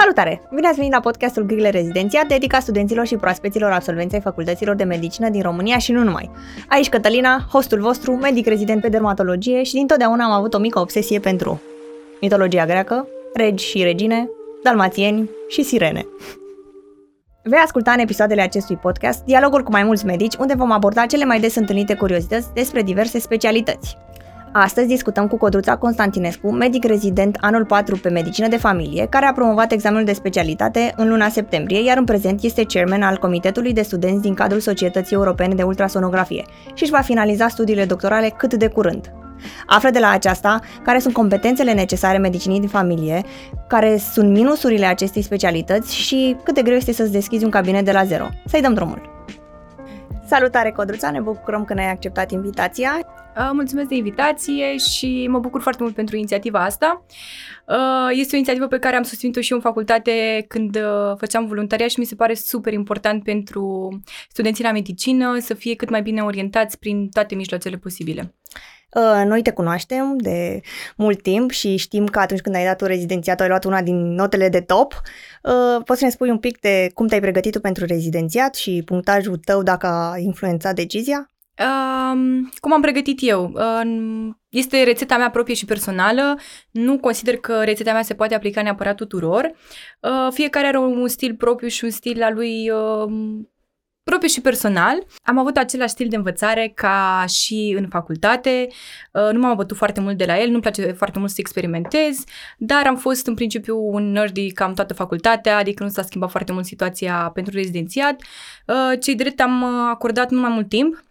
Salutare! 0.00 0.42
Bine 0.54 0.66
ați 0.66 0.76
venit 0.76 0.92
la 0.92 1.00
podcastul 1.00 1.42
Grile 1.42 1.70
Rezidenția, 1.70 2.24
dedicat 2.28 2.62
studenților 2.62 3.06
și 3.06 3.16
proaspeților 3.16 3.70
absolvenței 3.70 4.20
facultăților 4.20 4.74
de 4.74 4.84
medicină 4.84 5.28
din 5.28 5.42
România 5.42 5.78
și 5.78 5.92
nu 5.92 6.02
numai. 6.02 6.30
Aici 6.68 6.88
Cătălina, 6.88 7.46
hostul 7.52 7.80
vostru, 7.80 8.12
medic 8.12 8.46
rezident 8.46 8.80
pe 8.80 8.88
dermatologie 8.88 9.62
și 9.62 9.72
dintotdeauna 9.72 10.24
am 10.24 10.30
avut 10.30 10.54
o 10.54 10.58
mică 10.58 10.78
obsesie 10.78 11.18
pentru 11.18 11.60
mitologia 12.20 12.66
greacă, 12.66 13.08
regi 13.34 13.64
și 13.64 13.82
regine, 13.82 14.28
dalmațieni 14.62 15.30
și 15.48 15.62
sirene. 15.62 16.06
Vei 17.42 17.60
asculta 17.64 17.92
în 17.92 17.98
episoadele 17.98 18.42
acestui 18.42 18.76
podcast 18.76 19.24
dialogul 19.24 19.62
cu 19.62 19.70
mai 19.70 19.82
mulți 19.82 20.04
medici, 20.04 20.34
unde 20.34 20.54
vom 20.54 20.72
aborda 20.72 21.06
cele 21.06 21.24
mai 21.24 21.40
des 21.40 21.54
întâlnite 21.54 21.94
curiozități 21.94 22.52
despre 22.54 22.82
diverse 22.82 23.18
specialități. 23.18 23.96
Astăzi 24.60 24.86
discutăm 24.86 25.26
cu 25.26 25.36
Codruța 25.36 25.76
Constantinescu, 25.76 26.50
medic 26.50 26.84
rezident 26.84 27.36
anul 27.40 27.64
4 27.64 27.96
pe 27.96 28.08
medicină 28.08 28.48
de 28.48 28.56
familie, 28.56 29.06
care 29.06 29.26
a 29.26 29.32
promovat 29.32 29.72
examenul 29.72 30.04
de 30.04 30.12
specialitate 30.12 30.92
în 30.96 31.08
luna 31.08 31.28
septembrie, 31.28 31.84
iar 31.84 31.96
în 31.96 32.04
prezent 32.04 32.42
este 32.42 32.64
chairman 32.64 33.02
al 33.02 33.16
Comitetului 33.16 33.72
de 33.72 33.82
Studenți 33.82 34.22
din 34.22 34.34
cadrul 34.34 34.60
Societății 34.60 35.16
Europene 35.16 35.54
de 35.54 35.62
Ultrasonografie 35.62 36.44
și 36.74 36.82
își 36.82 36.92
va 36.92 37.00
finaliza 37.00 37.48
studiile 37.48 37.84
doctorale 37.84 38.34
cât 38.36 38.54
de 38.54 38.68
curând. 38.68 39.12
Află 39.66 39.90
de 39.90 39.98
la 39.98 40.10
aceasta 40.10 40.60
care 40.82 40.98
sunt 40.98 41.14
competențele 41.14 41.72
necesare 41.72 42.18
medicinii 42.18 42.60
de 42.60 42.66
familie, 42.66 43.22
care 43.68 43.96
sunt 44.12 44.30
minusurile 44.30 44.86
acestei 44.86 45.22
specialități 45.22 45.94
și 45.94 46.36
cât 46.44 46.54
de 46.54 46.62
greu 46.62 46.76
este 46.76 46.92
să-ți 46.92 47.12
deschizi 47.12 47.44
un 47.44 47.50
cabinet 47.50 47.84
de 47.84 47.92
la 47.92 48.04
zero. 48.04 48.28
Să-i 48.46 48.60
dăm 48.60 48.74
drumul! 48.74 49.17
Salutare, 50.28 50.70
Codruța! 50.70 51.10
Ne 51.10 51.20
bucurăm 51.20 51.64
că 51.64 51.74
ne-ai 51.74 51.90
acceptat 51.90 52.30
invitația. 52.30 53.00
Mulțumesc 53.52 53.88
de 53.88 53.94
invitație 53.94 54.76
și 54.76 55.26
mă 55.30 55.38
bucur 55.38 55.60
foarte 55.60 55.82
mult 55.82 55.94
pentru 55.94 56.16
inițiativa 56.16 56.64
asta. 56.64 57.04
Este 58.10 58.34
o 58.34 58.36
inițiativă 58.36 58.66
pe 58.66 58.78
care 58.78 58.96
am 58.96 59.02
susținut-o 59.02 59.40
și 59.40 59.50
eu 59.50 59.56
în 59.56 59.62
facultate 59.62 60.44
când 60.48 60.78
făceam 61.16 61.46
voluntariat 61.46 61.90
și 61.90 61.98
mi 61.98 62.04
se 62.04 62.14
pare 62.14 62.34
super 62.34 62.72
important 62.72 63.22
pentru 63.22 63.88
studenții 64.28 64.64
la 64.64 64.72
medicină 64.72 65.38
să 65.38 65.54
fie 65.54 65.74
cât 65.74 65.90
mai 65.90 66.02
bine 66.02 66.22
orientați 66.22 66.78
prin 66.78 67.08
toate 67.08 67.34
mijloacele 67.34 67.76
posibile. 67.76 68.34
Uh, 68.94 69.22
noi 69.26 69.42
te 69.42 69.52
cunoaștem 69.52 70.16
de 70.16 70.60
mult 70.96 71.22
timp 71.22 71.50
și 71.50 71.76
știm 71.76 72.06
că 72.06 72.18
atunci 72.18 72.40
când 72.40 72.54
ai 72.54 72.64
dat 72.64 72.82
o 72.82 72.86
rezidențiat, 72.86 73.40
ai 73.40 73.48
luat 73.48 73.64
una 73.64 73.82
din 73.82 74.14
notele 74.14 74.48
de 74.48 74.60
top. 74.60 74.94
Uh, 75.42 75.82
poți 75.84 75.98
să 75.98 76.04
ne 76.04 76.10
spui 76.10 76.30
un 76.30 76.38
pic 76.38 76.60
de 76.60 76.90
cum 76.94 77.06
te-ai 77.06 77.20
pregătit 77.20 77.52
tu 77.52 77.60
pentru 77.60 77.84
rezidențiat 77.84 78.54
și 78.54 78.82
punctajul 78.84 79.36
tău 79.36 79.62
dacă 79.62 79.86
a 79.86 80.18
influențat 80.18 80.74
decizia? 80.74 81.30
Um, 81.58 82.50
cum 82.60 82.72
am 82.72 82.80
pregătit 82.80 83.18
eu? 83.22 83.52
Uh, 83.54 84.30
este 84.48 84.82
rețeta 84.82 85.16
mea 85.16 85.30
proprie 85.30 85.54
și 85.54 85.64
personală. 85.64 86.38
Nu 86.70 86.98
consider 86.98 87.36
că 87.36 87.62
rețeta 87.64 87.92
mea 87.92 88.02
se 88.02 88.14
poate 88.14 88.34
aplica 88.34 88.62
neapărat 88.62 88.96
tuturor. 88.96 89.52
Uh, 90.00 90.28
fiecare 90.32 90.66
are 90.66 90.78
un 90.78 91.08
stil 91.08 91.34
propriu 91.34 91.68
și 91.68 91.84
un 91.84 91.90
stil 91.90 92.22
al 92.22 92.34
lui 92.34 92.70
uh, 92.70 93.10
propriu 94.08 94.28
și 94.28 94.40
personal. 94.40 95.06
Am 95.22 95.38
avut 95.38 95.56
același 95.56 95.92
stil 95.92 96.08
de 96.08 96.16
învățare 96.16 96.72
ca 96.74 97.24
și 97.28 97.74
în 97.78 97.88
facultate. 97.88 98.66
Uh, 99.12 99.28
nu 99.32 99.38
m-am 99.38 99.56
bătut 99.56 99.76
foarte 99.76 100.00
mult 100.00 100.16
de 100.16 100.24
la 100.24 100.40
el, 100.40 100.48
nu-mi 100.48 100.60
place 100.60 100.92
foarte 100.92 101.18
mult 101.18 101.30
să 101.30 101.36
experimentez, 101.38 102.24
dar 102.58 102.86
am 102.86 102.96
fost 102.96 103.26
în 103.26 103.34
principiu 103.34 103.78
un 103.78 104.10
nerdy 104.10 104.52
cam 104.52 104.74
toată 104.74 104.94
facultatea, 104.94 105.56
adică 105.56 105.82
nu 105.82 105.88
s-a 105.88 106.02
schimbat 106.02 106.30
foarte 106.30 106.52
mult 106.52 106.64
situația 106.64 107.30
pentru 107.34 107.54
rezidențiat. 107.54 108.22
Uh, 108.66 109.00
cei 109.00 109.14
drept 109.14 109.40
am 109.40 109.64
acordat 109.64 110.30
nu 110.30 110.40
mai 110.40 110.50
mult 110.50 110.68
timp 110.68 111.02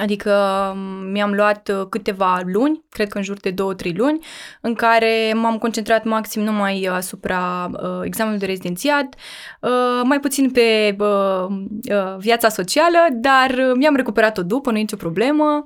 Adică 0.00 0.72
mm, 0.76 1.10
mi-am 1.10 1.32
luat 1.32 1.68
uh, 1.68 1.86
câteva 1.88 2.40
luni, 2.44 2.84
cred 2.88 3.08
că 3.08 3.18
în 3.18 3.24
jur 3.24 3.36
de 3.36 3.50
două-trei 3.50 3.94
luni, 3.96 4.18
în 4.60 4.74
care 4.74 5.32
m-am 5.34 5.58
concentrat 5.58 6.04
maxim 6.04 6.42
numai 6.42 6.88
asupra 6.92 7.70
uh, 7.72 8.00
examenului 8.02 8.40
de 8.40 8.46
rezidențiat, 8.46 9.14
uh, 9.60 10.00
mai 10.04 10.20
puțin 10.20 10.50
pe 10.50 10.96
uh, 10.98 11.46
uh, 11.48 12.16
viața 12.18 12.48
socială, 12.48 12.98
dar 13.12 13.50
uh, 13.50 13.72
mi-am 13.76 13.96
recuperat-o 13.96 14.42
după, 14.42 14.70
nu 14.70 14.76
e 14.76 14.80
nicio 14.80 14.96
problemă. 14.96 15.64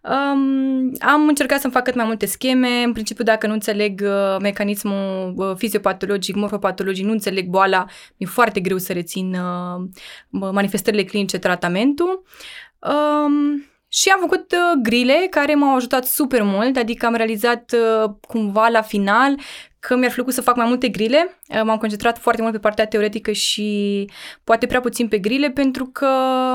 Um, 0.00 0.92
am 0.98 1.26
încercat 1.28 1.60
să-mi 1.60 1.72
fac 1.72 1.84
cât 1.84 1.94
mai 1.94 2.04
multe 2.04 2.26
scheme, 2.26 2.82
în 2.84 2.92
principiu 2.92 3.24
dacă 3.24 3.46
nu 3.46 3.52
înțeleg 3.52 4.02
uh, 4.04 4.36
mecanismul 4.40 5.34
uh, 5.36 5.52
fiziopatologic, 5.56 6.34
morfopatologic, 6.34 7.04
nu 7.04 7.12
înțeleg 7.12 7.46
boala, 7.46 7.84
mi-e 8.16 8.28
foarte 8.28 8.60
greu 8.60 8.78
să 8.78 8.92
rețin 8.92 9.34
uh, 9.34 9.88
manifestările 10.30 11.04
clinice, 11.04 11.38
tratamentul. 11.38 12.22
Um, 12.78 13.64
și 13.88 14.08
am 14.08 14.20
făcut 14.20 14.52
uh, 14.52 14.80
grile 14.82 15.26
care 15.30 15.54
m-au 15.54 15.76
ajutat 15.76 16.04
super 16.04 16.42
mult, 16.42 16.76
adică 16.76 17.06
am 17.06 17.14
realizat 17.14 17.74
uh, 17.74 18.10
cumva 18.20 18.68
la 18.68 18.82
final 18.82 19.38
că 19.80 19.96
mi-ar 19.96 20.12
plăcut 20.12 20.32
să 20.32 20.40
fac 20.40 20.56
mai 20.56 20.66
multe 20.66 20.88
grile. 20.88 21.38
Uh, 21.48 21.62
m-am 21.64 21.78
concentrat 21.78 22.18
foarte 22.18 22.42
mult 22.42 22.54
pe 22.54 22.60
partea 22.60 22.86
teoretică 22.86 23.32
și 23.32 24.10
poate 24.44 24.66
prea 24.66 24.80
puțin 24.80 25.08
pe 25.08 25.18
grile 25.18 25.50
pentru 25.50 25.84
că 25.86 26.06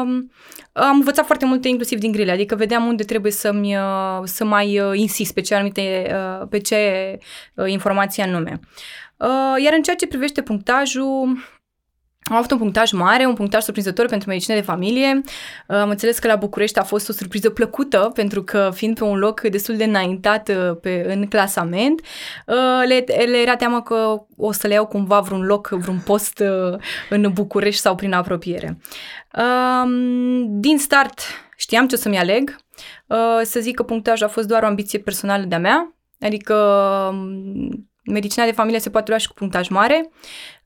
um, 0.01 0.31
am 0.73 0.95
învățat 0.95 1.25
foarte 1.25 1.45
multe 1.45 1.67
inclusiv 1.67 1.99
din 1.99 2.11
grile, 2.11 2.31
adică 2.31 2.55
vedeam 2.55 2.85
unde 2.85 3.03
trebuie 3.03 3.31
să-mi, 3.31 3.75
uh, 3.75 4.21
să 4.23 4.45
mai 4.45 4.79
uh, 4.79 4.97
insist 4.97 5.33
pe 5.33 5.41
ce 5.41 5.55
anumite, 5.55 6.15
uh, 6.41 6.47
pe 6.49 6.59
ce 6.59 6.77
uh, 7.53 7.69
informații 7.69 8.23
anume. 8.23 8.59
Uh, 9.17 9.63
iar 9.63 9.73
în 9.73 9.81
ceea 9.81 9.95
ce 9.95 10.07
privește 10.07 10.41
punctajul, 10.41 11.37
am 12.23 12.35
avut 12.35 12.51
un 12.51 12.57
punctaj 12.57 12.91
mare, 12.91 13.25
un 13.25 13.33
punctaj 13.33 13.63
surprinzător 13.63 14.05
pentru 14.07 14.29
medicină 14.29 14.55
de 14.55 14.61
familie. 14.61 15.21
Uh, 15.67 15.75
am 15.75 15.89
înțeles 15.89 16.19
că 16.19 16.27
la 16.27 16.35
București 16.35 16.79
a 16.79 16.83
fost 16.83 17.09
o 17.09 17.13
surpriză 17.13 17.49
plăcută, 17.49 18.11
pentru 18.13 18.43
că 18.43 18.69
fiind 18.73 18.97
pe 18.97 19.03
un 19.03 19.17
loc 19.17 19.41
destul 19.41 19.75
de 19.75 19.83
înaintat 19.83 20.49
uh, 20.49 20.77
pe, 20.81 21.05
în 21.07 21.27
clasament, 21.27 22.01
uh, 22.47 22.87
le, 22.87 23.05
le 23.25 23.37
era 23.37 23.55
teamă 23.55 23.81
că 23.81 24.23
o 24.37 24.51
să 24.51 24.67
le 24.67 24.73
iau 24.73 24.85
cumva 24.85 25.19
vreun 25.19 25.45
loc, 25.45 25.67
vreun 25.67 26.01
post 26.05 26.43
în 27.09 27.31
București 27.33 27.81
sau 27.81 27.95
prin 27.95 28.13
apropiere. 28.13 28.77
Um, 29.83 30.59
din 30.59 30.77
start 30.77 31.19
știam 31.57 31.87
ce 31.87 31.95
o 31.95 31.97
să-mi 31.97 32.17
aleg. 32.17 32.55
Să 33.43 33.59
zic 33.59 33.75
că 33.75 33.83
punctajul 33.83 34.25
a 34.25 34.29
fost 34.29 34.47
doar 34.47 34.63
o 34.63 34.65
ambiție 34.65 34.99
personală 34.99 35.43
de-a 35.43 35.59
mea, 35.59 35.95
adică 36.19 36.55
um, 37.11 37.87
medicina 38.03 38.45
de 38.45 38.51
familie 38.51 38.79
se 38.79 38.89
poate 38.89 39.09
lua 39.09 39.19
și 39.19 39.27
cu 39.27 39.33
punctaj 39.33 39.67
mare. 39.67 40.09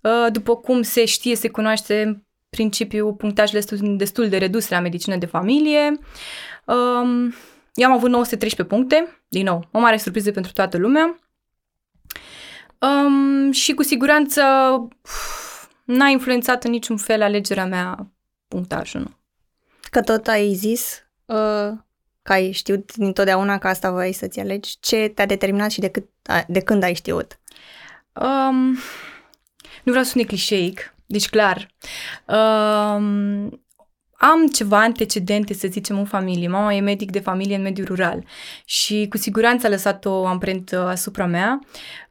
Uh, 0.07 0.31
după 0.31 0.55
cum 0.57 0.81
se 0.81 1.05
știe, 1.05 1.35
se 1.35 1.49
cunoaște 1.49 2.25
principiul 2.49 3.13
punctajele 3.13 3.59
destul, 3.59 3.97
destul 3.97 4.29
de 4.29 4.37
reduse 4.37 4.73
la 4.73 4.79
medicină 4.79 5.15
de 5.15 5.25
familie. 5.25 5.99
Um, 6.65 7.33
eu 7.73 7.87
am 7.87 7.91
avut 7.91 8.09
913 8.09 8.75
puncte, 8.75 9.23
din 9.27 9.45
nou, 9.45 9.67
o 9.71 9.79
mare 9.79 9.97
surpriză 9.97 10.31
pentru 10.31 10.51
toată 10.51 10.77
lumea. 10.77 11.19
Um, 12.79 13.51
și 13.51 13.73
cu 13.73 13.83
siguranță 13.83 14.41
n-a 15.83 16.07
influențat 16.07 16.63
în 16.63 16.71
niciun 16.71 16.97
fel 16.97 17.21
alegerea 17.21 17.65
mea 17.65 18.11
punctajul, 18.47 18.99
nu. 18.99 19.11
Că 19.89 20.01
tot 20.01 20.27
ai 20.27 20.53
zis 20.53 21.07
uh, 21.25 21.71
că 22.21 22.33
ai 22.33 22.51
știut 22.51 22.95
dintotdeauna 22.95 23.57
că 23.57 23.67
asta 23.67 23.91
voiai 23.91 24.11
să-ți 24.11 24.39
alegi. 24.39 24.77
Ce 24.79 25.11
te-a 25.15 25.25
determinat 25.25 25.71
și 25.71 25.79
de, 25.79 25.89
cât, 25.89 26.09
de 26.47 26.59
când 26.59 26.83
ai 26.83 26.93
știut? 26.93 27.39
Um, 28.13 28.77
nu 29.87 29.93
vreau 29.93 30.05
să 30.05 30.11
sune 30.11 30.23
clișeic, 30.23 30.95
deci 31.05 31.29
clar. 31.29 31.67
Um, 32.25 33.61
am 34.17 34.47
ceva 34.53 34.79
antecedente, 34.79 35.53
să 35.53 35.67
zicem, 35.67 35.97
în 35.97 36.05
familie. 36.05 36.47
Mama 36.47 36.73
e 36.73 36.79
medic 36.79 37.11
de 37.11 37.19
familie 37.19 37.55
în 37.55 37.61
mediul 37.61 37.87
rural 37.87 38.23
și 38.65 39.05
cu 39.09 39.17
siguranță 39.17 39.67
a 39.67 39.69
lăsat 39.69 40.05
o 40.05 40.25
amprentă 40.25 40.87
asupra 40.87 41.25
mea. 41.25 41.59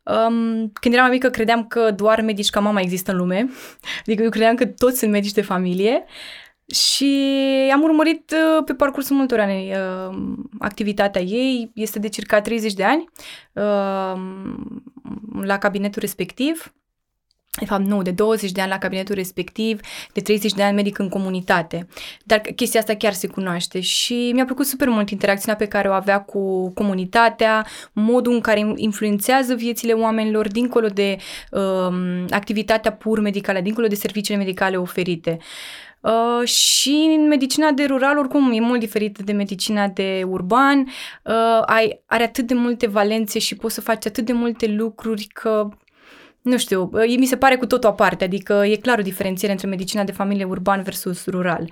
Um, 0.03 0.70
când 0.72 0.94
eram 0.94 1.10
mică 1.10 1.31
credeam 1.31 1.66
că 1.66 1.91
doar 1.91 2.20
medici 2.20 2.50
ca 2.50 2.60
mama 2.60 2.81
există 2.81 3.10
în 3.10 3.16
lume, 3.16 3.48
adică 4.06 4.22
eu 4.22 4.31
credeam 4.31 4.54
că 4.54 4.66
toți 4.66 4.98
sunt 4.98 5.10
medici 5.10 5.32
de 5.32 5.43
familie 5.43 6.04
și 6.75 7.12
am 7.72 7.82
urmărit 7.82 8.31
uh, 8.31 8.64
pe 8.64 8.75
parcursul 8.75 9.16
multor 9.16 9.41
ani 9.41 9.72
uh, 9.72 10.16
activitatea 10.58 11.22
ei, 11.22 11.70
este 11.75 11.98
de 11.98 12.08
circa 12.08 12.41
30 12.41 12.72
de 12.72 12.84
ani 12.84 13.04
uh, 13.53 14.20
la 15.43 15.58
cabinetul 15.58 16.00
respectiv 16.00 16.75
de 17.58 17.64
fapt 17.64 17.85
nu, 17.85 18.03
de 18.03 18.11
20 18.11 18.53
de 18.53 18.61
ani 18.61 18.70
la 18.70 18.79
cabinetul 18.79 19.14
respectiv, 19.14 19.81
de 20.12 20.20
30 20.20 20.53
de 20.53 20.62
ani 20.62 20.75
medic 20.75 20.99
în 20.99 21.08
comunitate. 21.08 21.87
Dar 22.25 22.41
chestia 22.41 22.81
asta 22.81 22.94
chiar 22.94 23.12
se 23.12 23.26
cunoaște 23.26 23.81
și 23.81 24.31
mi-a 24.35 24.44
plăcut 24.44 24.67
super 24.67 24.88
mult 24.88 25.11
interacțiunea 25.11 25.56
pe 25.56 25.67
care 25.67 25.88
o 25.88 25.93
avea 25.93 26.20
cu 26.20 26.70
comunitatea, 26.70 27.67
modul 27.93 28.32
în 28.32 28.41
care 28.41 28.73
influențează 28.75 29.55
viețile 29.55 29.93
oamenilor 29.93 30.49
dincolo 30.49 30.88
de 30.88 31.17
um, 31.50 32.26
activitatea 32.31 32.93
pur 32.93 33.20
medicală, 33.20 33.61
dincolo 33.61 33.87
de 33.87 33.94
serviciile 33.94 34.38
medicale 34.38 34.76
oferite. 34.76 35.38
Uh, 36.00 36.49
și 36.49 37.17
în 37.19 37.26
medicina 37.26 37.70
de 37.70 37.85
rural, 37.85 38.19
oricum, 38.19 38.52
e 38.52 38.61
mult 38.61 38.81
diferită 38.81 39.23
de 39.23 39.32
medicina 39.32 39.88
de 39.88 40.23
urban, 40.26 40.79
uh, 40.79 41.62
ai, 41.67 42.00
are 42.06 42.23
atât 42.23 42.47
de 42.47 42.55
multe 42.55 42.87
valențe 42.87 43.38
și 43.38 43.56
poți 43.56 43.75
să 43.75 43.81
faci 43.81 44.06
atât 44.06 44.25
de 44.25 44.32
multe 44.32 44.67
lucruri 44.67 45.25
că 45.25 45.69
nu 46.46 46.58
știu, 46.58 46.90
mi 47.19 47.26
se 47.26 47.37
pare 47.37 47.56
cu 47.56 47.66
totul 47.66 47.88
aparte, 47.88 48.25
adică 48.25 48.62
e 48.66 48.76
clar 48.76 48.98
o 48.98 49.02
diferențiere 49.02 49.52
între 49.52 49.69
medicina 49.69 50.04
de 50.04 50.12
familie 50.12 50.44
urban 50.44 50.82
versus 50.82 51.26
rural. 51.26 51.70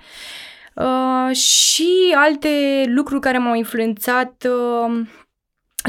Uh, 0.73 1.35
și 1.35 2.13
alte 2.15 2.83
lucruri 2.87 3.21
care 3.21 3.37
m-au 3.37 3.55
influențat, 3.55 4.47
uh, 4.49 5.05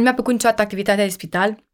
mi-a 0.03 0.15
plăcut 0.15 0.33
niciodată 0.33 0.63
activitatea 0.63 1.05
de 1.05 1.11
spital. 1.11 1.65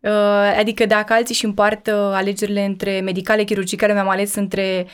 Uh, 0.00 0.54
adică 0.58 0.86
dacă 0.86 1.12
alții 1.12 1.34
își 1.34 1.44
împart 1.44 1.86
uh, 1.86 1.94
alegerile 1.94 2.64
între 2.64 3.00
medicale, 3.00 3.44
chirurgicale, 3.44 3.92
mi-am 3.92 4.08
ales 4.08 4.34
între 4.34 4.86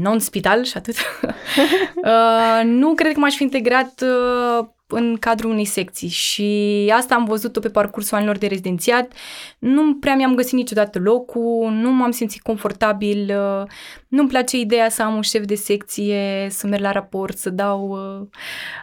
non-spital 0.00 0.64
și 0.64 0.76
atât. 0.76 0.96
uh, 2.04 2.60
nu 2.64 2.94
cred 2.94 3.12
că 3.12 3.18
m-aș 3.18 3.34
fi 3.34 3.42
integrat 3.42 4.02
uh, 4.02 4.66
în 4.88 5.16
cadrul 5.20 5.50
unei 5.50 5.64
secții 5.64 6.08
și 6.08 6.92
asta 6.96 7.14
am 7.14 7.24
văzut-o 7.24 7.60
pe 7.60 7.68
parcursul 7.68 8.16
anilor 8.16 8.38
de 8.38 8.46
rezidențiat. 8.46 9.12
Nu 9.58 9.94
prea 9.94 10.14
mi-am 10.14 10.34
găsit 10.34 10.52
niciodată 10.52 10.98
locul, 10.98 11.70
nu 11.70 11.90
m-am 11.90 12.10
simțit 12.10 12.42
confortabil, 12.42 13.34
uh, 13.36 13.66
nu-mi 14.08 14.28
place 14.28 14.56
ideea 14.56 14.88
să 14.88 15.02
am 15.02 15.14
un 15.14 15.22
șef 15.22 15.44
de 15.44 15.54
secție, 15.54 16.46
să 16.50 16.66
merg 16.66 16.82
la 16.82 16.92
raport, 16.92 17.38
să 17.38 17.50
dau 17.50 17.88
uh, 17.88 18.26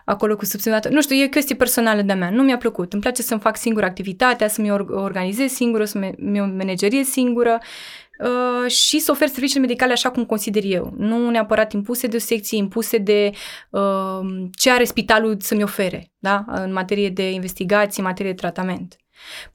acolo 0.05 0.35
cu 0.35 0.45
subsemnatul. 0.45 0.91
Nu 0.91 1.01
știu, 1.01 1.15
e 1.15 1.27
chestie 1.27 1.55
personală 1.55 2.01
de-a 2.01 2.15
mea, 2.15 2.29
nu 2.29 2.43
mi-a 2.43 2.57
plăcut. 2.57 2.93
Îmi 2.93 3.01
place 3.01 3.21
să-mi 3.21 3.39
fac 3.39 3.57
singur 3.57 3.83
activitatea, 3.83 4.47
să 4.47 4.61
mi 4.61 4.71
organizez 4.71 5.51
singură, 5.51 5.85
să 5.85 5.97
mi 6.17 6.39
manageriez 6.39 7.07
singură 7.07 7.59
Uh, 8.23 8.71
și 8.71 8.99
să 8.99 9.11
ofer 9.11 9.27
servicii 9.27 9.59
medicale 9.59 9.91
așa 9.91 10.11
cum 10.11 10.25
consider 10.25 10.63
eu. 10.65 10.93
Nu 10.97 11.29
neapărat 11.29 11.73
impuse 11.73 12.07
de 12.07 12.15
o 12.15 12.19
secție, 12.19 12.57
impuse 12.57 12.97
de 12.97 13.31
uh, 13.69 14.19
ce 14.57 14.71
are 14.71 14.83
spitalul 14.83 15.37
să-mi 15.39 15.63
ofere, 15.63 16.11
da? 16.19 16.43
în 16.47 16.73
materie 16.73 17.09
de 17.09 17.31
investigații, 17.31 18.01
în 18.01 18.07
materie 18.07 18.31
de 18.31 18.37
tratament. 18.37 18.97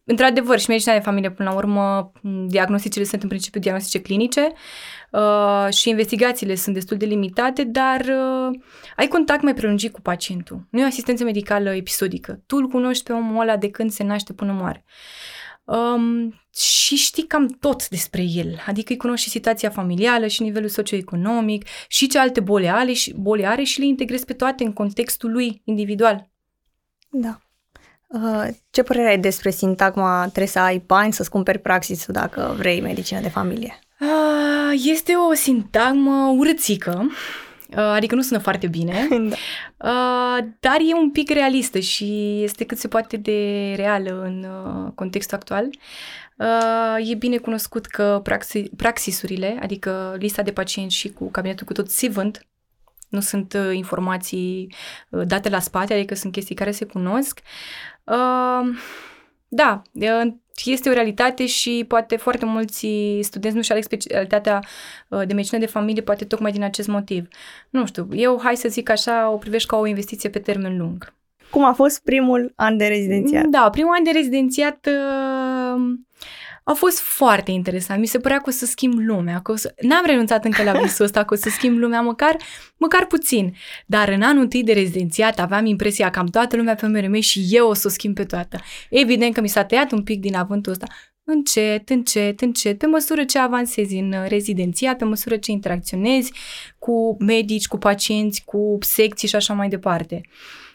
Într-adevăr, 0.04 0.58
și 0.58 0.68
medicina 0.68 0.94
de 0.94 1.00
familie, 1.00 1.30
până 1.30 1.50
la 1.50 1.56
urmă, 1.56 2.12
diagnosticele 2.46 3.04
sunt 3.04 3.22
în 3.22 3.28
principiu 3.28 3.60
diagnostice 3.60 4.00
clinice 4.00 4.52
uh, 5.10 5.72
și 5.72 5.88
investigațiile 5.88 6.54
sunt 6.54 6.74
destul 6.74 6.96
de 6.96 7.06
limitate, 7.06 7.64
dar 7.64 8.00
uh, 8.00 8.58
ai 8.96 9.06
contact 9.06 9.42
mai 9.42 9.54
prelungit 9.54 9.92
cu 9.92 10.00
pacientul. 10.00 10.66
Nu 10.70 10.80
e 10.80 10.82
o 10.82 10.86
asistență 10.86 11.24
medicală 11.24 11.74
episodică. 11.74 12.42
Tu 12.46 12.56
îl 12.56 12.66
cunoști 12.66 13.04
pe 13.04 13.12
omul 13.12 13.40
ăla 13.40 13.56
de 13.56 13.70
când 13.70 13.90
se 13.90 14.04
naște 14.04 14.32
până 14.32 14.52
moare. 14.52 14.84
Um, 15.64 16.34
și 16.58 16.96
știi 16.96 17.26
cam 17.26 17.46
tot 17.46 17.88
despre 17.88 18.22
el, 18.22 18.62
adică 18.66 18.92
îi 18.92 18.98
cunoști 18.98 19.24
și 19.24 19.30
situația 19.30 19.70
familială 19.70 20.26
și 20.26 20.42
nivelul 20.42 20.68
socioeconomic 20.68 21.66
și 21.88 22.06
ce 22.06 22.18
alte 22.18 22.40
boli 22.40 22.70
are, 22.70 22.92
și, 22.92 23.14
boli 23.14 23.46
are 23.46 23.62
și 23.62 23.78
le 23.78 23.86
integrezi 23.86 24.24
pe 24.24 24.32
toate 24.32 24.64
în 24.64 24.72
contextul 24.72 25.32
lui 25.32 25.62
individual. 25.64 26.28
Da. 27.10 27.40
Uh, 28.06 28.48
ce 28.70 28.82
părere 28.82 29.08
ai 29.08 29.18
despre 29.18 29.50
sintagma 29.50 30.20
trebuie 30.20 30.46
să 30.46 30.58
ai 30.58 30.82
bani 30.86 31.12
să-ți 31.12 31.30
cumperi 31.30 31.58
praxisul 31.58 32.14
dacă 32.14 32.54
vrei 32.56 32.80
medicină 32.80 33.20
de 33.20 33.28
familie? 33.28 33.78
Uh, 34.00 34.80
este 34.84 35.12
o 35.14 35.34
sintagmă 35.34 36.34
urățică 36.36 37.06
Uh, 37.70 37.76
adică 37.76 38.14
nu 38.14 38.20
sună 38.20 38.38
foarte 38.38 38.66
bine, 38.66 39.08
da. 39.28 39.36
Uh, 39.90 40.44
dar 40.60 40.76
e 40.80 40.94
un 40.94 41.10
pic 41.10 41.30
realistă 41.30 41.78
și 41.78 42.40
este 42.42 42.64
cât 42.64 42.78
se 42.78 42.88
poate 42.88 43.16
de 43.16 43.72
reală 43.76 44.22
în 44.22 44.44
uh, 44.44 44.92
contextul 44.94 45.36
actual. 45.36 45.70
E 46.98 47.14
bine 47.14 47.36
cunoscut 47.36 47.86
că 47.86 48.20
praxi, 48.22 48.62
praxisurile, 48.76 49.58
adică 49.62 50.16
lista 50.18 50.42
de 50.42 50.52
pacienți 50.52 50.94
și 50.94 51.12
cu 51.12 51.30
cabinetul 51.30 51.66
cu 51.66 51.72
tot 51.72 51.90
se 51.90 52.08
vând, 52.08 52.46
nu 53.08 53.20
sunt 53.20 53.56
informații 53.72 54.72
date 55.10 55.48
la 55.48 55.60
spate, 55.60 55.94
adică 55.94 56.14
sunt 56.14 56.32
chestii 56.32 56.54
care 56.54 56.70
se 56.70 56.84
cunosc. 56.84 57.40
Da, 59.48 59.82
este 60.64 60.88
o 60.88 60.92
realitate 60.92 61.46
și 61.46 61.84
poate 61.88 62.16
foarte 62.16 62.44
mulți 62.44 62.86
studenți 63.20 63.56
nu-și 63.56 63.70
aleg 63.70 63.84
specialitatea 63.84 64.62
uh, 65.08 65.26
de 65.26 65.34
medicină 65.34 65.60
de 65.60 65.66
familie, 65.66 66.02
poate 66.02 66.24
tocmai 66.24 66.52
din 66.52 66.62
acest 66.62 66.88
motiv. 66.88 67.28
Nu 67.70 67.86
știu, 67.86 68.08
eu, 68.12 68.40
hai 68.42 68.56
să 68.56 68.68
zic 68.68 68.88
așa, 68.88 69.30
o 69.30 69.36
privești 69.36 69.68
ca 69.68 69.76
o 69.76 69.86
investiție 69.86 70.30
pe 70.30 70.38
termen 70.38 70.78
lung. 70.78 71.14
Cum 71.50 71.64
a 71.64 71.72
fost 71.72 72.02
primul 72.02 72.52
an 72.56 72.76
de 72.76 72.86
rezidențiat? 72.86 73.44
Da, 73.44 73.70
primul 73.70 73.94
an 73.98 74.04
de 74.04 74.10
rezidențiat 74.10 74.86
uh, 74.86 75.98
a 76.68 76.72
fost 76.72 76.98
foarte 76.98 77.50
interesant. 77.50 78.00
Mi 78.00 78.06
se 78.06 78.18
părea 78.18 78.36
că 78.36 78.44
o 78.46 78.50
să 78.50 78.66
schimb 78.66 78.98
lumea, 78.98 79.40
că 79.40 79.52
o 79.52 79.56
să... 79.56 79.74
N-am 79.80 80.02
renunțat 80.06 80.44
încă 80.44 80.62
la 80.62 80.72
visul 80.72 81.04
ăsta 81.04 81.24
că 81.24 81.34
o 81.34 81.36
să 81.36 81.48
schimb 81.48 81.78
lumea 81.78 82.00
măcar, 82.00 82.36
măcar 82.76 83.06
puțin. 83.06 83.54
Dar 83.86 84.08
în 84.08 84.22
anul 84.22 84.42
întâi 84.42 84.64
de 84.64 84.72
rezidențiat 84.72 85.38
aveam 85.38 85.66
impresia 85.66 86.10
că 86.10 86.18
am 86.18 86.26
toată 86.26 86.56
lumea 86.56 86.74
pe 86.74 86.86
mei 86.86 87.20
și 87.20 87.46
eu 87.50 87.68
o 87.68 87.74
să 87.74 87.86
o 87.86 87.90
schimb 87.90 88.14
pe 88.14 88.24
toată. 88.24 88.60
Evident 88.90 89.34
că 89.34 89.40
mi 89.40 89.48
s-a 89.48 89.64
tăiat 89.64 89.92
un 89.92 90.02
pic 90.02 90.20
din 90.20 90.34
avântul 90.34 90.72
ăsta. 90.72 90.86
Încet, 91.24 91.88
încet, 91.88 92.40
încet, 92.40 92.78
pe 92.78 92.86
măsură 92.86 93.24
ce 93.24 93.38
avansezi 93.38 93.96
în 93.96 94.14
rezidențiat, 94.26 94.98
pe 94.98 95.04
măsură 95.04 95.36
ce 95.36 95.50
interacționezi 95.50 96.32
cu 96.78 97.16
medici, 97.18 97.66
cu 97.66 97.78
pacienți, 97.78 98.42
cu 98.44 98.78
secții 98.80 99.28
și 99.28 99.36
așa 99.36 99.54
mai 99.54 99.68
departe. 99.68 100.20
Uh, 100.24 100.67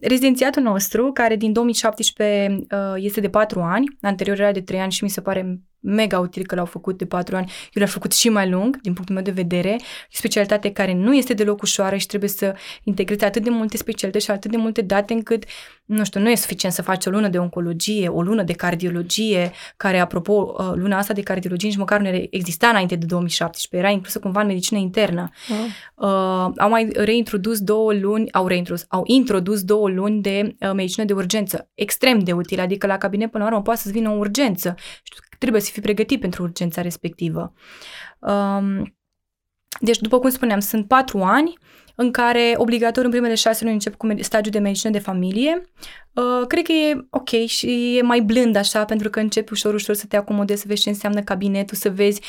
rezidențiatul 0.00 0.62
nostru, 0.62 1.12
care 1.12 1.36
din 1.36 1.52
2017 1.52 2.66
uh, 2.70 2.78
este 2.96 3.20
de 3.20 3.28
4 3.28 3.60
ani, 3.60 3.96
anterior 4.00 4.40
era 4.40 4.52
de 4.52 4.60
3 4.60 4.80
ani 4.80 4.92
și 4.92 5.04
mi 5.04 5.10
se 5.10 5.20
pare 5.20 5.60
mega 5.80 6.18
util 6.18 6.46
că 6.46 6.54
l-au 6.54 6.64
făcut 6.64 6.98
de 6.98 7.06
patru 7.06 7.36
ani. 7.36 7.52
Eu 7.72 7.82
l-am 7.82 7.90
făcut 7.90 8.12
și 8.12 8.28
mai 8.28 8.50
lung, 8.50 8.80
din 8.80 8.92
punctul 8.92 9.14
meu 9.14 9.24
de 9.24 9.30
vedere. 9.30 9.70
E 9.70 9.78
specialitate 10.08 10.72
care 10.72 10.94
nu 10.94 11.14
este 11.14 11.34
deloc 11.34 11.62
ușoară 11.62 11.96
și 11.96 12.06
trebuie 12.06 12.30
să 12.30 12.56
integrezi 12.82 13.24
atât 13.24 13.42
de 13.42 13.50
multe 13.50 13.76
specialități 13.76 14.24
și 14.24 14.30
atât 14.30 14.50
de 14.50 14.56
multe 14.56 14.82
date 14.82 15.12
încât, 15.12 15.44
nu 15.88 16.04
știu, 16.04 16.20
nu 16.20 16.30
e 16.30 16.34
suficient 16.34 16.74
să 16.74 16.82
faci 16.82 17.06
o 17.06 17.10
lună 17.10 17.28
de 17.28 17.38
oncologie, 17.38 18.08
o 18.08 18.22
lună 18.22 18.42
de 18.42 18.52
cardiologie, 18.52 19.52
care, 19.76 19.98
apropo, 19.98 20.54
uh, 20.58 20.72
luna 20.74 20.98
asta 20.98 21.12
de 21.12 21.20
cardiologie 21.20 21.68
nici 21.68 21.78
măcar 21.78 22.00
nu 22.00 22.26
exista 22.30 22.68
înainte 22.68 22.96
de 22.96 23.06
2017, 23.06 23.88
era 23.88 23.94
inclusă 23.94 24.18
cumva 24.18 24.40
în 24.40 24.46
medicină 24.46 24.78
internă. 24.78 25.30
Oh. 25.50 25.56
Uh, 25.94 26.52
au 26.56 26.68
mai 26.68 26.88
reintrodus 26.92 27.60
două 27.60 27.92
luni, 27.94 28.32
au 28.32 28.46
reintrodus, 28.46 28.84
au 28.88 29.02
introdus 29.06 29.62
două 29.62 29.88
luni 29.88 30.20
de 30.20 30.56
uh, 30.60 30.72
medicină 30.74 31.04
de 31.04 31.12
urgență, 31.12 31.70
extrem 31.74 32.18
de 32.18 32.32
util, 32.32 32.60
adică 32.60 32.86
la 32.86 32.98
cabinet 32.98 33.30
până 33.30 33.44
la 33.44 33.50
urmă 33.50 33.62
poate 33.62 33.80
să-ți 33.80 33.92
vină 33.92 34.10
o 34.10 34.16
urgență. 34.16 34.74
Știu, 35.02 35.22
trebuie 35.38 35.60
să 35.60 35.70
fii 35.72 35.82
pregătit 35.82 36.20
pentru 36.20 36.42
urgența 36.42 36.82
respectivă. 36.82 37.52
Um, 38.18 38.96
deci, 39.80 39.98
după 39.98 40.18
cum 40.18 40.30
spuneam, 40.30 40.60
sunt 40.60 40.86
patru 40.88 41.22
ani 41.22 41.58
în 42.00 42.10
care 42.10 42.54
obligatoriu 42.56 43.04
în 43.04 43.10
primele 43.10 43.34
șase 43.34 43.60
luni 43.62 43.74
încep 43.74 43.94
cu 43.94 44.08
stagiul 44.20 44.52
de 44.52 44.58
medicină 44.58 44.92
de 44.92 44.98
familie. 44.98 45.62
Uh, 46.12 46.46
cred 46.46 46.64
că 46.64 46.72
e 46.72 47.06
ok 47.10 47.28
și 47.28 47.96
e 47.96 48.02
mai 48.02 48.20
blând 48.20 48.56
așa, 48.56 48.84
pentru 48.84 49.10
că 49.10 49.20
începi 49.20 49.52
ușor, 49.52 49.74
ușor 49.74 49.94
să 49.94 50.06
te 50.06 50.16
acomodezi, 50.16 50.60
să 50.60 50.66
vezi 50.68 50.82
ce 50.82 50.88
înseamnă 50.88 51.20
cabinetul, 51.20 51.76
să 51.76 51.90
vezi 51.90 52.20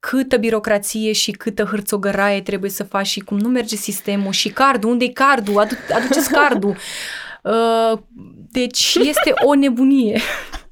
câtă 0.00 0.36
birocrație 0.36 1.12
și 1.12 1.30
câtă 1.30 1.64
hârțogăraie 1.64 2.42
trebuie 2.42 2.70
să 2.70 2.84
faci 2.84 3.06
și 3.06 3.20
cum 3.20 3.38
nu 3.38 3.48
merge 3.48 3.76
sistemul 3.76 4.32
și 4.32 4.48
cardul, 4.48 4.90
unde 4.90 5.04
e 5.04 5.08
cardul, 5.08 5.58
Adu- 5.58 5.94
aduceți 5.94 6.30
cardul. 6.30 6.76
Uh, 7.42 7.98
deci 8.50 8.94
este 9.00 9.32
o 9.44 9.54
nebunie. 9.54 10.20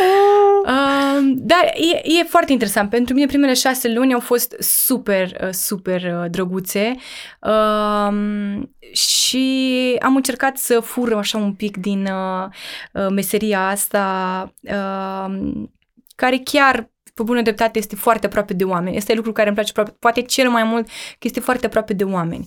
uh, 0.00 1.32
dar 1.50 1.64
e, 1.64 2.00
e 2.18 2.24
foarte 2.28 2.52
interesant. 2.52 2.90
Pentru 2.90 3.14
mine 3.14 3.26
primele 3.26 3.54
șase 3.54 3.92
luni 3.92 4.12
au 4.12 4.20
fost 4.20 4.56
super, 4.58 5.38
uh, 5.42 5.48
super 5.50 6.02
uh, 6.02 6.30
drăguțe 6.30 6.94
uh, 7.40 8.12
și 8.92 9.96
am 10.00 10.16
încercat 10.16 10.56
să 10.56 10.80
fur 10.80 11.12
așa 11.14 11.38
un 11.38 11.54
pic 11.54 11.76
din 11.76 12.06
uh, 12.06 12.48
uh, 12.92 13.06
meseria 13.10 13.68
asta 13.68 14.54
uh, 14.62 15.52
care 16.16 16.40
chiar 16.44 16.90
pe 17.14 17.22
bună 17.22 17.42
dreptate 17.42 17.78
este 17.78 17.96
foarte 17.96 18.26
aproape 18.26 18.54
de 18.54 18.64
oameni. 18.64 18.96
Este 18.96 19.14
lucru 19.14 19.32
care 19.32 19.48
îmi 19.48 19.56
place 19.56 19.92
poate 19.98 20.22
cel 20.22 20.50
mai 20.50 20.64
mult, 20.64 20.86
că 20.86 21.18
este 21.20 21.40
foarte 21.40 21.66
aproape 21.66 21.92
de 21.92 22.04
oameni. 22.04 22.46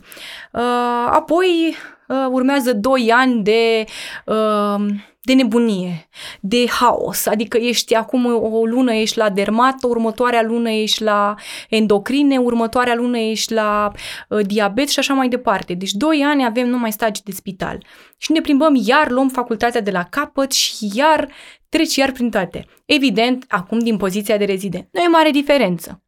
Uh, 0.51 0.61
apoi 1.09 1.75
uh, 2.07 2.25
urmează 2.29 2.73
doi 2.73 3.11
ani 3.11 3.43
de 3.43 3.85
uh, 4.25 4.85
de 5.25 5.33
nebunie, 5.33 6.09
de 6.39 6.67
haos, 6.67 7.25
adică 7.25 7.57
ești 7.57 7.95
acum 7.95 8.25
o 8.25 8.65
lună 8.65 8.93
ești 8.93 9.17
la 9.17 9.29
dermat, 9.29 9.83
următoarea 9.83 10.41
lună 10.41 10.69
ești 10.69 11.03
la 11.03 11.35
endocrine, 11.69 12.37
următoarea 12.37 12.95
lună 12.95 13.17
ești 13.17 13.53
la 13.53 13.91
uh, 14.29 14.45
diabet 14.45 14.89
și 14.89 14.99
așa 14.99 15.13
mai 15.13 15.27
departe. 15.27 15.73
Deci 15.73 15.91
doi 15.91 16.23
ani 16.25 16.45
avem 16.45 16.67
numai 16.67 16.91
stagii 16.91 17.23
de 17.25 17.31
spital. 17.31 17.85
Și 18.17 18.31
ne 18.31 18.41
plimbăm 18.41 18.81
iar, 18.85 19.09
luăm 19.09 19.29
facultatea 19.29 19.81
de 19.81 19.91
la 19.91 20.03
capăt 20.03 20.51
și 20.51 20.91
iar 20.93 21.29
treci 21.73 21.95
iar 21.95 22.11
prin 22.11 22.29
toate. 22.29 22.65
Evident, 22.85 23.45
acum 23.47 23.79
din 23.79 23.97
poziția 23.97 24.37
de 24.37 24.45
rezident. 24.45 24.87
Nu 24.91 25.01
e 25.01 25.07
mare 25.07 25.29
diferență. 25.29 26.03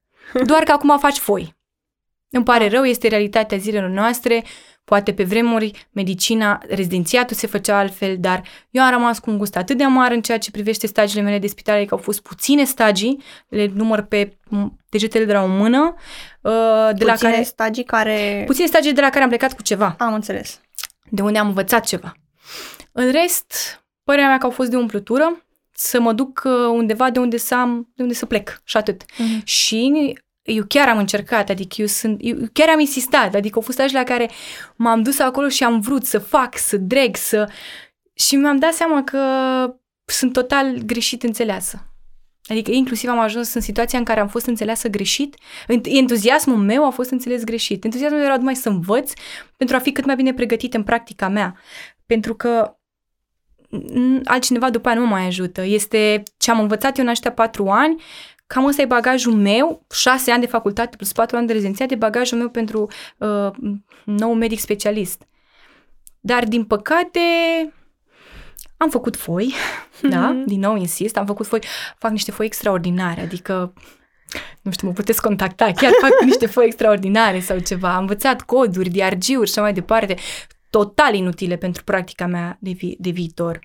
Doar 0.45 0.63
că 0.63 0.71
acum 0.71 0.99
faci 0.99 1.17
foi. 1.17 1.55
Îmi 2.29 2.43
pare 2.43 2.69
rău, 2.69 2.83
este 2.83 3.07
realitatea 3.07 3.57
zilelor 3.57 3.89
noastre, 3.89 4.43
Poate 4.85 5.13
pe 5.13 5.23
vremuri 5.23 5.87
medicina, 5.91 6.61
rezidențiatul 6.69 7.35
se 7.35 7.47
făcea 7.47 7.77
altfel, 7.77 8.17
dar 8.19 8.43
eu 8.69 8.83
am 8.83 8.91
rămas 8.91 9.19
cu 9.19 9.29
un 9.29 9.37
gust 9.37 9.55
atât 9.55 9.77
de 9.77 9.83
amar 9.83 10.11
în 10.11 10.21
ceea 10.21 10.37
ce 10.37 10.51
privește 10.51 10.87
stagiile 10.87 11.21
mele 11.21 11.39
de 11.39 11.47
spital, 11.47 11.85
că 11.85 11.93
au 11.93 12.01
fost 12.01 12.21
puține 12.21 12.63
stagii, 12.63 13.23
le 13.47 13.71
număr 13.73 14.01
pe 14.01 14.37
degetele 14.89 15.25
de 15.25 15.33
la 15.33 15.43
o 15.43 15.47
mână. 15.47 15.95
Uh, 16.41 16.51
de 16.85 16.91
puține 16.91 17.11
la 17.11 17.15
care, 17.15 17.43
stagii 17.43 17.83
care... 17.83 18.43
Puține 18.45 18.65
stagii 18.67 18.93
de 18.93 19.01
la 19.01 19.09
care 19.09 19.23
am 19.23 19.29
plecat 19.29 19.53
cu 19.53 19.61
ceva. 19.61 19.95
Am 19.99 20.13
înțeles. 20.13 20.61
De 21.09 21.21
unde 21.21 21.37
am 21.37 21.47
învățat 21.47 21.85
ceva. 21.85 22.13
În 22.91 23.11
rest, 23.11 23.83
părerea 24.03 24.27
mea 24.27 24.37
că 24.37 24.45
au 24.45 24.51
fost 24.51 24.69
de 24.69 24.75
umplutură, 24.75 25.44
să 25.77 25.99
mă 25.99 26.13
duc 26.13 26.41
uh, 26.45 26.51
undeva 26.51 27.09
de 27.09 27.19
unde 27.19 27.37
să 27.37 27.55
am, 27.55 27.91
de 27.95 28.01
unde 28.01 28.13
să 28.13 28.25
plec 28.25 28.61
și 28.63 28.77
atât. 28.77 29.03
Mm-hmm. 29.03 29.43
Și 29.43 30.13
eu 30.41 30.63
chiar 30.67 30.87
am 30.87 30.97
încercat, 30.97 31.49
adică 31.49 31.75
eu 31.77 31.87
sunt, 31.87 32.19
eu 32.21 32.37
chiar 32.53 32.69
am 32.69 32.79
insistat, 32.79 33.35
adică 33.35 33.55
au 33.55 33.61
fost 33.61 33.91
la 33.91 34.03
care 34.03 34.29
m-am 34.75 35.01
dus 35.01 35.19
acolo 35.19 35.49
și 35.49 35.63
am 35.63 35.79
vrut 35.79 36.05
să 36.05 36.19
fac, 36.19 36.57
să 36.57 36.77
dreg, 36.77 37.15
să... 37.15 37.49
Și 38.13 38.35
mi-am 38.35 38.57
dat 38.57 38.73
seama 38.73 39.03
că 39.03 39.19
sunt 40.05 40.33
total 40.33 40.77
greșit 40.77 41.23
înțeleasă. 41.23 41.89
Adică 42.47 42.71
inclusiv 42.71 43.09
am 43.09 43.19
ajuns 43.19 43.53
în 43.53 43.61
situația 43.61 43.99
în 43.99 44.05
care 44.05 44.19
am 44.19 44.27
fost 44.27 44.45
înțeleasă 44.45 44.87
greșit. 44.87 45.35
Entuziasmul 45.83 46.57
meu 46.57 46.85
a 46.85 46.89
fost 46.89 47.09
înțeles 47.09 47.43
greșit. 47.43 47.83
Entuziasmul 47.83 48.19
meu 48.19 48.27
era 48.27 48.37
numai 48.37 48.55
să 48.55 48.69
învăț 48.69 49.11
pentru 49.57 49.75
a 49.75 49.79
fi 49.79 49.91
cât 49.91 50.05
mai 50.05 50.15
bine 50.15 50.33
pregătit 50.33 50.73
în 50.73 50.83
practica 50.83 51.27
mea. 51.27 51.57
Pentru 52.05 52.35
că 52.35 52.77
altcineva 54.23 54.69
după 54.69 54.87
aia 54.87 54.97
nu 54.97 55.05
mă 55.05 55.11
mai 55.11 55.25
ajută. 55.25 55.65
Este 55.65 56.23
ce 56.37 56.51
am 56.51 56.59
învățat 56.59 56.97
eu 56.97 57.03
în 57.03 57.09
aceștia 57.09 57.31
patru 57.31 57.67
ani, 57.67 58.01
cam 58.47 58.65
ăsta 58.65 58.81
e 58.81 58.85
bagajul 58.85 59.33
meu, 59.33 59.85
șase 59.91 60.31
ani 60.31 60.41
de 60.41 60.47
facultate 60.47 60.95
plus 60.95 61.11
patru 61.11 61.37
ani 61.37 61.47
de 61.47 61.53
rezidențiat, 61.53 61.87
de 61.87 61.95
bagajul 61.95 62.37
meu 62.37 62.49
pentru 62.49 62.87
uh, 63.17 63.49
nou 64.03 64.33
medic 64.33 64.59
specialist. 64.59 65.27
Dar, 66.19 66.43
din 66.43 66.63
păcate, 66.63 67.19
am 68.77 68.89
făcut 68.89 69.15
foi, 69.15 69.53
mm-hmm. 69.53 70.09
da, 70.13 70.41
din 70.45 70.59
nou 70.59 70.75
insist, 70.75 71.17
am 71.17 71.25
făcut 71.25 71.47
foi, 71.47 71.59
fac 71.97 72.11
niște 72.11 72.31
foi 72.31 72.45
extraordinare, 72.45 73.21
adică 73.21 73.73
nu 74.61 74.71
știu, 74.71 74.87
mă 74.87 74.93
puteți 74.93 75.21
contacta, 75.21 75.71
chiar 75.71 75.91
fac 76.01 76.11
niște 76.25 76.45
foi 76.45 76.65
extraordinare 76.65 77.39
sau 77.39 77.59
ceva, 77.59 77.93
am 77.93 77.99
învățat 77.99 78.41
coduri, 78.41 78.89
DRG-uri 78.89 79.27
și 79.27 79.53
așa 79.53 79.61
mai 79.61 79.73
departe, 79.73 80.15
total 80.75 81.13
inutile 81.13 81.55
pentru 81.55 81.83
practica 81.83 82.25
mea 82.25 82.57
de, 82.59 82.71
vi- 82.71 82.95
de 82.99 83.09
viitor. 83.09 83.59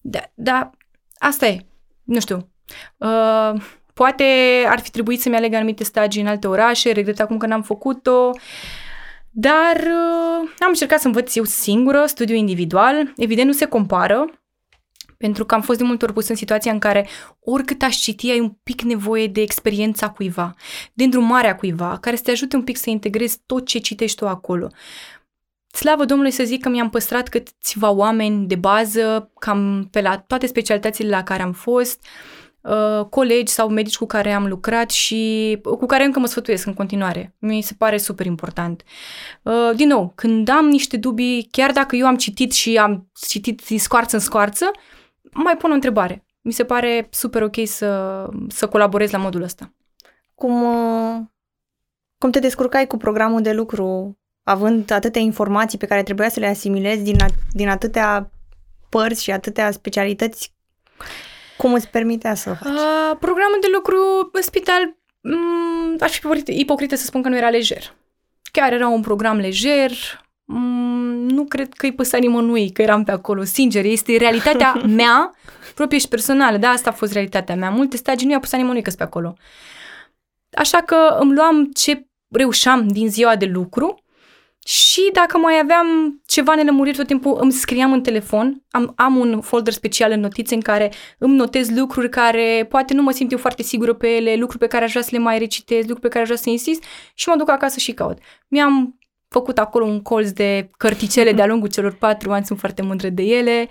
Da, 0.00 0.20
da, 0.34 0.70
asta 1.18 1.46
e, 1.46 1.66
nu 2.02 2.20
știu, 2.20 2.48
uh, 2.96 3.62
poate 3.94 4.24
ar 4.66 4.80
fi 4.80 4.90
trebuit 4.90 5.20
să-mi 5.20 5.36
aleg 5.36 5.54
anumite 5.54 5.84
stagii 5.84 6.20
în 6.20 6.26
alte 6.26 6.46
orașe, 6.46 6.92
regret 6.92 7.20
acum 7.20 7.36
că 7.36 7.46
n-am 7.46 7.62
făcut-o, 7.62 8.30
dar 9.30 9.76
uh, 9.76 10.50
am 10.58 10.68
încercat 10.68 11.00
să 11.00 11.06
învăț 11.06 11.34
eu 11.34 11.44
singură, 11.44 12.06
studiu 12.06 12.34
individual, 12.34 13.12
evident 13.16 13.46
nu 13.46 13.52
se 13.52 13.66
compară, 13.66 14.24
pentru 15.16 15.44
că 15.44 15.54
am 15.54 15.62
fost 15.62 15.78
de 15.78 15.84
multe 15.84 16.04
ori 16.04 16.14
pus 16.14 16.28
în 16.28 16.36
situația 16.36 16.72
în 16.72 16.78
care 16.78 17.08
oricât 17.40 17.82
aș 17.82 17.96
citi, 17.96 18.30
ai 18.30 18.40
un 18.40 18.50
pic 18.62 18.82
nevoie 18.82 19.26
de 19.26 19.40
experiența 19.40 20.10
cuiva, 20.10 20.54
de 20.92 21.04
îndrumarea 21.04 21.56
cuiva, 21.56 21.98
care 22.00 22.16
să 22.16 22.22
te 22.22 22.30
ajute 22.30 22.56
un 22.56 22.62
pic 22.62 22.76
să 22.76 22.90
integrezi 22.90 23.38
tot 23.46 23.66
ce 23.66 23.78
citești 23.78 24.16
tu 24.16 24.28
acolo. 24.28 24.68
Slavă 25.72 26.04
Domnului 26.04 26.32
să 26.32 26.44
zic 26.44 26.62
că 26.62 26.68
mi-am 26.68 26.90
păstrat 26.90 27.28
câțiva 27.28 27.90
oameni 27.90 28.46
de 28.46 28.54
bază, 28.54 29.30
cam 29.38 29.88
pe 29.90 30.00
la 30.00 30.18
toate 30.18 30.46
specialitățile 30.46 31.08
la 31.08 31.22
care 31.22 31.42
am 31.42 31.52
fost, 31.52 32.04
uh, 32.60 33.04
colegi 33.10 33.52
sau 33.52 33.68
medici 33.68 33.96
cu 33.96 34.06
care 34.06 34.32
am 34.32 34.46
lucrat 34.46 34.90
și 34.90 35.58
cu 35.62 35.86
care 35.86 36.04
încă 36.04 36.18
mă 36.18 36.26
sfătuiesc 36.26 36.66
în 36.66 36.74
continuare. 36.74 37.34
Mi 37.38 37.60
se 37.60 37.74
pare 37.78 37.96
super 37.96 38.26
important. 38.26 38.82
Uh, 39.42 39.70
din 39.74 39.88
nou, 39.88 40.12
când 40.14 40.48
am 40.48 40.68
niște 40.68 40.96
dubii, 40.96 41.48
chiar 41.50 41.72
dacă 41.72 41.96
eu 41.96 42.06
am 42.06 42.16
citit 42.16 42.52
și 42.52 42.78
am 42.78 43.10
citit 43.26 43.64
din 43.66 43.78
scoarță 43.78 44.16
în 44.16 44.22
scoarță, 44.22 44.70
mai 45.32 45.56
pun 45.56 45.70
o 45.70 45.74
întrebare. 45.74 46.24
Mi 46.40 46.52
se 46.52 46.64
pare 46.64 47.08
super 47.10 47.42
ok 47.42 47.56
să, 47.64 48.28
să 48.48 48.68
colaborez 48.68 49.10
la 49.10 49.18
modul 49.18 49.42
ăsta. 49.42 49.74
Cum, 50.34 50.62
uh, 50.62 51.20
cum 52.18 52.30
te 52.30 52.38
descurcai 52.38 52.86
cu 52.86 52.96
programul 52.96 53.42
de 53.42 53.52
lucru, 53.52 54.16
având 54.42 54.90
atâtea 54.90 55.20
informații 55.20 55.78
pe 55.78 55.86
care 55.86 56.02
trebuia 56.02 56.28
să 56.28 56.40
le 56.40 56.46
asimilezi 56.46 57.02
din, 57.02 57.22
a, 57.22 57.26
din 57.52 57.68
atâtea 57.68 58.30
părți 58.88 59.22
și 59.22 59.30
atâtea 59.30 59.70
specialități? 59.70 60.52
Cum 61.56 61.72
îți 61.74 61.88
permitea 61.88 62.34
să 62.34 62.54
faci? 62.54 62.72
Uh, 62.72 63.16
programul 63.20 63.58
de 63.60 63.68
lucru 63.74 64.28
în 64.32 64.42
spital, 64.42 64.82
m- 64.86 64.96
mm, 65.20 65.96
aș 66.00 66.18
fi 66.18 66.28
ipocrită 66.46 66.94
să 66.96 67.04
spun 67.04 67.22
că 67.22 67.28
nu 67.28 67.36
era 67.36 67.48
lejer. 67.48 67.94
Chiar 68.52 68.72
era 68.72 68.88
un 68.88 69.00
program 69.00 69.36
lejer, 69.36 69.90
Mm, 70.44 71.28
nu 71.28 71.44
cred 71.44 71.72
că 71.72 71.86
îi 71.86 71.94
păsa 71.94 72.18
nimănui 72.18 72.70
că 72.70 72.82
eram 72.82 73.04
pe 73.04 73.10
acolo, 73.10 73.44
sincer, 73.44 73.84
este 73.84 74.16
realitatea 74.16 74.72
mea, 74.98 75.34
proprie 75.74 75.98
și 75.98 76.08
personală, 76.08 76.56
da, 76.56 76.68
asta 76.68 76.90
a 76.90 76.92
fost 76.92 77.12
realitatea 77.12 77.54
mea. 77.54 77.70
Multe 77.70 77.96
stagii 77.96 78.26
nu 78.26 78.32
i-a 78.32 78.38
păsat 78.40 78.60
nimănui 78.60 78.82
că 78.82 78.90
pe 78.96 79.02
acolo. 79.02 79.36
Așa 80.56 80.78
că 80.78 81.16
îmi 81.20 81.34
luam 81.34 81.64
ce 81.64 82.06
reușeam 82.30 82.88
din 82.88 83.10
ziua 83.10 83.36
de 83.36 83.44
lucru 83.44 84.02
și 84.64 85.10
dacă 85.12 85.38
mai 85.38 85.58
aveam 85.62 86.20
ceva 86.26 86.54
nelămurit 86.54 86.96
tot 86.96 87.06
timpul, 87.06 87.38
îmi 87.40 87.52
scriam 87.52 87.92
în 87.92 88.02
telefon. 88.02 88.62
Am, 88.70 88.92
am 88.96 89.16
un 89.16 89.40
folder 89.40 89.72
special 89.72 90.10
în 90.10 90.20
notițe 90.20 90.54
în 90.54 90.60
care 90.60 90.92
îmi 91.18 91.36
notez 91.36 91.70
lucruri 91.70 92.08
care 92.08 92.66
poate 92.68 92.94
nu 92.94 93.02
mă 93.02 93.10
simt 93.10 93.32
eu 93.32 93.38
foarte 93.38 93.62
sigură 93.62 93.92
pe 93.92 94.08
ele, 94.08 94.36
lucruri 94.36 94.58
pe 94.58 94.66
care 94.66 94.84
aș 94.84 94.90
vrea 94.90 95.02
să 95.02 95.08
le 95.12 95.18
mai 95.18 95.38
recitez, 95.38 95.80
lucruri 95.80 96.00
pe 96.00 96.08
care 96.08 96.20
aș 96.20 96.26
vrea 96.26 96.38
să 96.38 96.50
insist 96.50 96.82
și 97.14 97.28
mă 97.28 97.36
duc 97.36 97.50
acasă 97.50 97.78
și 97.78 97.92
caut. 97.92 98.18
Mi-am 98.48 98.98
făcut 99.28 99.58
acolo 99.58 99.84
un 99.84 100.02
colț 100.02 100.30
de 100.30 100.70
cărticele 100.76 101.32
de-a 101.32 101.46
lungul 101.46 101.68
celor 101.68 101.94
patru 101.94 102.32
ani, 102.32 102.44
sunt 102.44 102.58
foarte 102.58 102.82
mândră 102.82 103.08
de 103.08 103.22
ele. 103.22 103.68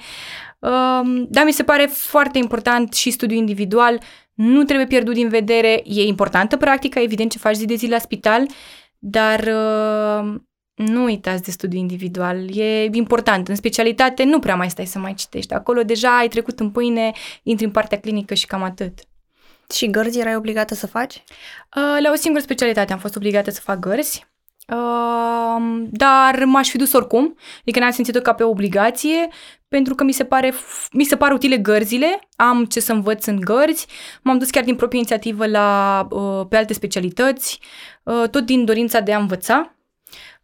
Um, 0.59 1.25
dar 1.29 1.45
mi 1.45 1.51
se 1.51 1.63
pare 1.63 1.85
foarte 1.85 2.37
important 2.37 2.93
și 2.93 3.11
studiul 3.11 3.39
individual, 3.39 3.99
nu 4.33 4.63
trebuie 4.63 4.87
pierdut 4.87 5.13
din 5.13 5.29
vedere, 5.29 5.81
e 5.85 6.03
importantă 6.03 6.57
practica, 6.57 7.01
evident 7.01 7.31
ce 7.31 7.37
faci 7.37 7.55
zi 7.55 7.65
de 7.65 7.75
zi 7.75 7.87
la 7.87 7.97
spital, 7.97 8.45
dar 8.99 9.39
uh, 9.39 10.35
nu 10.81 11.03
uitați 11.03 11.43
de 11.43 11.51
studiu 11.51 11.79
individual, 11.79 12.57
e 12.57 12.89
important. 12.91 13.47
În 13.47 13.55
specialitate 13.55 14.23
nu 14.23 14.39
prea 14.39 14.55
mai 14.55 14.69
stai 14.69 14.85
să 14.85 14.99
mai 14.99 15.13
citești. 15.13 15.53
Acolo 15.53 15.81
deja 15.83 16.17
ai 16.17 16.27
trecut 16.27 16.59
în 16.59 16.69
pâine, 16.69 17.11
intri 17.43 17.65
în 17.65 17.71
partea 17.71 17.99
clinică 17.99 18.33
și 18.33 18.45
cam 18.45 18.63
atât. 18.63 18.99
Și 19.73 19.89
gărzi 19.89 20.19
erai 20.19 20.35
obligată 20.35 20.73
să 20.73 20.87
faci? 20.87 21.15
Uh, 21.15 21.97
la 22.03 22.11
o 22.11 22.15
singură 22.15 22.43
specialitate 22.43 22.93
am 22.93 22.99
fost 22.99 23.15
obligată 23.15 23.51
să 23.51 23.61
fac 23.61 23.79
gărzi 23.79 24.29
dar 25.89 26.43
m-aș 26.45 26.69
fi 26.69 26.77
dus 26.77 26.93
oricum, 26.93 27.37
adică 27.61 27.79
n-am 27.79 27.91
simțit-o 27.91 28.19
ca 28.19 28.33
pe 28.33 28.43
obligație, 28.43 29.27
pentru 29.67 29.95
că 29.95 30.03
mi 30.03 30.11
se, 30.11 30.23
pare, 30.23 30.53
mi 30.91 31.03
se 31.03 31.17
par 31.17 31.31
utile 31.31 31.57
gărzile, 31.57 32.19
am 32.35 32.65
ce 32.65 32.79
să 32.79 32.93
învăț 32.93 33.25
în 33.25 33.39
gărzi, 33.39 33.87
m-am 34.21 34.37
dus 34.37 34.49
chiar 34.49 34.63
din 34.63 34.75
proprie 34.75 34.99
inițiativă 34.99 35.47
la, 35.47 36.07
uh, 36.09 36.45
pe 36.49 36.57
alte 36.57 36.73
specialități, 36.73 37.59
uh, 38.03 38.29
tot 38.29 38.45
din 38.45 38.65
dorința 38.65 38.99
de 38.99 39.13
a 39.13 39.19
învăța. 39.19 39.75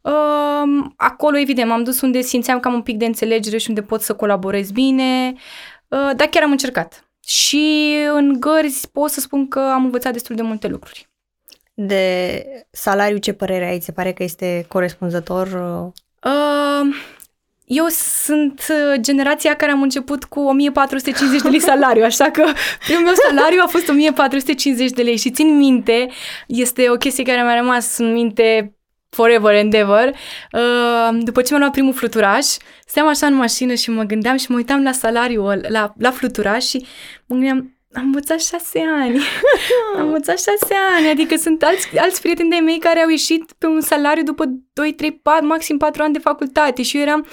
Uh, 0.08 0.86
acolo, 0.96 1.38
evident, 1.38 1.70
m-am 1.70 1.84
dus 1.84 2.02
unde 2.02 2.22
simțeam 2.22 2.60
că 2.60 2.68
am 2.68 2.74
un 2.74 2.82
pic 2.82 2.98
de 2.98 3.06
înțelegere 3.06 3.58
și 3.58 3.70
unde 3.70 3.82
pot 3.82 4.02
să 4.02 4.14
colaborez 4.14 4.72
bine, 4.72 5.34
uh, 5.88 6.10
dar 6.16 6.28
chiar 6.28 6.44
am 6.44 6.52
încercat. 6.52 7.10
Și 7.26 7.96
în 8.14 8.40
gărzi 8.40 8.90
pot 8.92 9.10
să 9.10 9.20
spun 9.20 9.48
că 9.48 9.60
am 9.60 9.84
învățat 9.84 10.14
destul 10.14 10.36
de 10.36 10.42
multe 10.42 10.68
lucruri 10.68 11.10
de 11.80 12.44
salariu, 12.72 13.18
ce 13.18 13.34
părere 13.34 13.68
ai? 13.68 13.80
Se 13.82 13.92
pare 13.92 14.14
că 14.14 14.24
este 14.24 14.66
corespunzător? 14.68 15.48
Uh, 16.24 16.96
eu 17.66 17.86
sunt 18.24 18.66
uh, 18.70 19.00
generația 19.02 19.56
care 19.56 19.72
am 19.72 19.82
început 19.82 20.24
cu 20.24 20.40
1450 20.40 21.42
de 21.42 21.50
lei 21.50 21.60
salariu, 21.72 22.04
așa 22.04 22.32
că 22.32 22.44
primul 22.86 23.04
meu 23.04 23.14
salariu 23.14 23.60
a 23.64 23.68
fost 23.68 23.90
1450 23.90 24.90
de 24.90 25.02
lei 25.02 25.18
și 25.18 25.32
țin 25.32 25.58
minte, 25.58 26.10
este 26.48 26.90
o 26.90 26.96
chestie 26.96 27.24
care 27.24 27.44
mi-a 27.44 27.60
rămas 27.60 27.98
în 27.98 28.12
minte 28.12 28.77
forever 29.10 29.56
and 29.56 29.74
ever. 29.74 30.16
Uh, 30.52 31.18
după 31.20 31.42
ce 31.42 31.48
mi-am 31.50 31.62
luat 31.62 31.72
primul 31.72 31.94
fluturaș, 31.94 32.46
steam 32.86 33.08
așa 33.08 33.26
în 33.26 33.34
mașină 33.34 33.74
și 33.74 33.90
mă 33.90 34.04
gândeam 34.04 34.38
și 34.38 34.52
mă 34.52 34.58
uitam 34.58 34.84
la 34.84 34.92
salariul, 34.92 35.66
la, 35.70 35.94
la 35.98 36.12
fluturaș 36.12 36.66
și 36.66 36.86
mă 37.26 37.36
gândeam, 37.36 37.78
am 37.94 38.04
învățat 38.04 38.42
șase 38.42 38.84
ani. 39.00 39.20
am 39.98 40.06
învățat 40.06 40.38
șase 40.38 40.74
ani. 40.96 41.10
Adică 41.10 41.36
sunt 41.36 41.64
alți, 41.64 41.98
alți 41.98 42.22
prieteni 42.22 42.50
de 42.50 42.56
mei 42.56 42.80
care 42.80 43.00
au 43.00 43.10
ieșit 43.10 43.52
pe 43.58 43.66
un 43.66 43.82
salariu 43.82 44.24
după 44.24 44.46
2, 44.74 44.94
3, 44.94 45.12
4, 45.12 45.46
maxim 45.46 45.78
4 45.78 46.04
ani 46.04 46.14
de 46.14 46.20
facultate 46.20 46.82
și 46.82 46.98
eu 46.98 47.02
eram 47.02 47.26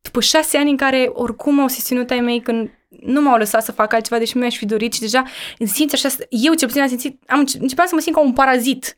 după 0.00 0.20
șase 0.20 0.56
ani 0.56 0.70
în 0.70 0.76
care 0.76 1.10
oricum 1.12 1.60
au 1.60 1.68
susținut 1.68 2.10
ai 2.10 2.20
mei 2.20 2.40
când 2.40 2.70
nu 2.90 3.20
m-au 3.20 3.36
lăsat 3.36 3.64
să 3.64 3.72
fac 3.72 3.92
altceva, 3.92 4.18
deși 4.18 4.36
mi-aș 4.36 4.56
fi 4.56 4.66
dorit 4.66 4.92
și 4.92 5.00
deja 5.00 5.22
simți 5.58 5.94
așa, 5.94 6.14
eu 6.28 6.54
cel 6.54 6.68
puțin 6.68 6.82
am 6.82 6.88
simțit, 6.88 7.20
am 7.26 7.38
început 7.38 7.88
să 7.88 7.94
mă 7.94 8.00
simt 8.00 8.14
ca 8.14 8.20
un 8.20 8.32
parazit, 8.32 8.96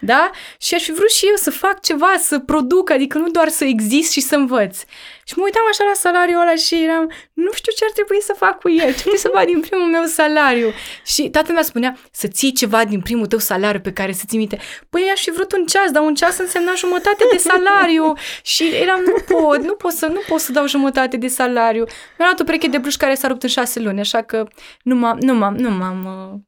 da? 0.00 0.30
Și 0.58 0.74
aș 0.74 0.82
fi 0.82 0.92
vrut 0.92 1.10
și 1.10 1.26
eu 1.26 1.34
să 1.36 1.50
fac 1.50 1.80
ceva, 1.82 2.14
să 2.18 2.38
produc, 2.38 2.90
adică 2.90 3.18
nu 3.18 3.28
doar 3.28 3.48
să 3.48 3.64
exist 3.64 4.12
și 4.12 4.20
să 4.20 4.36
învăț. 4.36 4.78
Și 5.24 5.34
mă 5.36 5.42
uitam 5.44 5.62
așa 5.70 5.84
la 5.84 5.94
salariul 5.94 6.40
ăla 6.40 6.54
și 6.54 6.82
eram, 6.82 7.10
nu 7.32 7.50
știu 7.52 7.72
ce 7.76 7.84
ar 7.84 7.90
trebui 7.90 8.20
să 8.22 8.34
fac 8.36 8.60
cu 8.60 8.68
el, 8.70 8.90
ce 8.94 9.00
trebuie 9.00 9.18
să 9.26 9.30
fac 9.34 9.44
din 9.44 9.60
primul 9.60 9.86
meu 9.86 10.04
salariu. 10.04 10.70
Și 11.04 11.28
tatăl 11.30 11.54
meu 11.54 11.62
spunea, 11.62 11.96
să 12.10 12.26
ții 12.28 12.52
ceva 12.52 12.84
din 12.84 13.00
primul 13.00 13.26
tău 13.26 13.38
salariu 13.38 13.80
pe 13.80 13.92
care 13.92 14.12
să 14.12 14.24
ți 14.26 14.36
minte. 14.36 14.58
Păi 14.90 15.10
aș 15.12 15.20
fi 15.20 15.30
vrut 15.30 15.52
un 15.52 15.64
ceas, 15.66 15.90
dar 15.90 16.02
un 16.02 16.14
ceas 16.14 16.38
însemna 16.38 16.72
jumătate 16.76 17.24
de 17.30 17.36
salariu. 17.36 18.12
și 18.42 18.64
eram, 18.82 19.00
nu 19.00 19.36
pot, 19.36 19.62
nu 19.62 19.74
pot 19.74 19.92
să, 19.92 20.06
nu 20.06 20.20
pot 20.28 20.40
să 20.40 20.52
dau 20.52 20.66
jumătate 20.66 21.16
de 21.16 21.28
salariu. 21.28 21.84
Mi-am 22.18 22.28
luat 22.28 22.40
o 22.40 22.44
pereche 22.44 22.68
de 22.68 22.78
bruși 22.78 22.96
care 22.96 23.14
s-a 23.14 23.28
rupt 23.28 23.42
în 23.42 23.48
șase 23.48 23.80
luni, 23.80 24.00
așa 24.00 24.22
că 24.22 24.46
nu 24.82 24.94
m-am, 24.94 25.18
nu 25.20 25.34
m-am, 25.34 25.54
nu 25.54 25.70
m-am, 25.70 26.30
uh, 26.32 26.40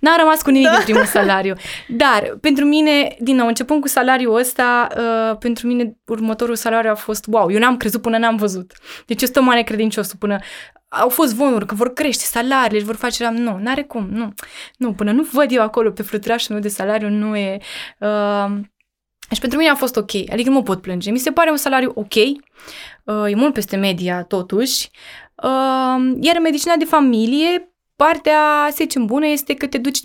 N-am 0.00 0.16
rămas 0.18 0.42
cu 0.42 0.50
nimic 0.50 0.68
da. 0.68 0.74
din 0.74 0.84
primul 0.84 1.04
salariu. 1.04 1.54
Dar, 1.88 2.36
pentru 2.40 2.64
mine, 2.64 3.16
din 3.18 3.36
nou, 3.36 3.46
începând 3.46 3.80
cu 3.80 3.88
salariul 3.88 4.34
ăsta, 4.38 4.88
uh, 4.96 5.36
pentru 5.38 5.66
mine 5.66 5.96
următorul 6.06 6.54
salariu 6.54 6.90
a 6.90 6.94
fost 6.94 7.26
wow. 7.30 7.50
Eu 7.50 7.58
n-am 7.58 7.76
crezut 7.76 8.02
până 8.02 8.18
n-am 8.18 8.36
văzut. 8.36 8.72
Deci 9.06 9.22
este 9.22 9.38
o 9.38 9.42
mare 9.42 9.62
credinciosul 9.62 10.16
până 10.18 10.38
au 10.88 11.08
fost 11.08 11.34
vonuri 11.34 11.66
că 11.66 11.74
vor 11.74 11.92
crește 11.92 12.24
salariile 12.24 12.78
și 12.78 12.84
vor 12.84 12.96
face... 12.96 13.28
Nu, 13.28 13.58
n-are 13.58 13.82
cum, 13.82 14.08
nu. 14.10 14.32
Nu, 14.76 14.92
până 14.92 15.12
nu 15.12 15.28
văd 15.32 15.52
eu 15.52 15.62
acolo 15.62 15.90
pe 15.90 16.02
fluturașul 16.02 16.54
meu 16.54 16.62
de 16.62 16.68
salariu, 16.68 17.08
nu 17.08 17.36
e... 17.36 17.58
Uh, 17.98 18.60
și 19.32 19.40
pentru 19.40 19.58
mine 19.58 19.70
a 19.70 19.74
fost 19.74 19.96
ok, 19.96 20.10
adică 20.32 20.48
nu 20.48 20.54
mă 20.54 20.62
pot 20.62 20.80
plânge. 20.80 21.10
Mi 21.10 21.18
se 21.18 21.30
pare 21.30 21.50
un 21.50 21.56
salariu 21.56 21.92
ok, 21.94 22.14
uh, 22.14 23.30
e 23.30 23.34
mult 23.34 23.52
peste 23.52 23.76
media 23.76 24.22
totuși, 24.22 24.90
Uh, 25.42 26.16
iar 26.20 26.36
în 26.36 26.42
medicina 26.42 26.76
de 26.76 26.84
familie, 26.84 27.69
partea, 28.04 28.66
să 28.68 28.76
zicem, 28.76 29.06
bună 29.06 29.26
este 29.26 29.54
că 29.54 29.66
te 29.66 29.78
duci 29.78 29.98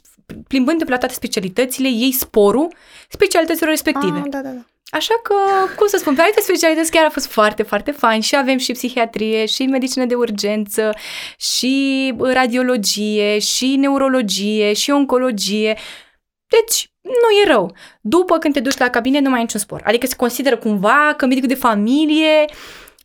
plimbând 0.47 0.83
pe 0.83 0.89
la 0.89 0.97
toate 0.97 1.13
specialitățile, 1.13 1.89
iei 1.89 2.11
sporul 2.11 2.73
specialităților 3.09 3.69
respective. 3.69 4.17
Ah, 4.17 4.29
da, 4.29 4.41
da, 4.41 4.49
da. 4.49 4.61
Așa 4.89 5.13
că, 5.23 5.33
cum 5.75 5.87
să 5.87 5.97
spun, 5.97 6.15
pe 6.15 6.21
alte 6.21 6.41
specialități 6.41 6.91
chiar 6.91 7.05
a 7.05 7.09
fost 7.09 7.27
foarte, 7.27 7.63
foarte 7.63 7.91
fain 7.91 8.21
și 8.21 8.35
avem 8.35 8.57
și 8.57 8.71
psihiatrie, 8.71 9.45
și 9.45 9.65
medicină 9.65 10.05
de 10.05 10.15
urgență, 10.15 10.93
și 11.37 12.13
radiologie, 12.17 13.39
și 13.39 13.75
neurologie, 13.75 14.73
și 14.73 14.91
oncologie. 14.91 15.77
Deci, 16.47 16.91
nu 17.01 17.37
e 17.43 17.47
rău. 17.47 17.75
După 18.01 18.37
când 18.37 18.53
te 18.53 18.59
duci 18.59 18.77
la 18.77 18.89
cabine, 18.89 19.19
nu 19.19 19.29
mai 19.29 19.37
ai 19.37 19.43
niciun 19.43 19.59
spor. 19.59 19.81
Adică 19.85 20.05
se 20.05 20.15
consideră 20.15 20.57
cumva 20.57 21.13
că 21.17 21.25
medicul 21.25 21.47
de 21.47 21.55
familie, 21.55 22.45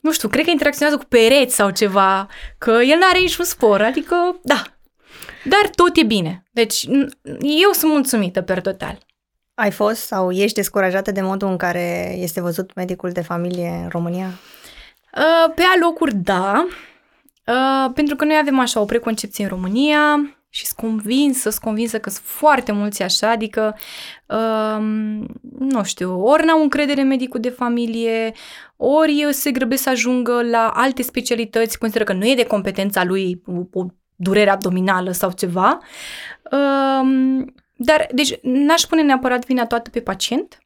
nu 0.00 0.12
știu, 0.12 0.28
cred 0.28 0.44
că 0.44 0.50
interacționează 0.50 0.98
cu 0.98 1.06
pereți 1.08 1.54
sau 1.54 1.70
ceva, 1.70 2.28
că 2.58 2.70
el 2.70 2.96
nu 2.96 3.06
are 3.10 3.18
niciun 3.18 3.44
spor. 3.44 3.82
Adică, 3.82 4.40
da. 4.42 4.62
Dar 5.44 5.70
tot 5.74 5.96
e 5.96 6.02
bine. 6.02 6.44
Deci, 6.50 6.86
eu 7.40 7.70
sunt 7.72 7.92
mulțumită 7.92 8.40
per 8.42 8.60
total. 8.60 8.98
Ai 9.54 9.70
fost 9.70 10.00
sau 10.00 10.30
ești 10.30 10.54
descurajată 10.56 11.10
de 11.10 11.20
modul 11.20 11.48
în 11.48 11.56
care 11.56 12.14
este 12.18 12.40
văzut 12.40 12.74
medicul 12.74 13.10
de 13.10 13.20
familie 13.20 13.80
în 13.82 13.88
România? 13.88 14.26
Uh, 14.26 15.52
pe 15.54 15.62
alocuri, 15.74 16.14
da. 16.14 16.66
Uh, 17.46 17.92
pentru 17.94 18.16
că 18.16 18.24
noi 18.24 18.38
avem 18.40 18.58
așa 18.58 18.80
o 18.80 18.84
preconcepție 18.84 19.44
în 19.44 19.50
România 19.50 20.34
și 20.48 20.66
sunt 20.66 20.78
convinsă, 20.78 21.50
sunt 21.50 21.62
convinsă 21.64 21.98
că 21.98 22.10
sunt 22.10 22.24
foarte 22.24 22.72
mulți 22.72 23.02
așa, 23.02 23.30
adică, 23.30 23.76
uh, 24.26 24.78
nu 25.58 25.82
știu, 25.84 26.22
ori 26.22 26.44
n-au 26.44 26.62
încredere 26.62 27.00
în 27.00 27.06
medicul 27.06 27.40
de 27.40 27.48
familie, 27.48 28.32
ori 28.76 29.26
se 29.30 29.50
grăbesc 29.50 29.82
să 29.82 29.88
ajungă 29.88 30.42
la 30.42 30.70
alte 30.74 31.02
specialități, 31.02 31.78
consideră 31.78 32.04
că 32.04 32.12
nu 32.12 32.26
e 32.26 32.34
de 32.34 32.46
competența 32.46 33.04
lui 33.04 33.42
o 33.72 33.86
durere 34.22 34.50
abdominală 34.50 35.10
sau 35.10 35.32
ceva. 35.32 35.78
Uh, 36.52 37.44
dar, 37.76 38.08
deci, 38.12 38.38
n-aș 38.42 38.82
pune 38.82 39.02
neapărat 39.02 39.44
vina 39.44 39.66
toată 39.66 39.90
pe 39.90 40.00
pacient, 40.00 40.58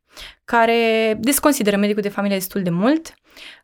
care 0.44 1.16
desconsideră 1.20 1.76
medicul 1.76 2.02
de 2.02 2.08
familie 2.08 2.36
destul 2.36 2.62
de 2.62 2.70
mult. 2.70 3.14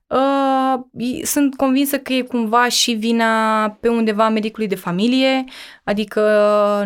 Uh, 0.06 0.80
sunt 1.22 1.56
convinsă 1.56 1.98
că 1.98 2.12
e 2.12 2.22
cumva 2.22 2.68
și 2.68 2.92
vina 2.92 3.70
pe 3.70 3.88
undeva 3.88 4.28
medicului 4.28 4.68
de 4.68 4.74
familie, 4.74 5.44
adică 5.84 6.22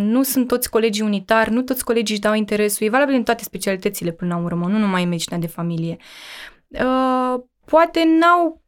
nu 0.01 0.23
sunt 0.23 0.47
toți 0.47 0.71
colegii 0.71 1.05
unitari, 1.05 1.51
nu 1.51 1.63
toți 1.63 1.85
colegii 1.85 2.15
își 2.15 2.23
dau 2.23 2.35
interesul, 2.35 2.87
e 2.87 2.91
valabil 2.91 3.15
în 3.15 3.23
toate 3.23 3.45
specialitățile 3.45 4.11
până 4.11 4.35
la 4.35 4.41
urmă, 4.41 4.67
nu 4.67 4.79
numai 4.79 5.03
în 5.03 5.09
medicina 5.09 5.39
de 5.39 5.47
familie. 5.47 5.97
Uh, 6.69 7.41
poate 7.65 8.05
n-au 8.19 8.64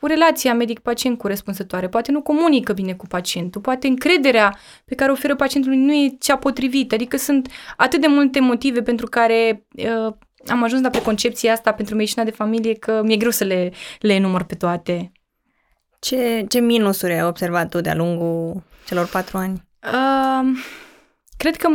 cu 0.00 0.06
relația 0.06 0.54
medic-pacient 0.54 1.18
corespunzătoare, 1.18 1.88
poate 1.88 2.12
nu 2.12 2.22
comunică 2.22 2.72
bine 2.72 2.94
cu 2.94 3.06
pacientul, 3.06 3.60
poate 3.60 3.86
încrederea 3.86 4.58
pe 4.84 4.94
care 4.94 5.10
o 5.10 5.12
oferă 5.12 5.36
pacientului 5.36 5.78
nu 5.78 5.92
e 5.92 6.16
cea 6.20 6.36
potrivită, 6.36 6.94
adică 6.94 7.16
sunt 7.16 7.48
atât 7.76 8.00
de 8.00 8.06
multe 8.06 8.40
motive 8.40 8.82
pentru 8.82 9.06
care 9.06 9.66
uh, 9.76 10.12
am 10.46 10.62
ajuns 10.62 10.82
la 10.82 10.90
preconcepția 10.90 11.52
asta 11.52 11.72
pentru 11.72 11.94
medicina 11.94 12.24
de 12.24 12.30
familie 12.30 12.74
că 12.74 13.02
mi-e 13.04 13.16
greu 13.16 13.30
să 13.30 13.44
le, 13.44 13.72
le 14.00 14.12
enumăr 14.12 14.42
pe 14.42 14.54
toate. 14.54 15.12
Ce, 15.98 16.44
ce 16.48 16.58
minusuri 16.58 17.12
ai 17.12 17.24
observat 17.24 17.68
tu 17.68 17.80
de-a 17.80 17.94
lungul 17.94 18.62
celor 18.86 19.08
patru 19.08 19.36
ani? 19.36 19.62
Uh, 19.82 20.58
cred 21.36 21.56
că 21.56 21.68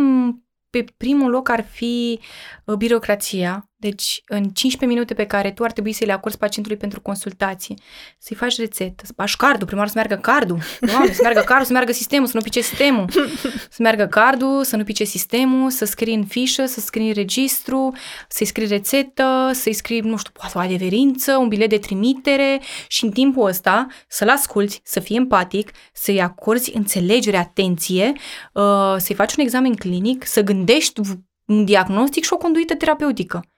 pe 0.70 0.86
primul 0.98 1.30
loc 1.30 1.50
ar 1.50 1.64
fi 1.64 2.20
uh, 2.66 2.76
birocrația, 2.76 3.71
deci 3.82 4.22
în 4.26 4.44
15 4.44 4.86
minute 4.86 5.14
pe 5.14 5.26
care 5.26 5.52
tu 5.52 5.64
ar 5.64 5.72
trebui 5.72 5.92
să 5.92 6.06
le 6.06 6.12
acorzi 6.12 6.38
pacientului 6.38 6.78
pentru 6.78 7.02
consultație, 7.02 7.76
să-i 8.18 8.36
faci 8.36 8.58
rețetă, 8.58 9.04
să 9.06 9.14
faci 9.16 9.36
cardul, 9.36 9.66
prima 9.66 9.82
oară 9.82 9.92
să 9.92 10.00
meargă 10.00 10.16
cardul, 10.16 10.60
Doamne, 10.80 11.14
să 11.14 11.20
meargă 11.22 11.42
cardul, 11.42 11.66
să 11.66 11.72
meargă 11.72 11.92
sistemul, 11.92 12.28
să 12.28 12.36
nu 12.36 12.42
pice 12.42 12.62
sistemul, 12.62 13.10
să 13.76 13.78
meargă 13.80 14.08
cardul, 14.08 14.64
să 14.64 14.76
nu 14.76 14.84
pice 14.84 15.04
sistemul, 15.04 15.70
să 15.70 15.86
scrii 15.86 16.16
în 16.16 16.26
fișă, 16.26 16.66
să 16.66 16.80
scrii 16.80 17.08
în 17.08 17.14
registru, 17.14 17.94
să-i 18.28 18.46
scrii 18.46 18.68
rețetă, 18.68 19.50
să-i 19.54 19.74
scrii, 19.74 20.00
nu 20.00 20.18
știu, 20.18 20.32
poate 20.34 20.58
o 20.58 20.62
adeverință, 20.62 21.38
un 21.38 21.48
bilet 21.48 21.70
de 21.70 21.78
trimitere 21.78 22.62
și 22.88 23.06
în 23.06 23.12
timpul 23.12 23.48
ăsta 23.48 23.88
să-l 24.08 24.30
asculți, 24.30 24.82
să 24.84 25.00
fii 25.00 25.16
empatic, 25.16 25.72
să-i 25.94 26.22
acorzi 26.22 26.76
înțelegere, 26.76 27.38
atenție, 27.38 28.14
uh, 28.54 28.96
să-i 28.98 29.16
faci 29.16 29.36
un 29.36 29.44
examen 29.44 29.74
clinic, 29.76 30.26
să 30.26 30.42
gândești 30.42 31.00
un 31.46 31.66
diagnostic 31.66 32.24
și 32.24 32.34
o 32.34 32.38
conduită 32.38 32.76
terapeutică. 32.76 33.51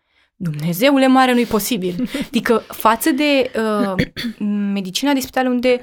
Dumnezeule 0.43 1.07
mare, 1.07 1.33
nu-i 1.33 1.45
posibil. 1.45 2.09
Adică 2.27 2.63
față 2.67 3.11
de 3.11 3.51
uh, 3.57 3.93
medicina 4.73 5.13
de 5.13 5.19
spital 5.19 5.47
unde 5.47 5.79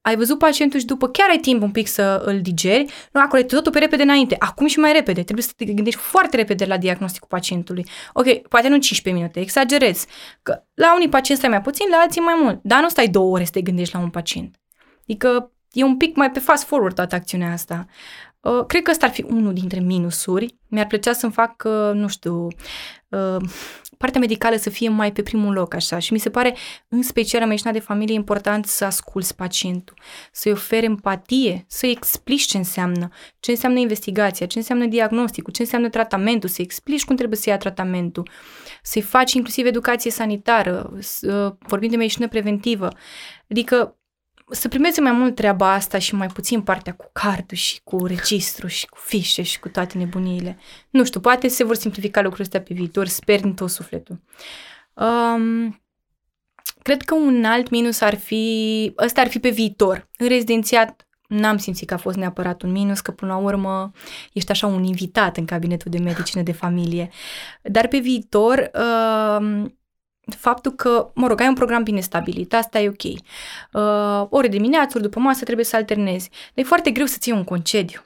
ai 0.00 0.16
văzut 0.16 0.38
pacientul 0.38 0.80
și 0.80 0.86
după 0.86 1.08
chiar 1.08 1.28
ai 1.30 1.38
timp 1.38 1.62
un 1.62 1.70
pic 1.70 1.86
să 1.86 2.22
îl 2.24 2.40
digeri, 2.40 2.92
nu, 3.12 3.20
acolo 3.20 3.42
e 3.42 3.44
totul 3.44 3.72
pe 3.72 3.78
repede 3.78 4.02
înainte, 4.02 4.36
acum 4.38 4.66
și 4.66 4.78
mai 4.78 4.92
repede, 4.92 5.22
trebuie 5.22 5.44
să 5.44 5.52
te 5.56 5.64
gândești 5.64 6.00
foarte 6.00 6.36
repede 6.36 6.64
la 6.64 6.76
diagnosticul 6.76 7.28
pacientului. 7.30 7.86
Ok, 8.12 8.48
poate 8.48 8.68
nu 8.68 8.76
15 8.76 9.22
minute, 9.22 9.40
exagerez, 9.40 10.04
că 10.42 10.62
la 10.74 10.94
unii 10.94 11.08
pacienți 11.08 11.42
stai 11.42 11.54
mai 11.54 11.62
puțin, 11.62 11.86
la 11.90 11.96
alții 11.96 12.20
mai 12.20 12.34
mult, 12.42 12.60
dar 12.62 12.80
nu 12.80 12.88
stai 12.88 13.08
două 13.08 13.32
ore 13.32 13.44
să 13.44 13.50
te 13.50 13.60
gândești 13.60 13.94
la 13.94 14.00
un 14.00 14.10
pacient. 14.10 14.60
Adică 15.02 15.52
e 15.72 15.84
un 15.84 15.96
pic 15.96 16.16
mai 16.16 16.30
pe 16.30 16.38
fast 16.38 16.64
forward 16.64 16.94
toată 16.94 17.14
acțiunea 17.14 17.52
asta. 17.52 17.86
Uh, 18.40 18.64
cred 18.66 18.82
că 18.82 18.90
ăsta 18.90 19.06
ar 19.06 19.12
fi 19.12 19.24
unul 19.28 19.52
dintre 19.52 19.80
minusuri. 19.80 20.58
Mi-ar 20.68 20.86
plăcea 20.86 21.12
să-mi 21.12 21.32
fac, 21.32 21.62
uh, 21.64 21.90
nu 21.94 22.08
știu, 22.08 22.46
uh, 23.08 23.36
partea 23.98 24.20
medicală 24.20 24.56
să 24.56 24.70
fie 24.70 24.88
mai 24.88 25.12
pe 25.12 25.22
primul 25.22 25.52
loc, 25.52 25.74
așa. 25.74 25.98
Și 25.98 26.12
mi 26.12 26.18
se 26.18 26.30
pare, 26.30 26.56
în 26.88 27.02
special 27.02 27.40
în 27.42 27.48
medicina 27.48 27.72
de 27.72 27.78
familie, 27.78 28.14
important 28.14 28.66
să 28.66 28.84
asculți 28.84 29.36
pacientul, 29.36 29.96
să-i 30.32 30.52
oferi 30.52 30.84
empatie, 30.84 31.64
să-i 31.68 31.90
explici 31.90 32.42
ce 32.42 32.56
înseamnă, 32.56 33.08
ce 33.40 33.50
înseamnă 33.50 33.78
investigația, 33.78 34.46
ce 34.46 34.58
înseamnă 34.58 34.86
diagnosticul, 34.86 35.52
ce 35.52 35.62
înseamnă 35.62 35.88
tratamentul, 35.88 36.48
să-i 36.48 36.64
explici 36.64 37.04
cum 37.04 37.16
trebuie 37.16 37.38
să 37.38 37.48
ia 37.48 37.56
tratamentul, 37.56 38.28
să-i 38.82 39.02
faci 39.02 39.32
inclusiv 39.32 39.66
educație 39.66 40.10
sanitară, 40.10 40.92
să, 40.98 41.56
vorbim 41.58 41.90
de 41.90 41.96
medicină 41.96 42.28
preventivă. 42.28 42.88
Adică 43.50 43.98
să 44.50 44.68
primeze 44.68 45.00
mai 45.00 45.12
mult 45.12 45.34
treaba 45.34 45.72
asta 45.72 45.98
și 45.98 46.14
mai 46.14 46.26
puțin 46.26 46.62
partea 46.62 46.94
cu 46.94 47.10
cardul 47.12 47.56
și 47.56 47.80
cu 47.84 48.06
registru 48.06 48.66
și 48.66 48.86
cu 48.86 48.98
fișe 49.00 49.42
și 49.42 49.60
cu 49.60 49.68
toate 49.68 49.98
nebuniile. 49.98 50.58
Nu 50.90 51.04
știu, 51.04 51.20
poate 51.20 51.48
se 51.48 51.64
vor 51.64 51.74
simplifica 51.74 52.20
lucrurile 52.20 52.44
astea 52.44 52.62
pe 52.62 52.74
viitor, 52.74 53.06
sper 53.06 53.40
din 53.40 53.54
tot 53.54 53.70
sufletul. 53.70 54.20
Um, 54.94 55.82
cred 56.82 57.02
că 57.02 57.14
un 57.14 57.44
alt 57.44 57.70
minus 57.70 58.00
ar 58.00 58.14
fi, 58.14 58.94
ăsta 58.98 59.20
ar 59.20 59.28
fi 59.28 59.38
pe 59.38 59.50
viitor. 59.50 60.08
În 60.16 60.28
rezidențiat 60.28 61.08
n-am 61.28 61.56
simțit 61.56 61.88
că 61.88 61.94
a 61.94 61.96
fost 61.96 62.16
neapărat 62.16 62.62
un 62.62 62.70
minus, 62.70 63.00
că 63.00 63.10
până 63.10 63.32
la 63.32 63.38
urmă 63.38 63.90
ești 64.32 64.50
așa 64.50 64.66
un 64.66 64.84
invitat 64.84 65.36
în 65.36 65.44
cabinetul 65.44 65.90
de 65.90 65.98
medicină 65.98 66.42
de 66.42 66.52
familie. 66.52 67.08
Dar 67.62 67.88
pe 67.88 67.98
viitor, 67.98 68.70
uh, 68.74 69.64
faptul 70.36 70.72
că, 70.72 71.10
mă 71.14 71.26
rog, 71.26 71.40
ai 71.40 71.48
un 71.48 71.54
program 71.54 71.82
bine 71.82 72.00
stabilit, 72.00 72.54
asta 72.54 72.78
e 72.78 72.88
ok. 72.88 73.02
Uh, 73.02 74.26
ore 74.30 74.48
de 74.48 74.56
dimineață, 74.56 74.92
ori 74.94 75.02
după 75.02 75.20
masă 75.20 75.44
trebuie 75.44 75.64
să 75.64 75.76
alternezi. 75.76 76.28
Dar 76.28 76.64
e 76.64 76.68
foarte 76.68 76.90
greu 76.90 77.06
să 77.06 77.16
ții 77.20 77.32
un 77.32 77.44
concediu. 77.44 78.00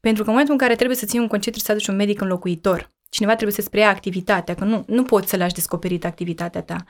Pentru 0.00 0.22
că 0.22 0.28
în 0.28 0.34
momentul 0.34 0.52
în 0.54 0.60
care 0.60 0.74
trebuie 0.74 0.96
să 0.96 1.06
ții 1.06 1.18
un 1.18 1.26
concediu, 1.26 1.60
trebuie 1.60 1.64
să 1.64 1.72
aduci 1.72 1.86
un 1.86 2.06
medic 2.06 2.20
înlocuitor 2.20 2.93
cineva 3.14 3.32
trebuie 3.34 3.54
să-ți 3.54 3.70
preia 3.70 3.88
activitatea, 3.88 4.54
că 4.54 4.64
nu, 4.64 4.84
nu 4.86 5.02
poți 5.02 5.30
să 5.30 5.36
lași 5.36 5.54
descoperit 5.54 6.04
activitatea 6.04 6.62
ta. 6.62 6.84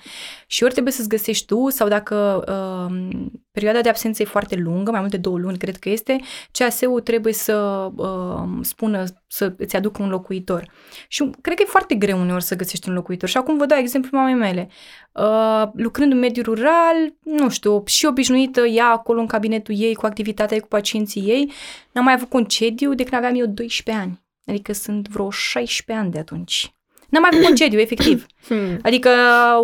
Și 0.47 0.63
ori 0.63 0.73
trebuie 0.73 0.93
să-ți 0.93 1.09
găsești 1.09 1.47
tu, 1.47 1.71
sau 1.71 1.89
dacă 1.89 2.45
uh, 2.49 3.17
perioada 3.51 3.81
de 3.81 3.89
absență 3.89 4.23
e 4.23 4.25
foarte 4.25 4.57
lungă, 4.57 4.91
mai 4.91 5.01
multe 5.01 5.17
două 5.17 5.39
luni, 5.39 5.59
cred 5.59 5.77
că 5.77 5.89
este, 5.89 6.21
CAS-ul 6.53 7.01
trebuie 7.01 7.33
să 7.33 7.89
uh, 7.97 8.49
spună, 8.61 9.05
să 9.27 9.55
îți 9.59 9.77
aducă 9.77 10.03
un 10.03 10.09
locuitor. 10.09 10.71
Și 11.09 11.31
cred 11.41 11.57
că 11.57 11.63
e 11.67 11.71
foarte 11.71 11.95
greu 11.95 12.21
uneori 12.21 12.43
să 12.43 12.57
găsești 12.57 12.89
un 12.89 12.95
locuitor. 12.95 13.29
Și 13.29 13.37
acum 13.37 13.57
vă 13.57 13.67
dau 13.67 13.79
exemplu 13.79 14.19
mamei 14.19 14.35
mele. 14.35 14.69
Uh, 15.13 15.69
lucrând 15.75 16.13
în 16.13 16.19
mediul 16.19 16.45
rural, 16.45 17.15
nu 17.23 17.51
știu, 17.51 17.83
și 17.87 18.07
obișnuită 18.07 18.61
ea 18.67 18.87
acolo 18.87 19.21
în 19.21 19.27
cabinetul 19.27 19.75
ei, 19.79 19.95
cu 19.95 20.07
activitatea 20.07 20.57
ei, 20.57 20.63
cu 20.63 20.69
pacienții 20.69 21.23
ei, 21.23 21.53
n-am 21.93 22.05
mai 22.05 22.13
avut 22.13 22.29
concediu 22.29 22.95
de 22.95 23.03
când 23.03 23.15
aveam 23.15 23.35
eu 23.41 23.47
12 23.47 24.05
ani. 24.05 24.24
Adică 24.47 24.73
sunt 24.73 25.09
vreo 25.09 25.31
16 25.31 26.05
ani 26.05 26.13
de 26.13 26.19
atunci. 26.19 26.75
N-am 27.09 27.23
mai 27.23 27.31
avut 27.33 27.45
concediu, 27.45 27.79
efectiv. 27.87 28.27
Hmm. 28.47 28.79
Adică 28.83 29.11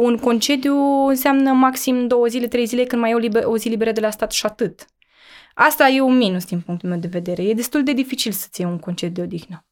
un 0.00 0.16
concediu 0.16 0.76
înseamnă 1.06 1.52
maxim 1.52 2.06
două 2.06 2.26
zile, 2.26 2.46
trei 2.46 2.66
zile, 2.66 2.84
când 2.84 3.00
mai 3.00 3.10
e 3.10 3.14
o, 3.14 3.18
liber, 3.18 3.44
o 3.44 3.56
zi 3.56 3.68
liberă 3.68 3.92
de 3.92 4.00
la 4.00 4.10
stat 4.10 4.32
și 4.32 4.46
atât. 4.46 4.86
Asta 5.54 5.88
e 5.88 6.00
un 6.00 6.16
minus 6.16 6.44
din 6.44 6.60
punctul 6.60 6.88
meu 6.88 6.98
de 6.98 7.08
vedere. 7.08 7.42
E 7.42 7.54
destul 7.54 7.82
de 7.82 7.92
dificil 7.92 8.32
să-ți 8.32 8.60
iei 8.60 8.70
un 8.70 8.78
concediu 8.78 9.14
de 9.14 9.22
odihnă. 9.22 9.64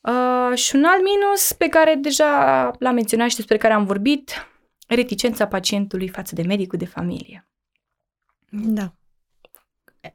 Uh, 0.00 0.56
și 0.56 0.76
un 0.76 0.84
alt 0.84 1.02
minus 1.02 1.52
pe 1.52 1.68
care 1.68 1.94
deja 1.94 2.70
l-am 2.78 2.94
menționat 2.94 3.28
și 3.28 3.36
despre 3.36 3.56
care 3.56 3.72
am 3.72 3.84
vorbit, 3.84 4.48
reticența 4.88 5.46
pacientului 5.46 6.08
față 6.08 6.34
de 6.34 6.42
medicul 6.42 6.78
de 6.78 6.86
familie. 6.86 7.48
Da. 8.50 8.92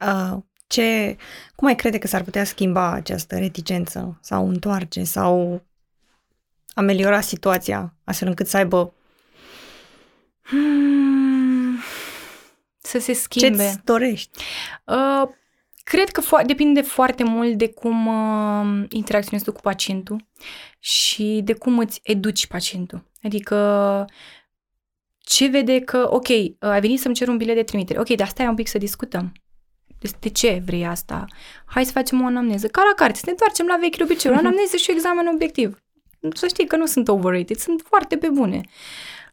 Uh, 0.00 0.42
ce, 0.66 1.16
cum 1.54 1.68
ai 1.68 1.74
crede 1.74 1.98
că 1.98 2.06
s-ar 2.06 2.22
putea 2.22 2.44
schimba 2.44 2.92
această 2.92 3.38
reticență 3.38 4.18
sau 4.20 4.48
întoarce 4.48 5.04
sau 5.04 5.62
ameliora 6.74 7.20
situația 7.20 7.94
astfel 8.04 8.28
încât 8.28 8.46
să 8.46 8.56
aibă 8.56 8.94
hmm, 10.42 11.78
să 12.78 12.98
se 12.98 13.12
schimbe. 13.12 13.48
Ce-ți 13.48 13.84
dorești? 13.84 14.38
Uh, 14.84 15.28
cred 15.84 16.08
că 16.08 16.20
fo- 16.22 16.46
depinde 16.46 16.80
foarte 16.80 17.24
mult 17.24 17.58
de 17.58 17.68
cum 17.68 18.06
uh, 18.06 18.86
interacționezi 18.88 19.44
tu 19.44 19.52
cu 19.52 19.60
pacientul 19.60 20.26
și 20.78 21.40
de 21.44 21.52
cum 21.52 21.78
îți 21.78 22.00
educi 22.02 22.46
pacientul. 22.46 23.10
Adică 23.22 24.04
ce 25.18 25.46
vede 25.46 25.80
că, 25.80 26.06
ok, 26.10 26.28
ai 26.58 26.80
venit 26.80 27.00
să-mi 27.00 27.14
cer 27.14 27.28
un 27.28 27.36
bilet 27.36 27.54
de 27.54 27.62
trimitere, 27.62 28.00
ok, 28.00 28.08
dar 28.08 28.28
stai 28.28 28.46
un 28.46 28.54
pic 28.54 28.68
să 28.68 28.78
discutăm. 28.78 29.32
De 30.20 30.28
ce 30.28 30.62
vrei 30.66 30.86
asta? 30.86 31.24
Hai 31.66 31.84
să 31.84 31.92
facem 31.92 32.22
o 32.22 32.26
anamneză. 32.26 32.66
Ca 32.66 32.82
la 32.82 32.94
carte, 32.94 33.14
să 33.18 33.22
ne 33.24 33.30
întoarcem 33.30 33.66
la 33.66 33.76
vechi 33.80 34.02
obiceiuri. 34.02 34.40
Anamneză 34.40 34.76
și 34.76 34.90
examen 34.90 35.26
obiectiv. 35.26 35.78
Să 36.34 36.46
știi 36.46 36.66
că 36.66 36.76
nu 36.76 36.86
sunt 36.86 37.08
overrated, 37.08 37.56
sunt 37.56 37.82
foarte 37.88 38.16
pe 38.16 38.28
bune. 38.28 38.60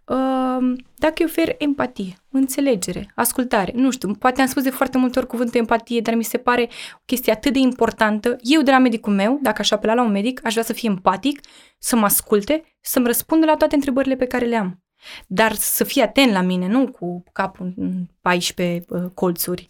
Uh, 0.06 0.76
dacă 0.96 1.14
îi 1.18 1.26
ofer 1.26 1.56
empatie, 1.58 2.14
înțelegere, 2.30 3.12
ascultare, 3.16 3.72
nu 3.76 3.92
știu, 3.92 4.14
poate 4.14 4.42
am 4.42 4.48
spus 4.48 4.64
de 4.64 4.70
foarte 4.70 4.98
multe 4.98 5.20
ori 5.20 5.28
cuvântul 5.28 5.60
empatie, 5.60 6.02
dar 6.02 6.14
mi 6.14 6.24
se 6.24 6.38
pare 6.38 6.70
o 6.94 7.02
chestie 7.06 7.32
atât 7.32 7.54
de 7.54 7.60
importantă. 7.60 8.36
Eu 8.42 8.62
de 8.62 8.72
la 8.72 8.78
medicul 8.78 9.14
meu, 9.14 9.40
dacă 9.42 9.62
aș 9.62 9.72
apela 9.72 9.94
la 9.94 10.04
un 10.04 10.12
medic, 10.12 10.46
aș 10.46 10.52
vrea 10.52 10.64
să 10.64 10.74
fie 10.74 10.90
empatic, 10.90 11.40
să 11.80 11.96
mă 11.96 12.06
asculte, 12.06 12.64
să-mi 12.82 13.06
răspundă 13.06 13.46
la 13.46 13.56
toate 13.56 13.76
întrebările 13.76 14.16
pe 14.16 14.26
care 14.26 14.46
le 14.46 14.56
am. 14.56 14.84
Dar 15.28 15.54
să 15.54 15.84
fie 15.84 16.04
atent 16.04 16.32
la 16.32 16.42
mine, 16.42 16.68
nu 16.68 16.88
cu 16.88 17.24
capul 17.32 17.74
în 17.76 18.06
14 18.22 18.86
uh, 18.88 19.02
colțuri. 19.14 19.68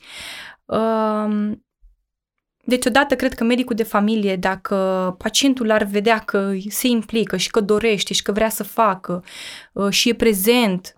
Uh, 0.71 1.51
deci, 2.63 2.85
odată, 2.85 3.15
cred 3.15 3.33
că 3.33 3.43
medicul 3.43 3.75
de 3.75 3.83
familie, 3.83 4.35
dacă 4.35 4.75
pacientul 5.17 5.71
ar 5.71 5.83
vedea 5.83 6.19
că 6.19 6.51
se 6.69 6.87
implică 6.87 7.37
și 7.37 7.49
că 7.49 7.59
dorește 7.59 8.13
și 8.13 8.21
că 8.21 8.31
vrea 8.31 8.49
să 8.49 8.63
facă 8.63 9.23
uh, 9.73 9.89
și 9.89 10.09
e 10.09 10.13
prezent, 10.13 10.95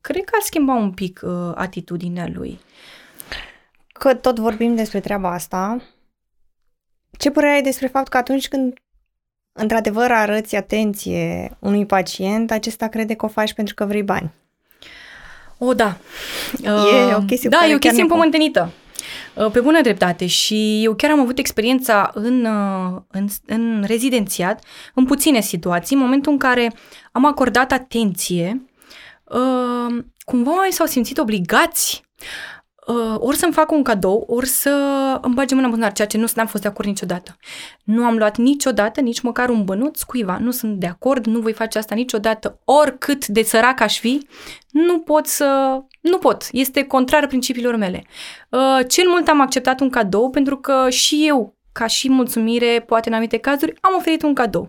cred 0.00 0.24
că 0.24 0.30
ar 0.34 0.42
schimba 0.42 0.74
un 0.74 0.92
pic 0.92 1.20
uh, 1.24 1.52
atitudinea 1.54 2.28
lui. 2.32 2.60
Că 3.92 4.14
tot 4.14 4.38
vorbim 4.38 4.74
despre 4.74 5.00
treaba 5.00 5.32
asta, 5.32 5.82
ce 7.18 7.30
părere 7.30 7.52
ai 7.52 7.62
despre 7.62 7.86
faptul 7.86 8.10
că 8.12 8.16
atunci 8.16 8.48
când 8.48 8.78
într-adevăr 9.52 10.10
arăți 10.10 10.56
atenție 10.56 11.56
unui 11.58 11.86
pacient, 11.86 12.50
acesta 12.50 12.88
crede 12.88 13.14
că 13.14 13.24
o 13.24 13.28
faci 13.28 13.52
pentru 13.52 13.74
că 13.74 13.84
vrei 13.84 14.02
bani? 14.02 14.32
O, 15.58 15.74
da. 15.74 15.96
E 16.62 17.14
o 17.14 17.20
chestie 17.20 17.48
Da, 17.48 17.66
e 17.66 17.74
o 17.74 17.78
chestie 17.78 18.02
împământenită. 18.02 18.72
Uh, 19.34 19.50
pe 19.50 19.60
bună 19.60 19.80
dreptate. 19.80 20.26
Și 20.26 20.84
eu 20.84 20.94
chiar 20.94 21.10
am 21.10 21.20
avut 21.20 21.38
experiența 21.38 22.10
în, 22.14 22.44
uh, 22.44 23.00
în, 23.10 23.28
în 23.46 23.84
rezidențiat, 23.86 24.64
în 24.94 25.04
puține 25.04 25.40
situații, 25.40 25.96
în 25.96 26.02
momentul 26.02 26.32
în 26.32 26.38
care 26.38 26.72
am 27.12 27.24
acordat 27.24 27.72
atenție, 27.72 28.66
uh, 29.24 30.04
cumva 30.24 30.50
oamenii 30.50 30.72
s-au 30.72 30.86
simțit 30.86 31.18
obligați 31.18 32.02
uh, 32.86 33.14
ori 33.18 33.36
să-mi 33.36 33.52
fac 33.52 33.70
un 33.70 33.82
cadou, 33.82 34.24
ori 34.26 34.46
să 34.46 34.70
îmi 35.22 35.34
bage 35.34 35.54
mâna 35.54 35.66
în 35.66 35.72
buzunar, 35.72 35.92
ceea 35.92 36.08
ce 36.08 36.18
nu 36.18 36.26
am 36.36 36.46
fost 36.46 36.62
de 36.62 36.68
acord 36.68 36.88
niciodată. 36.88 37.36
Nu 37.84 38.04
am 38.04 38.16
luat 38.16 38.36
niciodată, 38.36 39.00
nici 39.00 39.20
măcar 39.20 39.48
un 39.48 39.64
bănuț 39.64 40.02
cuiva. 40.02 40.38
Nu 40.40 40.50
sunt 40.50 40.78
de 40.78 40.86
acord, 40.86 41.26
nu 41.26 41.40
voi 41.40 41.52
face 41.52 41.78
asta 41.78 41.94
niciodată, 41.94 42.58
oricât 42.64 43.26
de 43.26 43.42
sărac 43.42 43.80
aș 43.80 43.98
fi, 43.98 44.26
nu 44.70 44.98
pot 44.98 45.26
să... 45.26 45.78
Nu 46.00 46.18
pot. 46.18 46.48
Este 46.52 46.84
contrar 46.84 47.26
principiilor 47.26 47.76
mele. 47.76 48.04
Uh, 48.48 48.78
cel 48.88 49.08
mult 49.08 49.28
am 49.28 49.40
acceptat 49.40 49.80
un 49.80 49.90
cadou 49.90 50.30
pentru 50.30 50.56
că 50.56 50.90
și 50.90 51.24
eu, 51.26 51.56
ca 51.72 51.86
și 51.86 52.10
mulțumire, 52.10 52.84
poate 52.86 53.08
în 53.08 53.14
anumite 53.14 53.38
cazuri, 53.38 53.74
am 53.80 53.94
oferit 53.96 54.22
un 54.22 54.34
cadou 54.34 54.66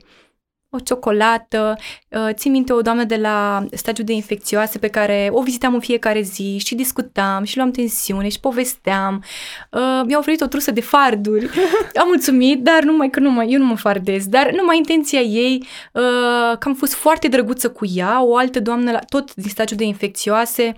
o 0.73 0.79
ciocolată. 0.79 1.77
Uh, 2.09 2.29
țin 2.31 2.51
minte 2.51 2.73
o 2.73 2.81
doamnă 2.81 3.03
de 3.03 3.15
la 3.15 3.65
stagiul 3.71 4.05
de 4.05 4.13
infecțioase 4.13 4.77
pe 4.77 4.87
care 4.87 5.29
o 5.31 5.41
vizitam 5.41 5.73
în 5.73 5.79
fiecare 5.79 6.21
zi 6.21 6.57
și 6.57 6.75
discutam 6.75 7.43
și 7.43 7.57
luam 7.57 7.71
tensiune 7.71 8.29
și 8.29 8.39
povesteam. 8.39 9.23
Uh, 9.71 10.01
mi-a 10.05 10.17
oferit 10.17 10.41
o 10.41 10.47
trusă 10.47 10.71
de 10.71 10.81
farduri. 10.81 11.49
Am 12.01 12.07
mulțumit, 12.07 12.63
dar 12.63 12.83
numai 12.83 13.09
că 13.09 13.19
nu 13.19 13.29
mai, 13.31 13.47
eu 13.49 13.59
nu 13.59 13.65
mă 13.65 13.75
fardez. 13.75 14.27
Dar 14.27 14.51
numai 14.51 14.77
intenția 14.77 15.19
ei, 15.19 15.67
uh, 15.93 16.57
că 16.59 16.67
am 16.67 16.73
fost 16.73 16.93
foarte 16.93 17.27
drăguță 17.27 17.69
cu 17.69 17.85
ea, 17.95 18.23
o 18.23 18.35
altă 18.35 18.59
doamnă 18.59 18.91
la, 18.91 18.99
tot 18.99 19.33
din 19.33 19.49
stagiul 19.49 19.77
de 19.77 19.83
infecțioase, 19.83 20.75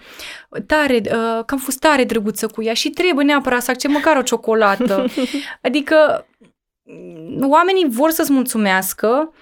tare, 0.68 1.02
că 1.02 1.46
am 1.48 1.58
fost 1.58 1.80
tare 1.80 2.04
drăguță 2.04 2.48
cu 2.48 2.64
ea 2.64 2.74
și 2.74 2.90
trebuie 2.90 3.26
neapărat 3.26 3.62
să 3.62 3.72
accept 3.72 3.94
măcar 3.94 4.18
o 4.18 4.22
ciocolată. 4.22 5.06
Adică 5.68 6.26
oamenii 7.42 7.88
vor 7.90 8.10
să-ți 8.10 8.32
mulțumească, 8.32 9.34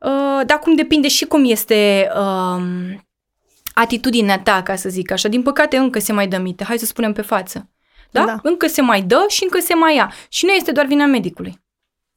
Uh, 0.00 0.40
dar 0.46 0.58
cum 0.58 0.74
depinde 0.74 1.08
și 1.08 1.24
cum 1.24 1.44
este 1.44 2.10
uh, 2.16 2.62
atitudinea 3.74 4.38
ta, 4.38 4.62
ca 4.62 4.76
să 4.76 4.88
zic 4.88 5.10
așa. 5.10 5.28
Din 5.28 5.42
păcate 5.42 5.76
încă 5.76 5.98
se 5.98 6.12
mai 6.12 6.28
dă 6.28 6.38
mite, 6.38 6.64
hai 6.64 6.78
să 6.78 6.86
spunem 6.86 7.12
pe 7.12 7.22
față. 7.22 7.70
Da? 8.10 8.24
da? 8.24 8.38
Încă 8.42 8.66
se 8.66 8.80
mai 8.80 9.02
dă 9.02 9.24
și 9.28 9.42
încă 9.42 9.58
se 9.58 9.74
mai 9.74 9.94
ia. 9.94 10.12
Și 10.28 10.44
nu 10.44 10.52
este 10.52 10.72
doar 10.72 10.86
vina 10.86 11.06
medicului. 11.06 11.60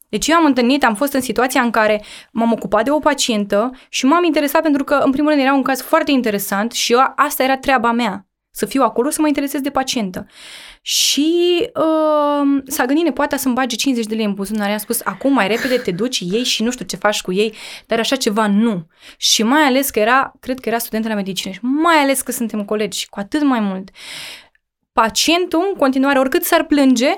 Deci 0.08 0.28
eu 0.28 0.36
am 0.36 0.44
întâlnit, 0.44 0.84
am 0.84 0.94
fost 0.94 1.12
în 1.12 1.20
situația 1.20 1.60
în 1.60 1.70
care 1.70 2.02
m-am 2.30 2.52
ocupat 2.52 2.84
de 2.84 2.90
o 2.90 2.98
pacientă 2.98 3.70
și 3.88 4.04
m-am 4.06 4.24
interesat 4.24 4.62
pentru 4.62 4.84
că, 4.84 4.94
în 4.94 5.10
primul 5.10 5.30
rând, 5.30 5.42
era 5.42 5.54
un 5.54 5.62
caz 5.62 5.80
foarte 5.80 6.10
interesant 6.10 6.72
și 6.72 6.92
eu, 6.92 7.12
asta 7.16 7.42
era 7.42 7.56
treaba 7.56 7.92
mea. 7.92 8.26
Să 8.50 8.66
fiu 8.66 8.82
acolo, 8.82 9.10
să 9.10 9.20
mă 9.20 9.26
interesez 9.26 9.60
de 9.60 9.70
pacientă. 9.70 10.26
Și 10.86 11.60
uh, 11.74 12.62
s-a 12.66 12.84
gândit 12.84 13.04
nepoata 13.04 13.36
să-mi 13.36 13.54
bage 13.54 13.76
50 13.76 14.06
de 14.06 14.14
lei 14.14 14.24
în 14.24 14.34
buzunar. 14.34 14.68
I-am 14.68 14.78
spus, 14.78 15.00
acum 15.04 15.32
mai 15.32 15.48
repede 15.48 15.76
te 15.76 15.90
duci 15.90 16.20
ei 16.20 16.44
și 16.44 16.62
nu 16.62 16.70
știu 16.70 16.84
ce 16.84 16.96
faci 16.96 17.20
cu 17.20 17.32
ei, 17.32 17.54
dar 17.86 17.98
așa 17.98 18.16
ceva 18.16 18.46
nu. 18.46 18.86
Și 19.16 19.42
mai 19.42 19.62
ales 19.62 19.90
că 19.90 19.98
era, 19.98 20.32
cred 20.40 20.60
că 20.60 20.68
era 20.68 20.78
studentă 20.78 21.08
la 21.08 21.14
medicină 21.14 21.52
și 21.52 21.58
mai 21.62 21.96
ales 21.96 22.20
că 22.20 22.32
suntem 22.32 22.64
colegi, 22.64 23.08
cu 23.08 23.18
atât 23.18 23.42
mai 23.42 23.60
mult. 23.60 23.88
Pacientul, 24.92 25.64
în 25.72 25.78
continuare, 25.78 26.18
oricât 26.18 26.44
s-ar 26.44 26.64
plânge, 26.64 27.16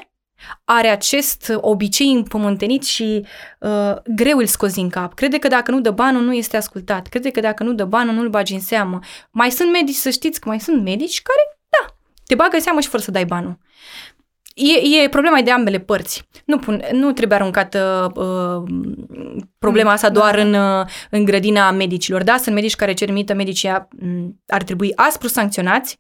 are 0.65 0.89
acest 0.89 1.53
obicei 1.61 2.13
împământenit 2.13 2.85
și 2.85 3.27
uh, 3.61 3.97
greu 4.15 4.39
îl 4.39 4.47
scozi 4.47 4.75
din 4.75 4.89
cap. 4.89 5.15
Crede 5.15 5.39
că 5.39 5.49
dacă 5.49 5.71
nu 5.71 5.81
dă 5.81 5.91
banul, 5.91 6.23
nu 6.23 6.33
este 6.33 6.57
ascultat. 6.57 7.07
Crede 7.07 7.31
că 7.31 7.41
dacă 7.41 7.63
nu 7.63 7.73
dă 7.73 7.85
banul, 7.85 8.15
nu-l 8.15 8.29
bagi 8.29 8.55
în 8.55 8.61
seamă. 8.61 8.99
Mai 9.31 9.51
sunt 9.51 9.71
medici, 9.71 9.95
să 9.95 10.11
știți 10.11 10.41
că 10.41 10.49
mai 10.49 10.61
sunt 10.61 10.83
medici 10.83 11.23
care 11.23 11.56
te 12.27 12.35
bagă 12.35 12.59
seama 12.59 12.81
și 12.81 12.89
fără 12.89 13.03
să 13.03 13.11
dai 13.11 13.25
banul. 13.25 13.59
E, 14.55 15.03
e 15.03 15.09
problema 15.09 15.41
de 15.41 15.51
ambele 15.51 15.79
părți. 15.79 16.29
Nu, 16.45 16.59
pun, 16.59 16.85
nu 16.93 17.13
trebuie 17.13 17.39
aruncată 17.39 18.13
uh, 18.15 18.75
problema 19.59 19.93
asta 19.93 20.11
doar 20.11 20.35
da. 20.35 20.41
în, 20.41 20.55
uh, 20.55 20.87
în 21.11 21.25
grădina 21.25 21.71
medicilor. 21.71 22.23
Da, 22.23 22.37
sunt 22.37 22.55
medici 22.55 22.77
care 22.77 22.93
cer 22.93 23.11
mită, 23.11 23.35
medicii 23.35 23.87
mm, 24.01 24.43
ar 24.47 24.63
trebui 24.63 24.93
aspru 24.95 25.29
sancționați. 25.29 25.99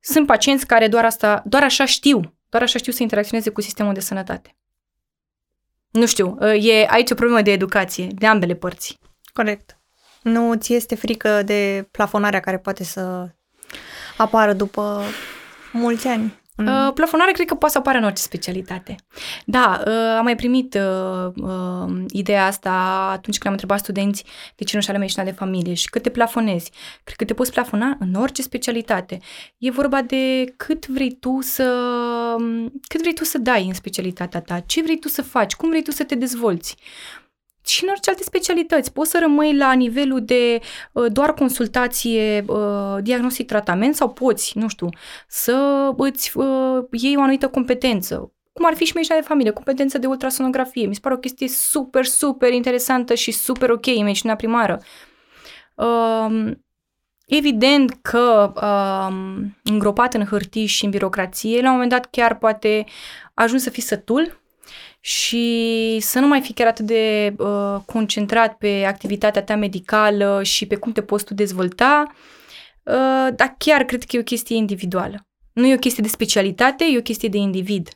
Sunt 0.00 0.26
pacienți 0.26 0.66
care 0.66 0.88
doar, 0.88 1.04
asta, 1.04 1.42
doar 1.46 1.62
așa 1.62 1.84
știu, 1.84 2.34
doar 2.48 2.62
așa 2.62 2.78
știu 2.78 2.92
să 2.92 3.02
interacționeze 3.02 3.50
cu 3.50 3.60
sistemul 3.60 3.92
de 3.92 4.00
sănătate. 4.00 4.56
Nu 5.90 6.06
știu, 6.06 6.36
uh, 6.40 6.64
e 6.66 6.86
aici 6.88 7.10
o 7.10 7.14
problemă 7.14 7.42
de 7.42 7.52
educație, 7.52 8.06
de 8.06 8.26
ambele 8.26 8.54
părți. 8.54 8.98
Corect. 9.32 9.78
Nu 10.22 10.54
ți 10.54 10.74
este 10.74 10.94
frică 10.94 11.42
de 11.42 11.88
plafonarea 11.90 12.40
care 12.40 12.58
poate 12.58 12.84
să 12.84 13.28
apară 14.16 14.52
după 14.52 15.02
mulți 15.78 16.06
ani. 16.06 16.42
Mm. 16.56 16.66
Uh, 16.66 16.92
plafonare 16.94 17.32
cred 17.32 17.46
că 17.46 17.54
poate 17.54 17.74
să 17.74 17.78
apară 17.80 17.98
în 17.98 18.04
orice 18.04 18.22
specialitate. 18.22 18.96
Da, 19.44 19.82
uh, 19.86 19.92
am 20.18 20.24
mai 20.24 20.36
primit 20.36 20.74
uh, 20.74 21.32
uh, 21.36 22.04
ideea 22.08 22.46
asta 22.46 22.70
atunci 23.12 23.38
când 23.38 23.46
am 23.46 23.52
întrebat 23.52 23.78
studenți 23.78 24.24
de 24.56 24.64
ce 24.64 24.76
nu 24.76 24.82
și 24.82 24.88
ale 24.88 24.98
medicina 24.98 25.24
de 25.24 25.30
familie 25.30 25.74
și 25.74 25.90
cât 25.90 26.02
te 26.02 26.10
plafonezi. 26.10 26.70
Cred 27.04 27.16
că 27.16 27.24
te 27.24 27.34
poți 27.34 27.52
plafona 27.52 27.96
în 28.00 28.14
orice 28.14 28.42
specialitate. 28.42 29.18
E 29.58 29.70
vorba 29.70 30.02
de 30.02 30.44
cât 30.56 30.86
vrei 30.86 31.16
tu 31.20 31.38
să 31.40 31.64
cât 32.88 33.00
vrei 33.00 33.14
tu 33.14 33.24
să 33.24 33.38
dai 33.38 33.66
în 33.66 33.74
specialitatea 33.74 34.40
ta, 34.40 34.60
ce 34.60 34.82
vrei 34.82 34.98
tu 34.98 35.08
să 35.08 35.22
faci, 35.22 35.54
cum 35.54 35.68
vrei 35.68 35.82
tu 35.82 35.90
să 35.90 36.04
te 36.04 36.14
dezvolți 36.14 36.76
și 37.66 37.84
în 37.84 37.88
orice 37.90 38.10
alte 38.10 38.22
specialități. 38.22 38.92
Poți 38.92 39.10
să 39.10 39.18
rămâi 39.20 39.56
la 39.56 39.72
nivelul 39.72 40.24
de 40.24 40.60
uh, 40.92 41.12
doar 41.12 41.34
consultație, 41.34 42.44
uh, 42.46 42.96
diagnostic, 43.02 43.46
tratament 43.46 43.94
sau 43.94 44.12
poți, 44.12 44.58
nu 44.58 44.68
știu, 44.68 44.88
să 45.28 45.90
îți 45.96 46.36
uh, 46.38 46.84
iei 46.90 47.16
o 47.16 47.20
anumită 47.20 47.48
competență. 47.48 48.32
Cum 48.52 48.66
ar 48.66 48.74
fi 48.74 48.84
și 48.84 48.92
medicina 48.94 49.18
de 49.18 49.24
familie, 49.26 49.50
competență 49.50 49.98
de 49.98 50.06
ultrasonografie. 50.06 50.86
Mi 50.86 50.94
se 50.94 51.00
pare 51.00 51.14
o 51.14 51.18
chestie 51.18 51.48
super, 51.48 52.04
super 52.04 52.52
interesantă 52.52 53.14
și 53.14 53.30
super 53.30 53.70
ok 53.70 53.86
în 53.86 54.04
medicina 54.04 54.34
primară. 54.34 54.80
Uh, 55.74 56.52
Evident 57.26 57.98
că 58.02 58.52
uh, 58.56 59.44
îngropat 59.62 60.14
în 60.14 60.24
hârtii 60.24 60.66
și 60.66 60.84
în 60.84 60.90
birocrație, 60.90 61.60
la 61.60 61.66
un 61.66 61.72
moment 61.72 61.90
dat 61.90 62.10
chiar 62.10 62.38
poate 62.38 62.84
ajungi 63.34 63.64
să 63.64 63.70
fii 63.70 63.82
sătul 63.82 64.40
și 65.06 65.96
să 66.00 66.18
nu 66.18 66.26
mai 66.26 66.40
fii 66.40 66.54
chiar 66.54 66.66
atât 66.66 66.86
de 66.86 67.34
uh, 67.38 67.76
concentrat 67.86 68.56
pe 68.56 68.84
activitatea 68.84 69.42
ta 69.42 69.56
medicală 69.56 70.42
și 70.42 70.66
pe 70.66 70.76
cum 70.76 70.92
te 70.92 71.02
poți 71.02 71.24
tu 71.24 71.34
dezvolta, 71.34 72.04
uh, 72.82 73.28
dar 73.36 73.54
chiar 73.58 73.84
cred 73.84 74.04
că 74.04 74.16
e 74.16 74.20
o 74.20 74.22
chestie 74.22 74.56
individuală. 74.56 75.26
Nu 75.52 75.66
e 75.66 75.74
o 75.74 75.78
chestie 75.78 76.02
de 76.02 76.08
specialitate, 76.08 76.84
e 76.84 76.98
o 76.98 77.02
chestie 77.02 77.28
de 77.28 77.36
individ. 77.36 77.88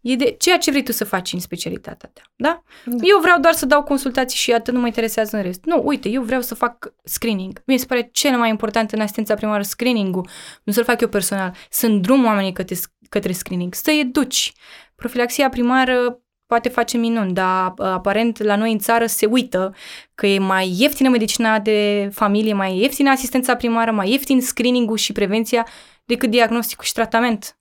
E 0.00 0.14
de 0.14 0.34
ceea 0.38 0.58
ce 0.58 0.70
vrei 0.70 0.82
tu 0.82 0.92
să 0.92 1.04
faci 1.04 1.32
în 1.32 1.40
specialitatea 1.40 2.10
ta, 2.12 2.22
da? 2.36 2.62
da? 2.84 2.96
Eu 3.06 3.18
vreau 3.20 3.40
doar 3.40 3.54
să 3.54 3.66
dau 3.66 3.82
consultații 3.82 4.38
și 4.38 4.52
atât 4.52 4.74
nu 4.74 4.80
mă 4.80 4.86
interesează 4.86 5.36
în 5.36 5.42
rest. 5.42 5.64
Nu, 5.64 5.82
uite, 5.84 6.08
eu 6.08 6.22
vreau 6.22 6.40
să 6.40 6.54
fac 6.54 6.92
screening. 7.04 7.62
Mi 7.66 7.78
se 7.78 7.86
pare 7.86 8.08
cel 8.12 8.38
mai 8.38 8.48
important 8.48 8.92
în 8.92 9.00
asistența 9.00 9.34
primară 9.34 9.62
screening-ul. 9.62 10.28
Nu 10.62 10.72
să-l 10.72 10.84
fac 10.84 11.00
eu 11.00 11.08
personal. 11.08 11.54
Sunt 11.70 12.02
drum 12.02 12.24
oamenii 12.24 12.52
către, 12.52 12.76
către 13.08 13.32
screening. 13.32 13.74
Să 13.74 13.90
educi. 13.90 14.52
Profilaxia 14.94 15.48
primară 15.48 16.20
poate 16.46 16.68
face 16.68 16.96
minuni, 16.96 17.32
dar 17.32 17.74
uh, 17.78 17.86
aparent 17.86 18.42
la 18.42 18.56
noi 18.56 18.72
în 18.72 18.78
țară 18.78 19.06
se 19.06 19.26
uită 19.26 19.74
că 20.14 20.26
e 20.26 20.38
mai 20.38 20.74
ieftină 20.78 21.08
medicina 21.08 21.58
de 21.58 22.10
familie, 22.12 22.52
mai 22.52 22.78
ieftină 22.78 23.10
asistența 23.10 23.56
primară, 23.56 23.90
mai 23.90 24.10
ieftin 24.10 24.40
screening-ul 24.40 24.96
și 24.96 25.12
prevenția 25.12 25.66
decât 26.04 26.30
diagnosticul 26.30 26.84
și 26.84 26.92
tratament. 26.92 27.58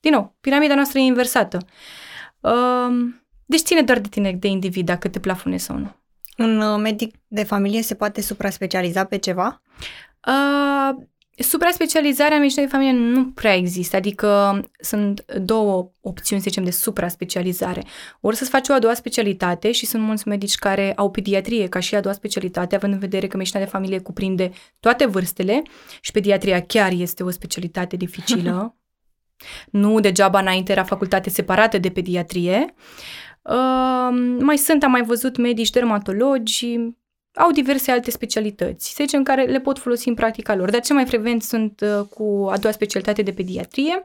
Din 0.00 0.12
nou, 0.12 0.36
piramida 0.40 0.74
noastră 0.74 0.98
e 0.98 1.02
inversată. 1.02 1.58
Uh, 2.40 3.12
deci 3.46 3.60
ține 3.60 3.82
doar 3.82 3.98
de 3.98 4.08
tine, 4.08 4.32
de 4.32 4.48
individ, 4.48 4.86
dacă 4.86 5.08
te 5.08 5.20
plafonezi 5.20 5.64
sau 5.64 5.76
nu. 5.76 5.96
Un 6.38 6.60
uh, 6.60 6.78
medic 6.80 7.14
de 7.28 7.42
familie 7.42 7.82
se 7.82 7.94
poate 7.94 8.20
supra-specializa 8.20 9.04
pe 9.04 9.18
ceva? 9.18 9.62
Uh, 10.26 11.04
Supra-specializarea 11.36 12.34
în 12.34 12.40
medicină 12.40 12.64
de 12.64 12.70
familie 12.70 12.92
nu 12.92 13.30
prea 13.30 13.54
există, 13.54 13.96
adică 13.96 14.60
sunt 14.80 15.24
două 15.32 15.90
opțiuni, 16.00 16.42
să 16.42 16.48
zicem, 16.48 16.64
de 16.64 16.70
supra-specializare. 16.70 17.82
Ori 18.20 18.36
să-ți 18.36 18.50
faci 18.50 18.68
o 18.68 18.72
a 18.72 18.78
doua 18.78 18.94
specialitate 18.94 19.72
și 19.72 19.86
sunt 19.86 20.02
mulți 20.02 20.28
medici 20.28 20.54
care 20.54 20.92
au 20.92 21.10
pediatrie 21.10 21.68
ca 21.68 21.80
și 21.80 21.94
a 21.94 22.00
doua 22.00 22.14
specialitate, 22.14 22.74
având 22.74 22.92
în 22.92 22.98
vedere 22.98 23.26
că 23.26 23.36
medicina 23.36 23.62
de 23.62 23.68
familie 23.68 23.98
cuprinde 23.98 24.50
toate 24.80 25.06
vârstele 25.06 25.62
și 26.00 26.10
pediatria 26.10 26.60
chiar 26.60 26.92
este 26.92 27.22
o 27.22 27.30
specialitate 27.30 27.96
dificilă. 27.96 28.76
nu 29.70 30.00
degeaba 30.00 30.40
înainte 30.40 30.72
era 30.72 30.84
facultate 30.84 31.30
separată 31.30 31.78
de 31.78 31.88
pediatrie. 31.88 32.74
Uh, 33.42 34.36
mai 34.38 34.56
sunt, 34.56 34.82
am 34.82 34.90
mai 34.90 35.02
văzut 35.02 35.36
medici 35.36 35.70
dermatologi, 35.70 36.78
au 37.34 37.50
diverse 37.50 37.90
alte 37.90 38.10
specialități, 38.10 38.88
să 38.94 39.02
zicem, 39.04 39.22
care 39.22 39.44
le 39.44 39.60
pot 39.60 39.78
folosi 39.78 40.08
în 40.08 40.14
practica 40.14 40.54
lor, 40.54 40.70
dar 40.70 40.80
cel 40.80 40.96
mai 40.96 41.04
frecvent 41.06 41.42
sunt 41.42 41.80
uh, 41.80 42.06
cu 42.16 42.48
a 42.50 42.56
doua 42.56 42.72
specialitate 42.72 43.22
de 43.22 43.32
pediatrie 43.32 44.04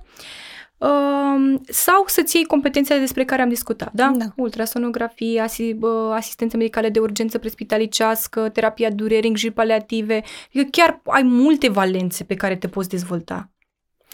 uh, 0.77 1.59
sau 1.67 2.03
să-ți 2.07 2.35
iei 2.35 2.45
competențele 2.45 2.99
despre 2.99 3.25
care 3.25 3.41
am 3.41 3.49
discutat, 3.49 3.93
da? 3.93 4.11
da. 4.15 4.25
Ultrasonografie, 4.35 5.39
asi, 5.39 5.61
uh, 5.61 6.11
asistență 6.11 6.57
medicală 6.57 6.89
de 6.89 6.99
urgență 6.99 7.37
prespitalicească, 7.37 8.49
terapia 8.49 8.89
durerii, 8.89 9.27
îngrijiri 9.27 9.53
paliative, 9.53 10.23
adică 10.53 10.69
chiar 10.71 11.01
ai 11.05 11.23
multe 11.23 11.69
valențe 11.69 12.23
pe 12.23 12.35
care 12.35 12.55
te 12.55 12.67
poți 12.67 12.89
dezvolta. 12.89 13.49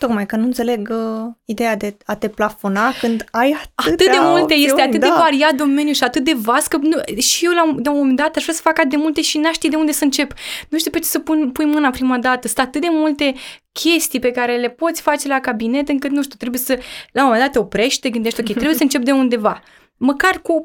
Tocmai 0.04 0.26
că 0.26 0.36
nu 0.36 0.46
înțeleg 0.46 0.90
uh, 0.92 1.32
ideea 1.46 1.76
de 1.76 1.98
a 2.06 2.16
te 2.16 2.28
plafona 2.28 2.94
când 3.00 3.26
ai 3.32 3.56
atât 3.76 3.98
de 3.98 4.18
multe, 4.22 4.42
opțiuni, 4.42 4.64
este 4.64 4.82
atât 4.82 5.00
da. 5.00 5.08
de 5.08 5.14
variat 5.18 5.54
domeniul 5.54 5.94
și 5.94 6.04
atât 6.04 6.24
de 6.24 6.34
vast 6.34 6.68
că 6.68 6.78
nu, 6.78 6.98
și 7.18 7.46
eu 7.46 7.52
la 7.52 7.66
un, 7.66 7.82
de 7.82 7.90
un 7.90 7.98
moment 7.98 8.18
dat 8.18 8.36
aș 8.36 8.42
vrea 8.42 8.56
să 8.56 8.62
fac 8.62 8.78
atât 8.78 8.90
de 8.90 8.96
multe 8.96 9.22
și 9.22 9.38
n-aș 9.38 9.54
ști 9.54 9.70
de 9.70 9.76
unde 9.76 9.92
să 9.92 10.04
încep. 10.04 10.34
Nu 10.70 10.78
știu 10.78 10.92
pe 10.92 11.00
ce 11.00 11.06
să 11.06 11.20
pun, 11.20 11.52
pui 11.52 11.66
mâna 11.66 11.90
prima 11.90 12.18
dată. 12.18 12.48
Sunt 12.48 12.60
atât 12.60 12.82
de 12.82 12.88
multe 12.92 13.34
chestii 13.72 14.20
pe 14.20 14.32
care 14.32 14.58
le 14.58 14.70
poți 14.70 15.02
face 15.02 15.28
la 15.28 15.40
cabinet 15.40 15.90
încât, 15.90 16.12
nu 16.12 16.22
știu, 16.22 16.36
trebuie 16.38 16.60
să, 16.60 16.80
la 17.12 17.22
un 17.22 17.28
moment 17.28 17.44
dat 17.44 17.52
te 17.52 17.60
oprești, 17.60 18.02
te 18.02 18.10
gândești, 18.10 18.40
ok, 18.40 18.46
trebuie 18.46 18.76
să 18.76 18.84
încep 18.84 19.02
de 19.02 19.12
undeva. 19.12 19.62
Măcar 19.98 20.40
cu, 20.42 20.64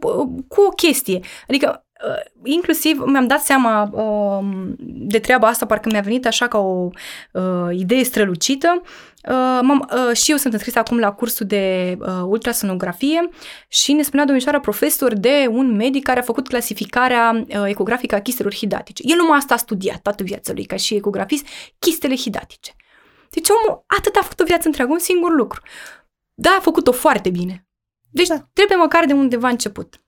cu 0.48 0.60
o 0.60 0.68
chestie. 0.68 1.20
Adică 1.48 1.82
Uh, 2.06 2.50
inclusiv 2.52 3.02
mi-am 3.06 3.26
dat 3.26 3.40
seama 3.40 3.90
uh, 3.92 4.74
de 4.78 5.18
treaba 5.18 5.46
asta, 5.46 5.66
parcă 5.66 5.88
mi-a 5.92 6.00
venit 6.00 6.26
așa 6.26 6.48
ca 6.48 6.58
o 6.58 6.88
uh, 7.32 7.68
idee 7.70 8.02
strălucită. 8.02 8.82
Uh, 8.82 8.82
m-am, 8.82 9.07
uh, 9.30 10.16
și 10.16 10.30
eu 10.30 10.36
sunt 10.36 10.52
înscrisă 10.52 10.78
acum 10.78 10.98
la 10.98 11.12
cursul 11.12 11.46
de 11.46 11.96
uh, 12.00 12.06
ultrasonografie 12.24 13.28
și 13.68 13.92
ne 13.92 14.02
spunea 14.02 14.24
domnișoara 14.24 14.60
profesor 14.60 15.14
de 15.14 15.46
un 15.50 15.76
medic 15.76 16.04
care 16.04 16.18
a 16.18 16.22
făcut 16.22 16.48
clasificarea 16.48 17.44
uh, 17.48 17.62
ecografică 17.64 18.14
a 18.14 18.20
chistelor 18.20 18.54
hidatice. 18.54 19.02
El 19.06 19.16
numai 19.16 19.38
asta 19.38 19.54
a 19.54 19.56
studiat 19.56 20.00
toată 20.00 20.22
viața 20.22 20.52
lui 20.52 20.64
ca 20.64 20.76
și 20.76 20.94
ecografist, 20.94 21.46
chistele 21.78 22.16
hidatice. 22.16 22.72
Deci 23.30 23.48
omul 23.48 23.84
atât 23.86 24.16
a 24.16 24.22
făcut 24.22 24.40
o 24.40 24.44
viață 24.44 24.66
întreagă, 24.66 24.92
un 24.92 24.98
singur 24.98 25.32
lucru. 25.34 25.60
Da, 26.34 26.56
a 26.58 26.60
făcut-o 26.60 26.92
foarte 26.92 27.30
bine. 27.30 27.66
Deci 28.10 28.26
da. 28.26 28.48
trebuie 28.52 28.76
măcar 28.76 29.04
de 29.04 29.12
undeva 29.12 29.48
început. 29.48 30.02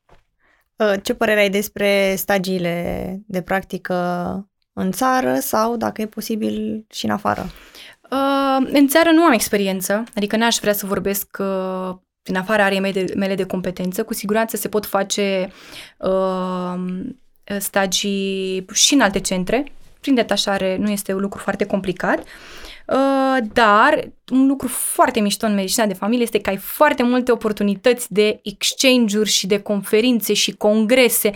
Uh, 0.76 0.94
ce 1.02 1.14
părere 1.14 1.40
ai 1.40 1.50
despre 1.50 2.14
stagiile 2.16 3.18
de 3.26 3.42
practică 3.42 3.94
în 4.72 4.92
țară 4.92 5.38
sau, 5.38 5.76
dacă 5.76 6.02
e 6.02 6.06
posibil, 6.06 6.86
și 6.90 7.04
în 7.04 7.10
afară? 7.10 7.46
Uh, 8.10 8.68
în 8.72 8.88
țară 8.88 9.10
nu 9.10 9.22
am 9.22 9.32
experiență, 9.32 10.04
adică 10.14 10.36
n-aș 10.36 10.56
vrea 10.56 10.72
să 10.72 10.86
vorbesc 10.86 11.36
uh, 11.40 11.94
în 12.22 12.36
afara 12.36 12.64
arei 12.64 12.80
mele 12.80 13.02
de, 13.02 13.14
mele 13.16 13.34
de 13.34 13.44
competență. 13.44 14.02
Cu 14.04 14.14
siguranță 14.14 14.56
se 14.56 14.68
pot 14.68 14.86
face 14.86 15.52
uh, 15.98 16.74
stagii 17.58 18.66
și 18.72 18.94
în 18.94 19.00
alte 19.00 19.20
centre. 19.20 19.72
Prin 20.00 20.14
detașare 20.14 20.76
nu 20.76 20.90
este 20.90 21.12
un 21.12 21.20
lucru 21.20 21.38
foarte 21.38 21.66
complicat. 21.66 22.18
Uh, 22.18 22.24
Uh, 22.24 22.59
dar 23.52 24.12
un 24.30 24.46
lucru 24.46 24.68
foarte 24.68 25.20
mișto 25.20 25.46
în 25.46 25.54
medicina 25.54 25.86
de 25.86 25.94
familie 25.94 26.22
este 26.22 26.40
că 26.40 26.50
ai 26.50 26.56
foarte 26.56 27.02
multe 27.02 27.32
oportunități 27.32 28.12
de 28.12 28.40
exchange-uri 28.42 29.28
și 29.28 29.46
de 29.46 29.58
conferințe 29.58 30.32
și 30.32 30.52
congrese. 30.52 31.30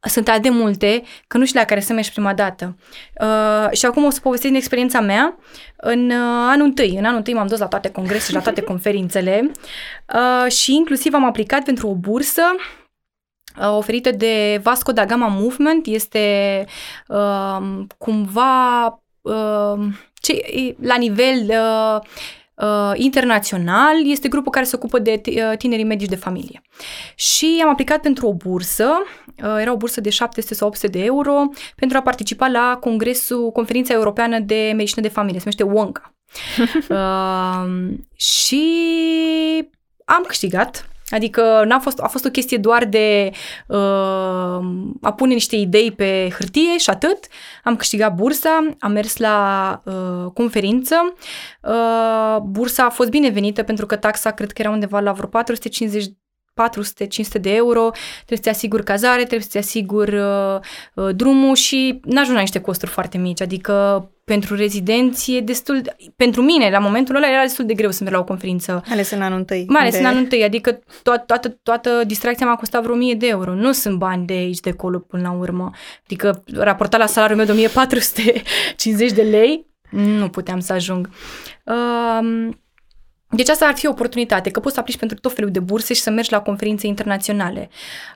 Sunt 0.00 0.28
atât 0.28 0.42
de 0.42 0.48
multe 0.48 1.02
că 1.26 1.38
nu 1.38 1.44
știu 1.44 1.58
la 1.58 1.66
care 1.66 1.80
să 1.80 1.92
mergi 1.92 2.12
prima 2.12 2.34
dată. 2.34 2.76
Uh, 3.20 3.70
și 3.72 3.86
acum 3.86 4.04
o 4.04 4.10
să 4.10 4.20
povestesc 4.20 4.52
din 4.52 4.60
experiența 4.60 5.00
mea. 5.00 5.38
În 5.76 6.10
uh, 6.10 6.16
anul 6.50 6.66
întâi, 6.66 6.96
în 6.98 7.04
anul 7.04 7.16
întâi 7.16 7.34
m-am 7.34 7.46
dus 7.46 7.58
la 7.58 7.66
toate 7.66 7.90
congrese 7.90 8.26
și 8.26 8.34
la 8.34 8.40
toate 8.40 8.60
conferințele 8.60 9.50
uh, 10.14 10.52
și 10.52 10.74
inclusiv 10.74 11.14
am 11.14 11.24
aplicat 11.24 11.64
pentru 11.64 11.88
o 11.88 11.94
bursă 11.94 12.42
uh, 13.60 13.76
oferită 13.76 14.10
de 14.10 14.60
Vasco 14.62 14.92
da 14.92 15.04
Gama 15.06 15.28
Movement. 15.28 15.86
Este 15.86 16.64
uh, 17.08 17.84
cumva 17.98 18.86
uh, 19.20 19.86
ce, 20.24 20.74
la 20.80 20.96
nivel 20.96 21.48
uh, 21.48 22.00
uh, 22.54 22.92
internațional 22.94 24.10
este 24.10 24.28
grupul 24.28 24.52
care 24.52 24.64
se 24.64 24.76
ocupă 24.76 24.98
de 24.98 25.20
uh, 25.26 25.56
tinerii 25.58 25.84
medici 25.84 26.08
de 26.08 26.16
familie. 26.16 26.62
Și 27.14 27.60
am 27.64 27.70
aplicat 27.70 28.00
pentru 28.00 28.26
o 28.26 28.34
bursă, 28.34 28.88
uh, 29.44 29.56
era 29.60 29.72
o 29.72 29.76
bursă 29.76 30.00
de 30.00 30.10
700 30.10 30.54
sau 30.54 30.68
800 30.68 30.98
de 30.98 31.04
euro, 31.04 31.48
pentru 31.76 31.96
a 31.96 32.02
participa 32.02 32.48
la 32.48 32.76
congresul, 32.80 33.50
conferința 33.50 33.94
europeană 33.94 34.38
de 34.38 34.72
medicină 34.74 35.02
de 35.02 35.12
familie, 35.12 35.40
se 35.40 35.48
numește 35.54 35.78
WONCA. 35.78 36.14
uh, 36.88 37.94
și 38.16 38.64
am 40.04 40.22
câștigat 40.26 40.88
Adică 41.08 41.64
n-a 41.66 41.78
fost, 41.78 41.98
a 41.98 42.06
fost 42.06 42.24
o 42.24 42.30
chestie 42.30 42.58
doar 42.58 42.84
de 42.84 43.30
uh, 43.66 43.78
a 45.00 45.12
pune 45.16 45.32
niște 45.32 45.56
idei 45.56 45.92
pe 45.92 46.28
hârtie 46.38 46.78
și 46.78 46.90
atât. 46.90 47.18
Am 47.64 47.76
câștigat 47.76 48.14
bursa, 48.14 48.68
am 48.78 48.92
mers 48.92 49.16
la 49.16 49.82
uh, 49.84 50.30
conferință. 50.34 51.14
Uh, 51.62 52.36
bursa 52.42 52.84
a 52.84 52.90
fost 52.90 53.10
binevenită 53.10 53.62
pentru 53.62 53.86
că 53.86 53.96
taxa 53.96 54.30
cred 54.30 54.52
că 54.52 54.62
era 54.62 54.70
undeva 54.70 55.00
la 55.00 55.12
vreo 55.12 55.28
450 55.28 56.04
400-500 56.54 57.40
de 57.40 57.54
euro, 57.54 57.90
trebuie 58.14 58.38
să 58.38 58.42
te 58.42 58.50
asiguri 58.50 58.84
cazare, 58.84 59.18
trebuie 59.20 59.40
să 59.40 59.48
te 59.52 59.58
asiguri 59.58 60.18
uh, 60.18 60.58
uh, 60.94 61.14
drumul 61.14 61.54
și 61.54 62.00
n-ajung 62.04 62.34
la 62.34 62.40
niște 62.40 62.60
costuri 62.60 62.90
foarte 62.90 63.18
mici, 63.18 63.42
adică 63.42 64.08
pentru 64.24 64.54
rezidenție 64.54 65.40
destul, 65.40 65.80
de, 65.80 65.96
pentru 66.16 66.42
mine 66.42 66.70
la 66.70 66.78
momentul 66.78 67.14
ăla 67.14 67.30
era 67.30 67.42
destul 67.42 67.66
de 67.66 67.74
greu 67.74 67.90
să 67.90 68.02
merg 68.02 68.14
la 68.14 68.20
o 68.20 68.24
conferință. 68.24 68.72
Mai 68.72 68.94
ales 68.94 69.10
în 69.10 69.22
anul 69.22 69.38
întâi. 69.38 69.64
Mai 69.68 69.80
ales 69.80 69.92
de... 69.92 69.98
în 69.98 70.06
anul 70.06 70.18
întâi, 70.18 70.44
adică 70.44 70.78
to- 70.78 71.24
toată, 71.26 71.48
toată 71.62 72.02
distracția 72.06 72.46
m-a 72.46 72.56
costat 72.56 72.82
vreo 72.82 72.94
1000 72.94 73.14
de 73.14 73.26
euro. 73.26 73.54
Nu 73.54 73.72
sunt 73.72 73.98
bani 73.98 74.26
de 74.26 74.32
aici, 74.32 74.60
de 74.60 74.70
acolo 74.70 74.98
până 74.98 75.22
la 75.22 75.32
urmă. 75.32 75.70
Adică 76.04 76.42
raportat 76.54 77.00
la 77.00 77.06
salariul 77.06 77.36
meu 77.36 77.46
de 77.46 77.52
1450 77.52 79.12
de 79.12 79.22
lei, 79.22 79.66
nu 79.90 80.28
puteam 80.28 80.60
să 80.60 80.72
ajung. 80.72 81.08
Uh, 81.64 82.48
deci 83.34 83.48
asta 83.48 83.66
ar 83.66 83.74
fi 83.74 83.86
o 83.86 83.90
oportunitate, 83.90 84.50
că 84.50 84.60
poți 84.60 84.74
să 84.74 84.80
aplici 84.80 84.98
pentru 84.98 85.18
tot 85.18 85.34
felul 85.34 85.50
de 85.50 85.60
burse 85.60 85.94
și 85.94 86.00
să 86.00 86.10
mergi 86.10 86.32
la 86.32 86.40
conferințe 86.40 86.86
internaționale. 86.86 87.68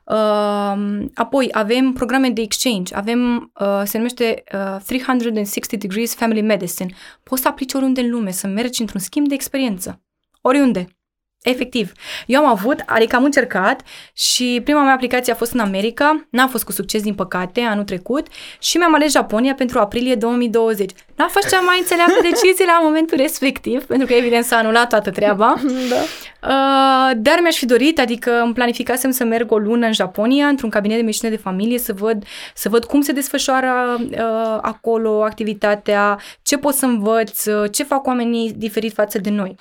Uh, 0.04 1.04
apoi 1.14 1.48
avem 1.52 1.92
programe 1.92 2.28
de 2.28 2.40
exchange, 2.40 2.94
avem, 2.94 3.52
uh, 3.60 3.82
se 3.84 3.96
numește 3.96 4.44
uh, 4.52 4.82
360 4.84 5.80
Degrees 5.80 6.14
Family 6.14 6.40
Medicine. 6.40 6.94
Poți 7.22 7.42
să 7.42 7.48
aplici 7.48 7.72
oriunde 7.72 8.00
în 8.00 8.10
lume, 8.10 8.30
să 8.30 8.46
mergi 8.46 8.80
într-un 8.80 9.00
schimb 9.00 9.28
de 9.28 9.34
experiență. 9.34 10.02
Oriunde. 10.40 10.97
Efectiv. 11.42 11.92
Eu 12.26 12.40
am 12.40 12.48
avut, 12.48 12.82
adică 12.86 13.16
am 13.16 13.24
încercat 13.24 13.80
și 14.12 14.60
prima 14.64 14.82
mea 14.82 14.92
aplicație 14.92 15.32
a 15.32 15.36
fost 15.36 15.52
în 15.52 15.60
America, 15.60 16.26
n-a 16.30 16.46
fost 16.46 16.64
cu 16.64 16.72
succes 16.72 17.02
din 17.02 17.14
păcate 17.14 17.60
anul 17.60 17.84
trecut 17.84 18.26
și 18.58 18.76
mi-am 18.76 18.94
ales 18.94 19.12
Japonia 19.12 19.54
pentru 19.54 19.78
aprilie 19.78 20.14
2020. 20.14 20.90
N-a 21.14 21.28
fost 21.28 21.48
cea 21.48 21.60
mai 21.60 21.78
înțeleaptă 21.78 22.18
decizie 22.22 22.64
la 22.64 22.80
momentul 22.82 23.16
respectiv, 23.16 23.84
pentru 23.84 24.06
că 24.06 24.14
evident 24.14 24.44
s-a 24.44 24.56
anulat 24.56 24.88
toată 24.88 25.10
treaba. 25.10 25.54
da. 25.90 25.96
Uh, 26.42 27.16
dar 27.16 27.38
mi-aș 27.40 27.56
fi 27.56 27.66
dorit, 27.66 27.98
adică 27.98 28.40
îmi 28.40 28.54
planificasem 28.54 29.10
să 29.10 29.24
merg 29.24 29.52
o 29.52 29.58
lună 29.58 29.86
în 29.86 29.92
Japonia, 29.92 30.46
într-un 30.46 30.70
cabinet 30.70 30.96
de 30.96 31.02
medicină 31.02 31.30
de 31.30 31.36
familie, 31.36 31.78
să 31.78 31.92
văd, 31.92 32.24
să 32.54 32.68
văd 32.68 32.84
cum 32.84 33.00
se 33.00 33.12
desfășoară 33.12 34.00
uh, 34.00 34.58
acolo 34.60 35.22
activitatea, 35.22 36.18
ce 36.42 36.56
pot 36.56 36.74
să 36.74 36.86
învăț, 36.86 37.44
uh, 37.44 37.70
ce 37.72 37.82
fac 37.82 38.06
oamenii 38.06 38.52
diferit 38.56 38.92
față 38.92 39.18
de 39.18 39.30
noi. 39.30 39.56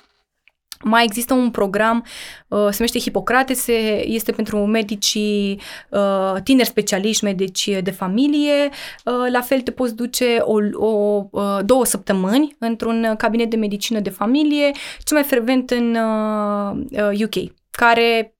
Mai 0.84 1.04
există 1.04 1.34
un 1.34 1.50
program, 1.50 2.04
uh, 2.48 2.58
se 2.58 2.76
numește 2.78 2.98
Hipocrates, 2.98 3.66
este 4.02 4.32
pentru 4.32 4.58
medicii 4.58 5.60
uh, 5.90 6.34
tineri 6.44 6.68
specialiști, 6.68 7.24
medici 7.24 7.68
de 7.82 7.90
familie. 7.90 8.70
Uh, 9.04 9.30
la 9.32 9.40
fel 9.40 9.60
te 9.60 9.70
poți 9.70 9.94
duce 9.94 10.36
o, 10.40 10.86
o, 10.86 11.26
două 11.62 11.84
săptămâni 11.84 12.56
într-un 12.58 13.14
cabinet 13.16 13.50
de 13.50 13.56
medicină 13.56 14.00
de 14.00 14.10
familie, 14.10 14.70
cel 15.04 15.16
mai 15.16 15.22
frecvent 15.22 15.70
în 15.70 15.96
UK, 17.22 17.52
care 17.70 18.32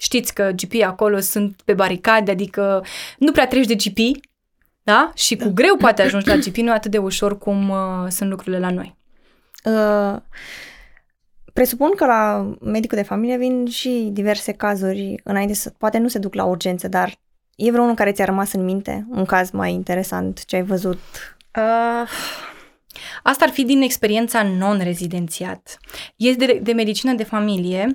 știți 0.00 0.34
că 0.34 0.50
GP 0.54 0.82
acolo 0.84 1.18
sunt 1.18 1.60
pe 1.64 1.72
baricade, 1.72 2.30
adică 2.30 2.84
nu 3.18 3.32
prea 3.32 3.46
treci 3.46 3.66
de 3.66 3.74
GP, 3.74 4.20
da? 4.82 5.10
Și 5.14 5.36
cu 5.36 5.44
da. 5.44 5.50
greu 5.50 5.76
poate 5.76 6.02
ajungi 6.02 6.28
la 6.28 6.36
GP, 6.44 6.56
nu 6.56 6.72
atât 6.72 6.90
de 6.90 6.98
ușor 6.98 7.38
cum 7.38 7.68
uh, 7.68 8.06
sunt 8.08 8.30
lucrurile 8.30 8.58
la 8.58 8.70
noi. 8.70 8.96
Uh, 9.64 10.16
presupun 11.52 11.90
că 11.96 12.06
la 12.06 12.54
medicul 12.60 12.96
de 12.96 13.04
familie 13.04 13.36
vin 13.36 13.66
și 13.66 14.08
diverse 14.12 14.52
cazuri 14.52 15.20
înainte 15.24 15.54
să, 15.54 15.72
poate 15.78 15.98
nu 15.98 16.08
se 16.08 16.18
duc 16.18 16.34
la 16.34 16.44
urgență, 16.44 16.88
dar 16.88 17.20
e 17.56 17.70
vreunul 17.70 17.94
care 17.94 18.12
ți-a 18.12 18.24
rămas 18.24 18.52
în 18.52 18.64
minte? 18.64 19.06
Un 19.10 19.24
caz 19.24 19.50
mai 19.50 19.72
interesant 19.72 20.44
ce 20.44 20.56
ai 20.56 20.62
văzut? 20.62 20.98
Uh, 21.56 22.08
Asta 23.22 23.44
ar 23.44 23.50
fi 23.50 23.64
din 23.64 23.82
experiența 23.82 24.42
non-rezidențiat. 24.42 25.78
Este 26.16 26.46
de, 26.46 26.58
de 26.62 26.72
medicină 26.72 27.12
de 27.12 27.24
familie. 27.24 27.92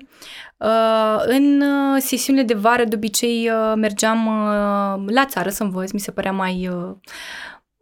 Uh, 0.57 1.23
în 1.25 1.61
uh, 1.61 2.01
sesiunile 2.01 2.45
de 2.45 2.53
vară, 2.53 2.83
de 2.83 2.95
obicei, 2.95 3.49
uh, 3.49 3.73
mergeam 3.75 4.25
uh, 4.25 5.13
la 5.13 5.25
țară 5.25 5.49
să 5.49 5.63
învăț, 5.63 5.91
mi 5.91 5.99
se 5.99 6.11
părea 6.11 6.31
mai, 6.31 6.67
uh, 6.67 6.95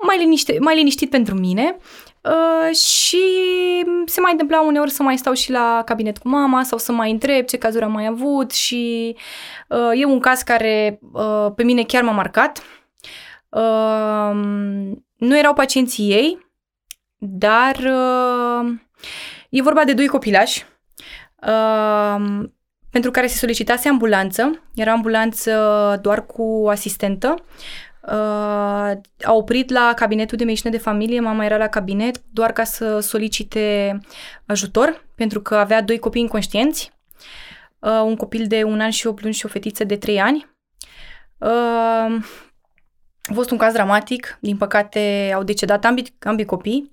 mai, 0.08 0.18
liniște, 0.18 0.58
mai 0.60 0.76
liniștit 0.76 1.10
pentru 1.10 1.36
mine. 1.36 1.78
Uh, 2.24 2.76
și 2.76 3.24
se 4.06 4.22
mai 4.22 4.32
întâmpla 4.32 4.62
uneori 4.62 4.92
să 4.92 5.04
mai 5.04 5.18
stau 5.18 5.34
și 5.34 5.52
la 5.52 5.82
cabinet 5.86 6.18
cu 6.18 6.28
mama 6.28 6.64
sau 6.64 6.78
să 6.78 6.92
mai 6.92 7.12
întreb 7.12 7.46
ce 7.46 7.58
cazuri 7.58 7.84
am 7.84 7.92
mai 7.92 8.06
avut 8.06 8.52
și 8.52 9.16
uh, 9.68 9.92
e 10.02 10.06
un 10.06 10.20
caz 10.20 10.42
care 10.42 11.00
uh, 11.14 11.48
pe 11.56 11.64
mine 11.64 11.84
chiar 11.84 12.04
m-a 12.04 12.12
marcat. 12.12 12.64
Uh, 13.50 14.36
nu 15.18 15.38
erau 15.38 15.54
pacienții 15.54 16.12
ei, 16.12 16.48
dar 17.18 17.76
uh, 17.76 18.72
e 19.50 19.62
vorba 19.62 19.84
de 19.84 19.94
doi 19.94 20.08
copilași 20.08 20.66
uh, 21.48 22.44
pentru 22.92 23.12
care 23.12 23.28
se 23.28 23.38
solicitase 23.38 23.90
ambulanță. 23.90 24.62
Era 24.76 24.92
ambulanță 24.92 25.52
doar 26.02 26.26
cu 26.26 26.66
asistentă. 26.70 27.36
Uh, 28.08 28.92
a 29.22 29.34
oprit 29.34 29.70
la 29.72 29.94
cabinetul 29.96 30.38
de 30.38 30.44
medicină 30.44 30.72
de 30.72 30.78
familie, 30.78 31.20
mama 31.20 31.46
era 31.46 31.58
la 31.58 31.68
cabinet 31.68 32.22
doar 32.32 32.52
ca 32.52 32.64
să 32.64 33.00
solicite 33.00 34.00
ajutor, 34.46 35.06
pentru 35.16 35.42
că 35.42 35.56
avea 35.56 35.82
doi 35.82 36.00
copii 36.00 36.22
inconștienți, 36.22 36.92
uh, 37.80 38.02
un 38.06 38.16
copil 38.16 38.48
de 38.48 38.64
un 38.64 38.80
an 38.80 38.90
și 38.90 39.08
opt 39.08 39.22
luni 39.22 39.34
și 39.34 39.46
o 39.46 39.50
fetiță 39.50 39.84
de 39.84 39.96
trei 39.96 40.22
ani. 40.22 40.48
Uh, 41.38 41.50
a 43.24 43.34
fost 43.34 43.52
un 43.52 43.58
caz 43.58 43.74
dramatic, 43.74 44.38
din 44.42 44.58
păcate 44.58 45.32
au 45.36 45.44
decedat 45.44 45.86
ambii, 45.86 46.16
ambii 46.20 46.46
copii. 46.46 46.92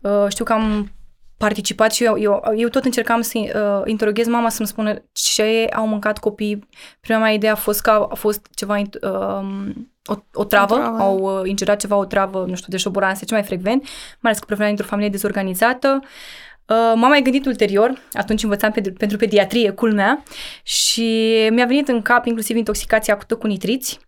Uh, 0.00 0.26
știu 0.28 0.44
că 0.44 0.52
am 0.52 0.90
participat 1.38 1.92
și 1.92 2.04
eu, 2.04 2.18
eu, 2.18 2.42
eu 2.56 2.68
tot 2.68 2.84
încercam 2.84 3.20
să 3.20 3.38
uh, 3.38 3.82
interoghez 3.90 4.26
mama 4.26 4.48
să-mi 4.48 4.68
spună 4.68 5.02
ce 5.12 5.68
au 5.72 5.86
mâncat 5.86 6.18
copii. 6.18 6.68
Prima 7.00 7.18
mea 7.18 7.30
idee 7.30 7.50
a 7.50 7.54
fost 7.54 7.80
că 7.80 7.90
a 7.90 8.14
fost 8.14 8.46
ceva, 8.54 8.76
uh, 8.78 9.70
o, 10.04 10.14
o 10.32 10.44
travă, 10.44 10.74
o 10.74 10.78
travă, 10.78 10.98
au 10.98 11.18
uh, 11.18 11.48
ingerat 11.48 11.80
ceva, 11.80 11.96
o 11.96 12.04
travă, 12.04 12.44
nu 12.48 12.54
știu, 12.54 12.68
de 12.68 12.76
șoboranțe, 12.76 13.24
ce 13.24 13.34
mai 13.34 13.42
frecvent, 13.42 13.82
mai 13.82 13.90
ales 14.20 14.38
că 14.38 14.44
proveneam 14.44 14.74
dintr-o 14.74 14.90
familie 14.90 15.10
dezorganizată. 15.10 16.00
Uh, 16.02 16.76
m-am 16.76 17.08
mai 17.08 17.22
gândit 17.22 17.46
ulterior, 17.46 18.02
atunci 18.12 18.42
învățam 18.42 18.70
pe, 18.70 18.80
pentru 18.80 19.16
pediatrie, 19.16 19.70
culmea, 19.70 20.22
și 20.62 21.48
mi-a 21.50 21.66
venit 21.66 21.88
în 21.88 22.02
cap 22.02 22.26
inclusiv 22.26 22.56
intoxicația 22.56 23.14
acută 23.14 23.36
cu 23.36 23.46
nitriți 23.46 23.98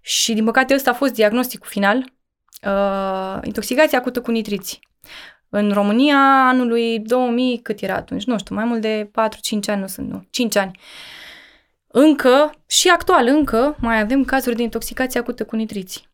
și 0.00 0.32
din 0.32 0.44
păcate 0.44 0.74
ăsta 0.74 0.90
a 0.90 0.94
fost 0.94 1.12
diagnosticul 1.12 1.68
final, 1.70 2.12
uh, 2.62 3.38
intoxicația 3.42 3.98
acută 3.98 4.20
cu 4.20 4.30
nitriți. 4.30 4.80
În 5.48 5.72
România, 5.72 6.46
anului 6.48 6.98
2000, 6.98 7.60
cât 7.62 7.80
era 7.80 7.94
atunci? 7.94 8.24
Nu 8.24 8.38
știu, 8.38 8.54
mai 8.54 8.64
mult 8.64 8.80
de 8.80 9.10
4-5 9.10 9.12
ani, 9.66 9.80
nu 9.80 9.86
sunt, 9.86 10.10
nu, 10.10 10.26
5 10.30 10.56
ani. 10.56 10.78
Încă, 11.86 12.54
și 12.66 12.88
actual 12.88 13.26
încă, 13.26 13.76
mai 13.80 14.00
avem 14.00 14.24
cazuri 14.24 14.56
de 14.56 14.62
intoxicație 14.62 15.20
acută 15.20 15.44
cu 15.44 15.56
nitriți. 15.56 16.08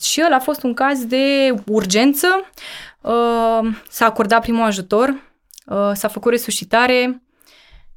Și 0.00 0.22
ăla 0.24 0.36
a 0.36 0.40
fost 0.40 0.62
un 0.62 0.74
caz 0.74 1.04
de 1.04 1.54
urgență, 1.66 2.26
uh, 3.00 3.74
s-a 3.88 4.04
acordat 4.04 4.40
primul 4.40 4.64
ajutor, 4.64 5.08
uh, 5.66 5.90
s-a 5.92 6.08
făcut 6.08 6.30
resuscitare, 6.30 7.22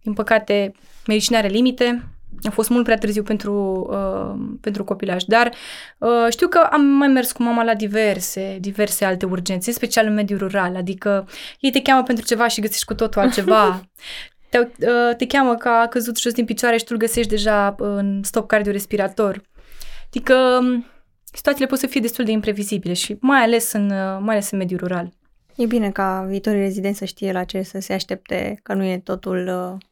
din 0.02 0.13
păcate 0.13 0.71
medicina 1.08 1.38
are 1.38 1.47
limite, 1.47 2.04
a 2.43 2.49
fost 2.49 2.69
mult 2.69 2.84
prea 2.84 2.97
târziu 2.97 3.23
pentru, 3.23 3.88
uh, 3.91 4.58
pentru 4.62 4.84
copilaj, 4.84 5.23
dar 5.23 5.52
uh, 5.97 6.10
știu 6.30 6.47
că 6.47 6.67
am 6.71 6.82
mai 6.82 7.08
mers 7.08 7.32
cu 7.32 7.43
mama 7.43 7.63
la 7.63 7.73
diverse, 7.73 8.58
diverse 8.60 9.06
alte 9.06 9.25
urgențe, 9.25 9.69
în 9.69 9.75
special 9.75 10.06
în 10.06 10.13
mediul 10.13 10.39
rural, 10.39 10.75
adică 10.75 11.28
ei 11.60 11.71
te 11.71 11.82
cheamă 11.82 12.04
pentru 12.04 12.25
ceva 12.25 12.47
și 12.47 12.62
găsești 12.62 12.86
cu 12.86 12.93
totul 12.93 13.21
altceva. 13.21 13.82
te, 14.49 14.58
uh, 14.58 15.15
te 15.17 15.28
cheamă 15.28 15.56
că 15.56 15.69
a 15.69 15.88
căzut 15.88 16.19
jos 16.19 16.34
din 16.34 16.45
picioare 16.45 16.78
și 16.78 16.84
tu 16.84 16.91
îl 16.93 16.97
găsești 16.97 17.30
deja 17.30 17.75
în 17.78 18.21
stop 18.23 18.47
cardiorespirator. 18.47 19.41
Adică 20.08 20.60
um, 20.62 20.86
situațiile 21.23 21.67
pot 21.67 21.80
să 21.80 21.88
fie 21.88 22.02
destul 22.02 22.25
de 22.25 22.32
imprevizibile 22.32 22.93
și 22.93 23.17
mai 23.19 23.41
ales 23.41 23.71
în, 23.71 23.89
uh, 23.89 24.17
mai 24.19 24.36
ales 24.36 24.52
în 24.52 24.58
mediul 24.58 24.80
rural. 24.80 25.13
E 25.56 25.65
bine 25.65 25.91
ca 25.91 26.25
viitorii 26.28 26.60
rezidenți 26.60 26.97
să 26.97 27.06
știe 27.06 27.32
la 27.32 27.43
ce 27.43 27.62
să 27.62 27.80
se 27.80 27.93
aștepte, 27.93 28.60
că 28.63 28.73
nu 28.73 28.84
e 28.84 28.97
totul 28.97 29.47
uh, 29.47 29.88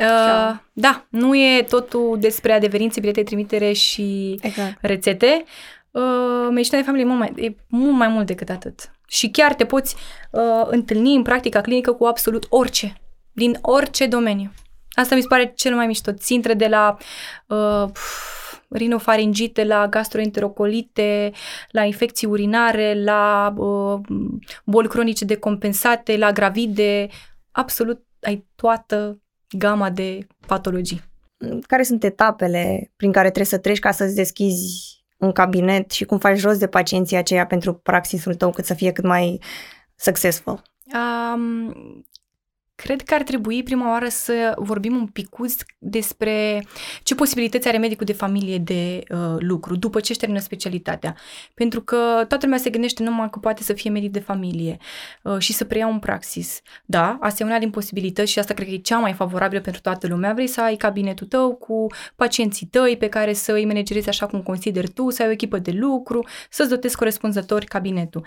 Uh, 0.00 0.56
da, 0.72 1.06
nu 1.08 1.36
e 1.36 1.62
totul 1.62 2.16
despre 2.20 2.52
adeverințe, 2.52 3.00
bilete 3.00 3.22
trimitere 3.22 3.72
și 3.72 4.38
exact. 4.42 4.78
rețete. 4.80 5.44
Uh, 5.90 6.48
medicina 6.50 6.78
de 6.78 6.84
familie 6.84 7.04
e 7.04 7.08
mult, 7.08 7.18
mai, 7.18 7.44
e 7.44 7.56
mult 7.68 7.96
mai 7.96 8.08
mult 8.08 8.26
decât 8.26 8.48
atât. 8.48 8.90
Și 9.08 9.30
chiar 9.30 9.54
te 9.54 9.64
poți 9.64 9.96
uh, 10.30 10.66
întâlni 10.66 11.14
în 11.14 11.22
practica 11.22 11.60
clinică 11.60 11.92
cu 11.92 12.04
absolut 12.04 12.46
orice, 12.48 13.00
din 13.32 13.58
orice 13.62 14.06
domeniu. 14.06 14.52
Asta 14.92 15.14
mi 15.14 15.20
se 15.20 15.26
pare 15.26 15.52
cel 15.56 15.74
mai 15.74 15.86
mișto. 15.86 16.12
Țintre 16.12 16.54
de 16.54 16.66
la 16.66 16.96
uh, 17.46 17.88
rinofaringite, 18.68 19.64
la 19.64 19.88
gastroenterocolite, 19.88 21.32
la 21.70 21.84
infecții 21.84 22.26
urinare, 22.26 23.02
la 23.02 23.54
uh, 23.56 24.00
boli 24.64 24.88
cronice 24.88 25.24
decompensate, 25.24 26.16
la 26.16 26.32
gravide, 26.32 27.08
absolut 27.50 28.04
ai 28.20 28.46
toată 28.54 29.20
gama 29.50 29.90
de 29.90 30.26
patologii. 30.46 31.02
Care 31.66 31.82
sunt 31.82 32.04
etapele 32.04 32.92
prin 32.96 33.12
care 33.12 33.26
trebuie 33.26 33.46
să 33.46 33.58
treci 33.58 33.78
ca 33.78 33.90
să-ți 33.90 34.14
deschizi 34.14 34.96
un 35.18 35.32
cabinet 35.32 35.90
și 35.90 36.04
cum 36.04 36.18
faci 36.18 36.42
rost 36.42 36.58
de 36.58 36.66
pacienții 36.66 37.16
aceia 37.16 37.46
pentru 37.46 37.74
praxisul 37.74 38.34
tău 38.34 38.50
cât 38.50 38.64
să 38.64 38.74
fie 38.74 38.92
cât 38.92 39.04
mai 39.04 39.40
successful? 39.96 40.62
Um, 40.94 41.74
Cred 42.76 43.02
că 43.02 43.14
ar 43.14 43.22
trebui 43.22 43.62
prima 43.62 43.90
oară 43.90 44.08
să 44.08 44.52
vorbim 44.56 44.96
un 44.96 45.06
picuț 45.06 45.54
despre 45.78 46.66
ce 47.02 47.14
posibilități 47.14 47.68
are 47.68 47.78
medicul 47.78 48.06
de 48.06 48.12
familie 48.12 48.58
de 48.58 49.02
uh, 49.10 49.36
lucru 49.38 49.76
după 49.76 50.00
ce 50.00 50.06
își 50.10 50.18
termină 50.18 50.40
specialitatea. 50.40 51.16
Pentru 51.54 51.80
că 51.80 51.96
toată 52.28 52.38
lumea 52.40 52.58
se 52.58 52.70
gândește 52.70 53.02
numai 53.02 53.30
că 53.30 53.38
poate 53.38 53.62
să 53.62 53.72
fie 53.72 53.90
medic 53.90 54.10
de 54.10 54.18
familie 54.18 54.76
uh, 55.22 55.38
și 55.38 55.52
să 55.52 55.64
preia 55.64 55.86
un 55.86 55.98
praxis. 55.98 56.60
Da, 56.84 57.18
asta 57.20 57.42
e 57.42 57.46
una 57.46 57.58
din 57.58 57.70
posibilități 57.70 58.30
și 58.30 58.38
asta 58.38 58.54
cred 58.54 58.66
că 58.66 58.72
e 58.72 58.78
cea 58.78 58.98
mai 58.98 59.12
favorabilă 59.12 59.60
pentru 59.60 59.80
toată 59.80 60.06
lumea. 60.06 60.32
Vrei 60.32 60.46
să 60.46 60.60
ai 60.60 60.76
cabinetul 60.76 61.26
tău 61.26 61.54
cu 61.54 61.86
pacienții 62.16 62.66
tăi 62.66 62.96
pe 62.96 63.08
care 63.08 63.32
să 63.32 63.52
îi 63.52 63.66
managerezi 63.66 64.08
așa 64.08 64.26
cum 64.26 64.42
consideri 64.42 64.90
tu, 64.90 65.10
să 65.10 65.22
ai 65.22 65.28
o 65.28 65.32
echipă 65.32 65.58
de 65.58 65.70
lucru, 65.70 66.26
să-ți 66.50 66.68
dotezi 66.68 66.96
corespunzător 66.96 67.64
cabinetul. 67.64 68.26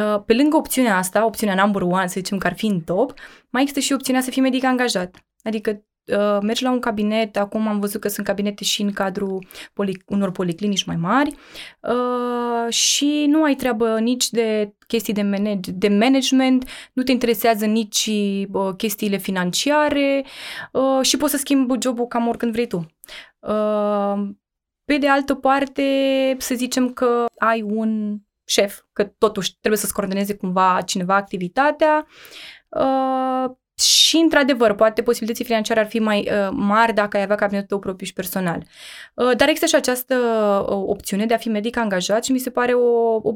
Uh, 0.00 0.22
pe 0.26 0.34
lângă 0.34 0.56
opțiunea 0.56 0.96
asta, 0.96 1.24
opțiunea 1.24 1.54
number 1.54 1.82
one, 1.82 2.06
să 2.06 2.14
zicem 2.16 2.38
că 2.38 2.46
ar 2.46 2.54
fi 2.54 2.66
în 2.66 2.80
top, 2.80 3.14
mai 3.50 3.62
există 3.62 3.80
și 3.80 3.92
opțiunea 3.92 4.22
să 4.22 4.30
fii 4.30 4.42
medic 4.42 4.64
angajat. 4.64 5.24
Adică 5.42 5.84
uh, 6.04 6.38
mergi 6.42 6.62
la 6.62 6.70
un 6.70 6.78
cabinet, 6.78 7.36
acum 7.36 7.68
am 7.68 7.80
văzut 7.80 8.00
că 8.00 8.08
sunt 8.08 8.26
cabinete 8.26 8.64
și 8.64 8.82
în 8.82 8.92
cadrul 8.92 9.46
poli- 9.72 10.04
unor 10.06 10.30
policlinici 10.30 10.84
mai 10.84 10.96
mari 10.96 11.34
uh, 11.80 12.72
și 12.72 13.26
nu 13.28 13.42
ai 13.42 13.54
treabă 13.54 13.98
nici 13.98 14.30
de 14.30 14.74
chestii 14.86 15.12
de, 15.12 15.22
manage- 15.22 15.70
de 15.70 15.88
management, 15.88 16.68
nu 16.92 17.02
te 17.02 17.10
interesează 17.12 17.66
nici 17.66 18.10
uh, 18.52 18.74
chestiile 18.76 19.16
financiare 19.16 20.24
uh, 20.72 21.00
și 21.02 21.16
poți 21.16 21.32
să 21.32 21.38
schimbi 21.38 21.74
jobul 21.80 22.06
cam 22.06 22.28
oricând 22.28 22.52
vrei 22.52 22.66
tu. 22.66 22.86
Uh, 23.38 24.28
pe 24.84 24.98
de 24.98 25.08
altă 25.08 25.34
parte, 25.34 25.82
să 26.38 26.54
zicem 26.54 26.92
că 26.92 27.24
ai 27.38 27.62
un 27.62 28.18
șef, 28.52 28.80
că 28.92 29.04
totuși 29.04 29.56
trebuie 29.58 29.80
să-ți 29.80 29.92
coordoneze 29.92 30.36
cumva 30.36 30.80
cineva 30.84 31.14
activitatea. 31.16 32.06
Uh, 32.68 33.50
și, 33.78 34.16
într-adevăr, 34.16 34.74
poate 34.74 35.02
posibilității 35.02 35.44
financiare 35.44 35.80
ar 35.80 35.86
fi 35.86 35.98
mai 35.98 36.28
uh, 36.30 36.48
mari 36.50 36.94
dacă 36.94 37.16
ai 37.16 37.22
avea 37.22 37.36
cabinetul 37.36 37.68
tău 37.68 37.78
propriu 37.78 38.06
și 38.06 38.12
personal. 38.12 38.62
Uh, 39.14 39.36
dar 39.36 39.48
există 39.48 39.66
și 39.66 39.74
această 39.74 40.14
uh, 40.68 40.82
opțiune 40.86 41.26
de 41.26 41.34
a 41.34 41.36
fi 41.36 41.48
medic 41.48 41.76
angajat 41.76 42.24
și 42.24 42.32
mi 42.32 42.38
se 42.38 42.50
pare 42.50 42.72
o, 42.72 43.14
o, 43.14 43.34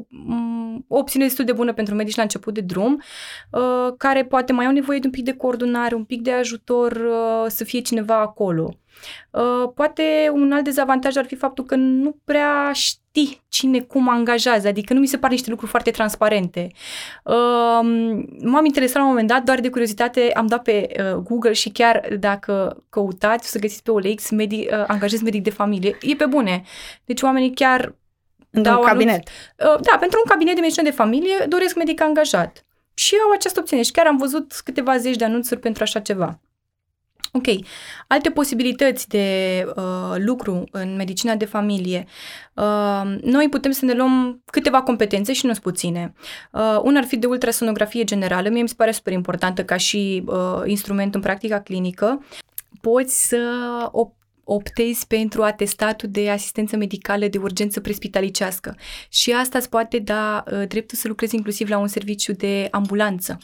o 0.87 0.97
opțiune 0.97 1.25
destul 1.25 1.45
de 1.45 1.51
bună 1.51 1.73
pentru 1.73 1.95
medici 1.95 2.15
la 2.15 2.21
început 2.21 2.53
de 2.53 2.61
drum, 2.61 3.01
uh, 3.51 3.93
care 3.97 4.25
poate 4.25 4.53
mai 4.53 4.65
au 4.65 4.71
nevoie 4.71 4.99
de 4.99 5.05
un 5.05 5.11
pic 5.11 5.23
de 5.23 5.35
coordonare, 5.35 5.95
un 5.95 6.03
pic 6.03 6.21
de 6.21 6.31
ajutor 6.31 6.91
uh, 6.91 7.45
să 7.47 7.63
fie 7.63 7.79
cineva 7.79 8.19
acolo. 8.19 8.73
Uh, 9.31 9.71
poate 9.75 10.03
un 10.33 10.51
alt 10.51 10.63
dezavantaj 10.63 11.15
ar 11.15 11.25
fi 11.25 11.35
faptul 11.35 11.65
că 11.65 11.75
nu 11.75 12.17
prea 12.23 12.71
știi 12.73 13.06
cine 13.49 13.79
cum 13.79 14.09
angajează, 14.09 14.67
adică 14.67 14.93
nu 14.93 14.99
mi 14.99 15.07
se 15.07 15.17
par 15.17 15.29
niște 15.29 15.49
lucruri 15.49 15.71
foarte 15.71 15.91
transparente. 15.91 16.67
Uh, 17.23 17.33
m-am 18.41 18.65
interesat 18.65 18.95
la 18.95 19.03
un 19.03 19.07
moment 19.07 19.27
dat, 19.27 19.43
doar 19.43 19.59
de 19.59 19.69
curiozitate, 19.69 20.31
am 20.33 20.47
dat 20.47 20.61
pe 20.61 20.87
uh, 20.99 21.13
Google 21.13 21.53
și 21.53 21.69
chiar 21.69 22.07
dacă 22.19 22.83
căutați, 22.89 23.45
o 23.45 23.49
să 23.49 23.59
găsiți 23.59 23.83
pe 23.83 23.91
OLX, 23.91 24.29
medi- 24.31 24.85
angajez 24.87 25.21
medic 25.21 25.43
de 25.43 25.49
familie. 25.49 25.97
E 26.01 26.15
pe 26.15 26.25
bune. 26.25 26.63
Deci 27.05 27.21
oamenii 27.21 27.53
chiar 27.53 27.95
Într-un 28.49 28.81
cabinet. 28.81 29.27
Anunț, 29.57 29.87
da, 29.87 29.97
pentru 29.97 30.21
un 30.23 30.29
cabinet 30.29 30.55
de 30.55 30.61
medicină 30.61 30.89
de 30.89 30.95
familie 30.95 31.45
doresc 31.47 31.75
medic 31.75 32.01
angajat. 32.01 32.65
Și 32.93 33.15
au 33.23 33.31
această 33.31 33.59
opțiune 33.59 33.81
și 33.81 33.91
chiar 33.91 34.07
am 34.07 34.17
văzut 34.17 34.53
câteva 34.63 34.97
zeci 34.97 35.15
de 35.15 35.25
anunțuri 35.25 35.59
pentru 35.59 35.83
așa 35.83 35.99
ceva. 35.99 36.39
Ok. 37.37 37.47
Alte 38.07 38.29
posibilități 38.29 39.07
de 39.07 39.65
uh, 39.75 40.15
lucru 40.17 40.63
în 40.71 40.95
medicina 40.95 41.35
de 41.35 41.45
familie. 41.45 42.05
Uh, 42.53 43.17
noi 43.21 43.49
putem 43.49 43.71
să 43.71 43.85
ne 43.85 43.93
luăm 43.93 44.41
câteva 44.45 44.81
competențe 44.81 45.33
și 45.33 45.45
nu 45.45 45.51
sunt 45.51 45.63
puține. 45.63 46.13
Uh, 46.51 46.79
una 46.83 46.99
ar 46.99 47.05
fi 47.05 47.17
de 47.17 47.27
ultrasonografie 47.27 48.03
generală. 48.03 48.49
Mie 48.49 48.61
mi 48.61 48.67
se 48.67 48.73
pare 48.77 48.91
super 48.91 49.13
importantă 49.13 49.63
ca 49.63 49.77
și 49.77 50.23
uh, 50.25 50.61
instrument 50.65 51.15
în 51.15 51.21
practica 51.21 51.59
clinică. 51.59 52.25
Poți 52.81 53.27
să 53.27 53.39
op- 53.87 54.17
optezi 54.43 55.07
pentru 55.07 55.43
atestatul 55.43 56.09
de 56.11 56.29
asistență 56.29 56.77
medicală 56.77 57.27
de 57.27 57.37
urgență 57.37 57.79
prespitalicească 57.79 58.75
și 59.09 59.31
asta 59.31 59.57
îți 59.57 59.69
poate 59.69 59.99
da 59.99 60.43
uh, 60.51 60.67
dreptul 60.67 60.97
să 60.97 61.07
lucrezi 61.07 61.35
inclusiv 61.35 61.69
la 61.69 61.77
un 61.77 61.87
serviciu 61.87 62.31
de 62.31 62.67
ambulanță. 62.71 63.37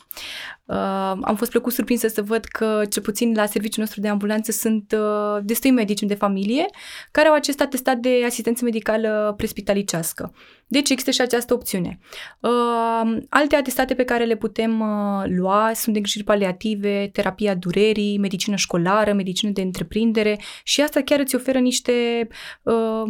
Uh, 0.66 0.76
am 1.22 1.36
fost 1.38 1.52
plăcut 1.52 1.74
surprinsă 1.74 2.08
să 2.08 2.22
văd 2.22 2.44
că, 2.44 2.82
cel 2.90 3.02
puțin 3.02 3.34
la 3.36 3.46
serviciul 3.46 3.82
nostru 3.82 4.02
de 4.02 4.08
ambulanță, 4.08 4.52
sunt 4.52 4.96
uh, 4.98 5.44
destui 5.44 5.72
medici 5.72 6.02
de 6.02 6.14
familie 6.14 6.66
care 7.12 7.28
au 7.28 7.34
acest 7.34 7.62
atestat 7.62 7.98
de 7.98 8.22
asistență 8.26 8.64
medicală 8.64 9.34
prespitalicească. 9.38 10.34
Deci 10.68 10.90
există 10.90 11.12
și 11.12 11.22
această 11.22 11.54
opțiune. 11.54 12.00
Uh, 12.40 13.18
alte 13.30 13.56
atestate 13.56 13.94
pe 13.94 14.04
care 14.04 14.24
le 14.24 14.36
putem 14.36 14.80
uh, 14.80 15.24
lua 15.26 15.72
sunt 15.74 15.96
îngrijiri 15.96 16.24
paliative, 16.24 17.10
terapia 17.14 17.56
durerii, 17.56 18.18
medicină 18.18 18.56
școlară, 18.56 19.14
medicină 19.14 19.52
de 19.52 19.62
întreprindere 19.62 20.40
și 20.64 20.82
asta 20.82 21.02
chiar 21.02 21.20
îți 21.20 21.36
oferă 21.36 21.60
niște 21.60 22.28
uh, 22.62 23.04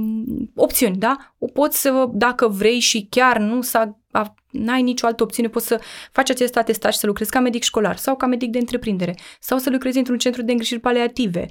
opțiuni, 0.56 0.98
da? 0.98 1.18
O 1.38 1.46
poți 1.46 1.82
să, 1.82 2.08
dacă 2.12 2.48
vrei 2.48 2.80
și 2.80 3.08
chiar 3.10 3.38
nu 3.38 3.62
s-a 3.62 4.03
n-ai 4.54 4.82
nicio 4.82 5.06
altă 5.06 5.24
opțiune, 5.24 5.50
poți 5.50 5.68
să 5.68 5.82
faci 6.12 6.30
acest 6.30 6.58
atestat 6.58 6.92
și 6.94 7.00
să 7.00 7.06
lucrezi 7.06 7.32
ca 7.32 7.40
medic 7.40 7.64
școlar 7.64 7.98
sau 7.98 8.16
ca 8.16 8.26
medic 8.26 8.52
de 8.52 8.58
întreprindere 8.58 9.16
sau 9.40 9.58
să 9.58 9.70
lucrezi 9.70 9.98
într-un 9.98 10.18
centru 10.18 10.42
de 10.42 10.52
îngrijiri 10.52 10.80
paliative. 10.80 11.46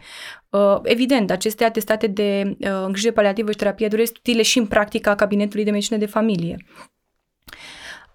Uh, 0.50 0.78
evident, 0.82 1.30
aceste 1.30 1.64
atestate 1.64 2.06
de 2.06 2.56
uh, 2.58 2.68
îngrijire 2.84 3.12
paliativă 3.12 3.50
și 3.50 3.56
terapie 3.56 3.88
durere 3.88 4.06
sunt 4.06 4.18
utile 4.18 4.42
și 4.42 4.58
în 4.58 4.66
practica 4.66 5.14
cabinetului 5.14 5.64
de 5.64 5.70
medicină 5.70 5.98
de 5.98 6.06
familie. 6.06 6.56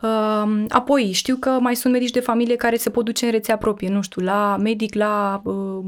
Uh, 0.01 0.65
apoi, 0.67 1.11
știu 1.11 1.35
că 1.35 1.49
mai 1.49 1.75
sunt 1.75 1.93
medici 1.93 2.11
de 2.11 2.19
familie 2.19 2.55
care 2.55 2.75
se 2.75 2.89
pot 2.89 3.05
duce 3.05 3.25
în 3.25 3.31
rețea 3.31 3.57
proprie, 3.57 3.89
nu 3.89 4.01
știu, 4.01 4.21
la 4.21 4.57
medic, 4.59 4.93
la 4.93 5.41
uh, 5.43 5.85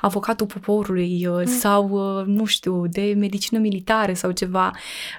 avocatul 0.00 0.46
poporului 0.46 1.26
uh, 1.26 1.36
mm. 1.36 1.44
sau, 1.44 1.88
uh, 1.88 2.26
nu 2.26 2.44
știu, 2.44 2.86
de 2.86 3.14
medicină 3.16 3.58
militară 3.58 4.12
sau 4.12 4.30
ceva. 4.30 4.70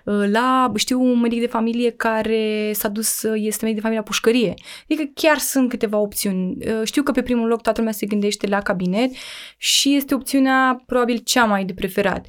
Uh, 0.03 0.23
la, 0.31 0.71
știu, 0.75 1.01
un 1.01 1.19
medic 1.19 1.39
de 1.39 1.47
familie 1.47 1.89
care 1.89 2.71
s-a 2.73 2.87
dus, 2.87 3.21
uh, 3.21 3.33
este 3.35 3.65
medic 3.65 3.75
de 3.75 3.81
familie 3.81 3.97
la 3.97 4.11
pușcărie. 4.11 4.53
Adică 4.83 5.11
chiar 5.13 5.37
sunt 5.37 5.69
câteva 5.69 5.97
opțiuni. 5.97 6.57
Uh, 6.59 6.81
știu 6.83 7.03
că 7.03 7.11
pe 7.11 7.21
primul 7.21 7.47
loc 7.47 7.61
toată 7.61 7.79
lumea 7.79 7.93
se 7.93 8.05
gândește 8.05 8.47
la 8.47 8.61
cabinet 8.61 9.11
și 9.57 9.95
este 9.95 10.13
opțiunea 10.13 10.83
probabil 10.85 11.17
cea 11.17 11.45
mai 11.45 11.65
de 11.65 11.73
preferat. 11.73 12.25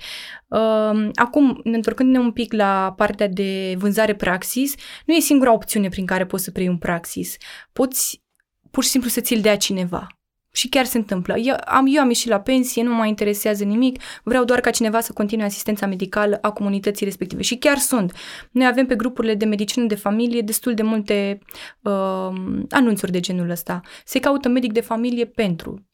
Uh, 0.49 1.09
acum, 1.15 1.61
întorcându-ne 1.65 2.19
un 2.19 2.33
pic 2.33 2.53
la 2.53 2.95
partea 2.97 3.29
de 3.29 3.75
vânzare 3.79 4.15
praxis, 4.15 4.75
nu 5.07 5.15
e 5.15 5.21
singura 5.21 5.53
opțiune 5.53 5.89
prin 5.89 6.07
care 6.07 6.27
poți 6.27 6.45
să 6.45 6.51
preiei 6.51 6.71
un 6.71 6.79
praxis. 6.79 7.37
Poți 7.73 8.23
pur 8.71 8.83
și 8.83 8.89
simplu 8.91 9.09
să 9.09 9.21
ți-l 9.21 9.41
dea 9.41 9.57
cineva. 9.57 10.07
Și 10.53 10.69
chiar 10.69 10.85
se 10.85 10.97
întâmplă. 10.97 11.37
Eu 11.37 11.57
am, 11.65 11.87
eu 11.89 12.01
am 12.03 12.09
ieșit 12.09 12.29
la 12.29 12.41
pensie, 12.41 12.83
nu 12.83 12.95
mă 12.95 13.07
interesează 13.07 13.65
nimic, 13.65 14.03
vreau 14.23 14.45
doar 14.45 14.61
ca 14.61 14.71
cineva 14.71 15.01
să 15.01 15.13
continue 15.13 15.45
asistența 15.45 15.87
medicală 15.87 16.39
a 16.41 16.51
comunității 16.51 17.05
respective. 17.05 17.43
Și 17.43 17.57
chiar 17.57 17.79
sunt. 17.79 18.13
Noi 18.51 18.67
avem 18.67 18.87
pe 18.87 18.95
grupurile 18.95 19.35
de 19.35 19.45
medicină 19.45 19.87
de 19.87 19.95
familie 19.95 20.41
destul 20.41 20.75
de 20.75 20.83
multe 20.83 21.39
uh, 21.83 22.29
anunțuri 22.71 23.13
de 23.13 23.21
genul 23.21 23.51
ăsta. 23.51 23.81
Se 24.05 24.21
caută 24.21 24.49
medic 24.49 24.73
de 24.73 24.81
familie 24.81 25.25
pentru 25.25 25.87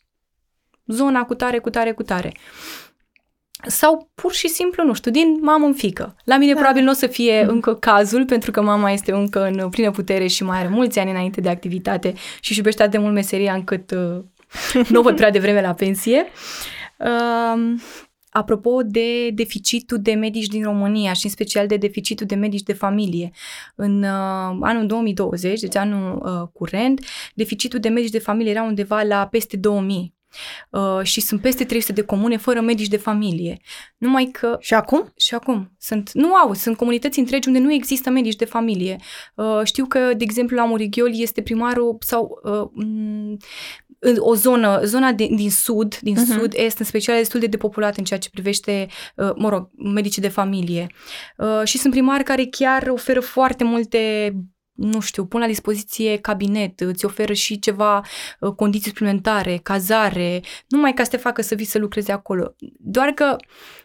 zona 0.87 1.25
cu 1.25 1.35
tare, 1.35 1.59
cu 1.59 1.71
tare, 1.71 1.93
cu 1.93 2.03
tare. 2.03 2.33
Uh, 2.35 2.91
sau 3.67 4.11
pur 4.15 4.33
și 4.33 4.49
simplu, 4.49 4.85
nu 4.85 4.93
știu, 4.93 5.11
din 5.11 5.39
mamă 5.41 5.67
în 5.67 5.75
fică. 5.75 6.17
La 6.25 6.37
mine 6.37 6.53
da. 6.53 6.59
probabil 6.59 6.83
nu 6.83 6.91
o 6.91 6.95
să 6.95 7.07
fie 7.07 7.45
încă 7.49 7.75
cazul, 7.75 8.25
pentru 8.25 8.51
că 8.51 8.63
mama 8.63 8.91
este 8.91 9.13
încă 9.13 9.45
în 9.45 9.69
plină 9.69 9.91
putere 9.91 10.27
și 10.27 10.45
mai 10.45 10.59
are 10.59 10.69
mulți 10.69 10.99
ani 10.99 11.11
înainte 11.11 11.41
de 11.41 11.49
activitate 11.49 12.13
și 12.41 12.51
își 12.51 12.59
iubește 12.59 12.83
atât 12.83 12.95
de 12.95 12.99
mult 12.99 13.15
meseria 13.15 13.55
încât 13.55 13.91
uh, 13.91 14.23
nu 14.89 14.99
o 14.99 15.03
văd 15.03 15.17
prea 15.17 15.31
devreme 15.31 15.61
la 15.61 15.75
pensie. 15.75 16.27
Uh, 16.99 17.75
apropo 18.31 18.83
de 18.83 19.31
deficitul 19.31 19.99
de 20.01 20.13
medici 20.13 20.47
din 20.47 20.63
România 20.63 21.13
și 21.13 21.25
în 21.25 21.31
special 21.31 21.67
de 21.67 21.77
deficitul 21.77 22.27
de 22.27 22.35
medici 22.35 22.63
de 22.63 22.73
familie. 22.73 23.31
În 23.75 24.03
uh, 24.03 24.57
anul 24.61 24.87
2020, 24.87 25.61
deci 25.61 25.77
anul 25.77 26.23
uh, 26.25 26.49
curent, 26.53 27.05
deficitul 27.35 27.81
de 27.81 27.89
medici 27.89 28.11
de 28.11 28.19
familie 28.19 28.51
era 28.51 28.63
undeva 28.63 29.03
la 29.03 29.27
peste 29.27 29.57
2000 29.57 30.15
Uh, 30.70 31.01
și 31.03 31.20
sunt 31.20 31.41
peste 31.41 31.64
300 31.64 31.93
de 31.93 32.03
comune 32.03 32.37
fără 32.37 32.61
medici 32.61 32.89
de 32.89 32.97
familie. 32.97 33.61
Numai 33.97 34.24
că... 34.24 34.57
Și 34.61 34.74
acum? 34.74 35.12
Și 35.16 35.35
acum. 35.35 35.72
Sunt, 35.78 36.11
nu 36.12 36.35
au, 36.35 36.55
sunt 36.55 36.76
comunități 36.76 37.18
întregi 37.18 37.49
unde 37.49 37.61
nu 37.61 37.72
există 37.72 38.11
medici 38.11 38.37
de 38.37 38.45
familie. 38.45 38.97
Uh, 39.35 39.61
știu 39.64 39.87
că, 39.87 39.99
de 39.99 40.24
exemplu, 40.24 40.57
la 40.57 40.64
Murighiol 40.64 41.20
este 41.20 41.43
primarul 41.43 41.97
sau 42.01 42.41
uh, 42.43 43.37
o 44.18 44.35
zonă, 44.35 44.80
zona 44.85 45.12
din, 45.12 45.37
din 45.37 45.51
sud, 45.51 45.99
din 45.99 46.16
uh-huh. 46.16 46.39
sud-est, 46.39 46.78
în 46.78 46.85
special, 46.85 47.16
destul 47.16 47.41
de 47.41 47.47
depopulată 47.47 47.95
în 47.99 48.05
ceea 48.05 48.18
ce 48.18 48.30
privește, 48.30 48.87
uh, 49.16 49.30
mă 49.37 49.49
rog, 49.49 49.70
medicii 49.95 50.22
de 50.22 50.28
familie. 50.28 50.87
Uh, 51.37 51.61
și 51.64 51.78
sunt 51.78 51.93
primari 51.93 52.24
care 52.24 52.45
chiar 52.45 52.89
oferă 52.89 53.20
foarte 53.20 53.64
multe 53.64 54.33
nu 54.75 55.01
știu, 55.01 55.25
pun 55.25 55.41
la 55.41 55.47
dispoziție 55.47 56.18
cabinet, 56.18 56.81
îți 56.81 57.05
oferă 57.05 57.33
și 57.33 57.59
ceva 57.59 58.03
uh, 58.41 58.53
condiții 58.53 58.89
suplimentare, 58.89 59.61
cazare, 59.62 60.41
numai 60.68 60.95
ca 60.95 61.05
să 61.05 61.11
te 61.11 61.16
facă 61.16 61.43
să 61.43 61.55
vii 61.55 61.64
să 61.64 61.79
lucrezi 61.79 62.11
acolo. 62.11 62.55
Doar 62.79 63.09
că, 63.11 63.37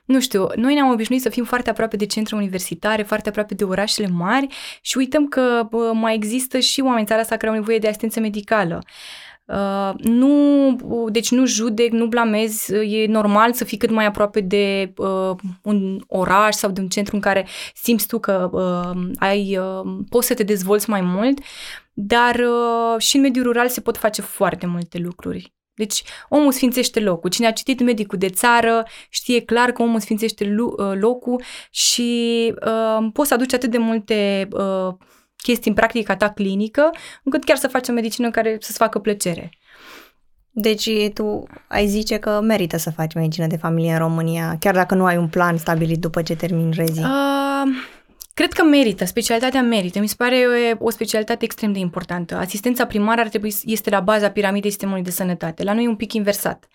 nu 0.05 0.19
știu, 0.19 0.47
noi 0.55 0.73
ne-am 0.73 0.89
obișnuit 0.89 1.21
să 1.21 1.29
fim 1.29 1.43
foarte 1.43 1.69
aproape 1.69 1.95
de 1.95 2.05
centre 2.05 2.35
universitare, 2.35 3.03
foarte 3.03 3.29
aproape 3.29 3.53
de 3.53 3.63
orașele 3.63 4.07
mari 4.07 4.47
și 4.81 4.97
uităm 4.97 5.27
că 5.27 5.67
bă, 5.69 5.91
mai 5.93 6.15
există 6.15 6.59
și 6.59 6.81
oameni 6.81 7.05
țara 7.05 7.21
asta 7.21 7.37
care 7.37 7.51
au 7.51 7.57
nevoie 7.57 7.77
de 7.77 7.87
asistență 7.87 8.19
medicală. 8.19 8.81
Uh, 8.83 8.91
Uh, 8.91 9.26
nu, 9.97 11.07
deci 11.09 11.31
nu 11.31 11.45
judec, 11.45 11.91
nu 11.91 12.05
blamez, 12.05 12.69
e 12.69 13.05
normal 13.07 13.53
să 13.53 13.63
fii 13.63 13.77
cât 13.77 13.89
mai 13.89 14.05
aproape 14.05 14.39
de 14.41 14.93
uh, 14.97 15.35
un 15.63 16.01
oraș 16.07 16.55
sau 16.55 16.71
de 16.71 16.81
un 16.81 16.87
centru 16.87 17.15
în 17.15 17.21
care 17.21 17.47
simți 17.73 18.07
tu 18.07 18.19
că 18.19 18.49
uh, 18.51 19.09
ai, 19.17 19.57
uh, 19.57 20.05
poți 20.09 20.27
să 20.27 20.33
te 20.33 20.43
dezvolți 20.43 20.89
mai 20.89 21.01
mult, 21.01 21.39
dar 21.93 22.35
uh, 22.35 23.01
și 23.01 23.15
în 23.15 23.21
mediul 23.21 23.45
rural 23.45 23.69
se 23.69 23.81
pot 23.81 23.97
face 23.97 24.21
foarte 24.21 24.65
multe 24.65 24.97
lucruri. 24.97 25.55
Deci 25.77 26.03
omul 26.29 26.51
sfințește 26.51 26.99
locul. 26.99 27.29
Cine 27.29 27.47
a 27.47 27.51
citit 27.51 27.81
medicul 27.81 28.17
de 28.17 28.29
țară 28.29 28.85
știe 29.09 29.41
clar 29.41 29.71
că 29.71 29.81
omul 29.81 29.99
sfințește 29.99 30.55
uh, 30.59 30.93
locul 30.99 31.41
și 31.71 32.53
uh, 32.65 33.07
poți 33.13 33.27
să 33.27 33.33
aduci 33.33 33.53
atât 33.53 33.71
de 33.71 33.77
multe 33.77 34.47
uh, 34.51 34.93
chestii 35.43 35.69
în 35.69 35.75
practica 35.75 36.15
ta 36.15 36.29
clinică, 36.29 36.89
încât 37.23 37.43
chiar 37.43 37.57
să 37.57 37.67
faci 37.67 37.87
o 37.87 37.91
medicină 37.91 38.31
care 38.31 38.57
să-ți 38.59 38.77
facă 38.77 38.99
plăcere. 38.99 39.49
Deci 40.59 40.89
tu 41.13 41.47
ai 41.67 41.87
zice 41.87 42.17
că 42.17 42.41
merită 42.41 42.77
să 42.77 42.91
faci 42.91 43.13
medicină 43.13 43.47
de 43.47 43.57
familie 43.57 43.91
în 43.91 43.97
România, 43.97 44.55
chiar 44.59 44.73
dacă 44.73 44.95
nu 44.95 45.05
ai 45.05 45.17
un 45.17 45.27
plan 45.27 45.57
stabilit 45.57 45.99
după 45.99 46.21
ce 46.21 46.35
termin 46.35 46.71
rezi? 46.75 46.99
Uh, 46.99 47.07
cred 48.33 48.53
că 48.53 48.63
merită, 48.63 49.05
specialitatea 49.05 49.61
merită. 49.61 49.99
Mi 49.99 50.07
se 50.07 50.15
pare 50.17 50.45
o, 50.79 50.85
o 50.85 50.89
specialitate 50.89 51.43
extrem 51.43 51.73
de 51.73 51.79
importantă. 51.79 52.35
Asistența 52.35 52.85
primară 52.85 53.21
ar 53.21 53.27
trebui 53.27 53.55
este 53.63 53.89
la 53.89 53.99
baza 53.99 54.29
piramidei 54.29 54.69
sistemului 54.69 55.03
de 55.03 55.11
sănătate. 55.11 55.63
La 55.63 55.73
noi 55.73 55.83
e 55.83 55.87
un 55.87 55.95
pic 55.95 56.13
inversat. 56.13 56.67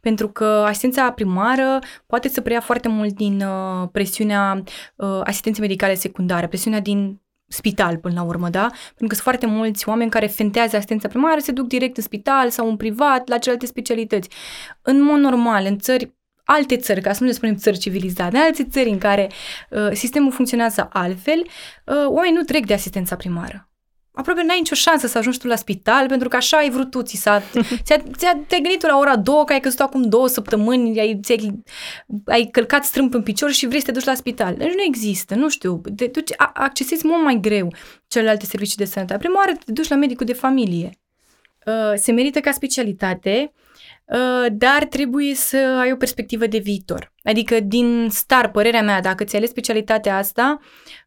Pentru 0.00 0.28
că 0.28 0.64
asistența 0.66 1.10
primară 1.10 1.78
poate 2.06 2.28
să 2.28 2.40
preia 2.40 2.60
foarte 2.60 2.88
mult 2.88 3.14
din 3.14 3.42
uh, 3.42 3.88
presiunea 3.92 4.62
uh, 4.96 5.20
asistenței 5.24 5.62
medicale 5.62 5.94
secundare, 5.94 6.46
presiunea 6.46 6.80
din 6.80 7.20
spital 7.52 7.96
până 7.96 8.14
la 8.14 8.22
urmă, 8.22 8.48
da? 8.48 8.66
Pentru 8.70 9.06
că 9.06 9.14
sunt 9.14 9.22
foarte 9.22 9.46
mulți 9.46 9.88
oameni 9.88 10.10
care 10.10 10.26
fentează 10.26 10.76
asistența 10.76 11.08
primară, 11.08 11.40
se 11.40 11.52
duc 11.52 11.66
direct 11.66 11.96
în 11.96 12.02
spital 12.02 12.50
sau 12.50 12.68
în 12.68 12.76
privat, 12.76 13.28
la 13.28 13.38
celelalte 13.38 13.66
specialități. 13.66 14.28
În 14.82 15.02
mod 15.02 15.18
normal, 15.18 15.64
în 15.66 15.78
țări 15.78 16.14
alte 16.44 16.76
țări, 16.76 17.00
ca 17.00 17.12
să 17.12 17.22
nu 17.22 17.28
le 17.28 17.34
spunem 17.34 17.54
țări 17.54 17.78
civilizate, 17.78 18.36
alte 18.36 18.64
țări 18.64 18.88
în 18.88 18.98
care 18.98 19.30
uh, 19.70 19.88
sistemul 19.92 20.32
funcționează 20.32 20.88
altfel, 20.92 21.42
uh, 21.86 22.06
oamenii 22.06 22.36
nu 22.36 22.42
trec 22.42 22.66
de 22.66 22.74
asistența 22.74 23.16
primară 23.16 23.71
aproape 24.12 24.42
n-ai 24.42 24.58
nicio 24.58 24.74
șansă 24.74 25.06
să 25.06 25.18
ajungi 25.18 25.38
tu 25.38 25.46
la 25.46 25.56
spital, 25.56 26.08
pentru 26.08 26.28
că 26.28 26.36
așa 26.36 26.56
ai 26.56 26.70
vrut 26.70 26.90
tu, 26.90 27.02
ți 27.02 27.16
s-a, 27.16 27.42
ți-a, 27.84 28.02
ți-a, 28.16 28.40
te-ai 28.46 28.60
gândit 28.60 28.78
tu 28.78 28.86
la 28.86 28.98
ora 28.98 29.16
două, 29.16 29.44
că 29.44 29.52
ai 29.52 29.60
căzut 29.60 29.80
acum 29.80 30.02
două 30.02 30.28
săptămâni, 30.28 31.00
ai, 31.00 31.20
ai, 31.28 31.62
ai 32.24 32.48
călcat 32.50 32.84
strâmb 32.84 33.14
în 33.14 33.22
picior 33.22 33.50
și 33.50 33.66
vrei 33.66 33.80
să 33.80 33.86
te 33.86 33.92
duci 33.92 34.04
la 34.04 34.14
spital. 34.14 34.54
Deci 34.54 34.74
nu 34.74 34.82
există, 34.86 35.34
nu 35.34 35.48
știu, 35.48 35.80
te 35.96 36.06
duci, 36.06 36.30
accesezi 36.36 37.06
mult 37.06 37.22
mai 37.22 37.38
greu 37.40 37.74
celelalte 38.06 38.46
servicii 38.46 38.76
de 38.76 38.84
sănătate. 38.84 39.18
Prima 39.18 39.36
oară 39.38 39.52
te 39.64 39.72
duci 39.72 39.88
la 39.88 39.96
medicul 39.96 40.26
de 40.26 40.32
familie. 40.32 40.90
Uh, 41.66 41.92
se 41.94 42.12
merită 42.12 42.40
ca 42.40 42.50
specialitate, 42.50 43.52
uh, 43.54 43.61
dar 44.52 44.84
trebuie 44.84 45.34
să 45.34 45.78
ai 45.80 45.92
o 45.92 45.96
perspectivă 45.96 46.46
de 46.46 46.58
viitor. 46.58 47.12
Adică 47.22 47.60
din 47.60 48.08
star, 48.10 48.50
părerea 48.50 48.82
mea, 48.82 49.00
dacă 49.00 49.24
ți-ai 49.24 49.40
ales 49.40 49.50
specialitatea 49.50 50.16
asta, 50.16 50.58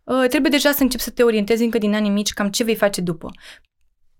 uh, 0.03 0.25
trebuie 0.29 0.51
deja 0.51 0.71
să 0.71 0.83
începi 0.83 1.03
să 1.03 1.09
te 1.09 1.23
orientezi 1.23 1.63
încă 1.63 1.77
din 1.77 1.93
anii 1.93 2.09
mici 2.09 2.33
cam 2.33 2.49
ce 2.49 2.63
vei 2.63 2.75
face 2.75 3.01
după. 3.01 3.31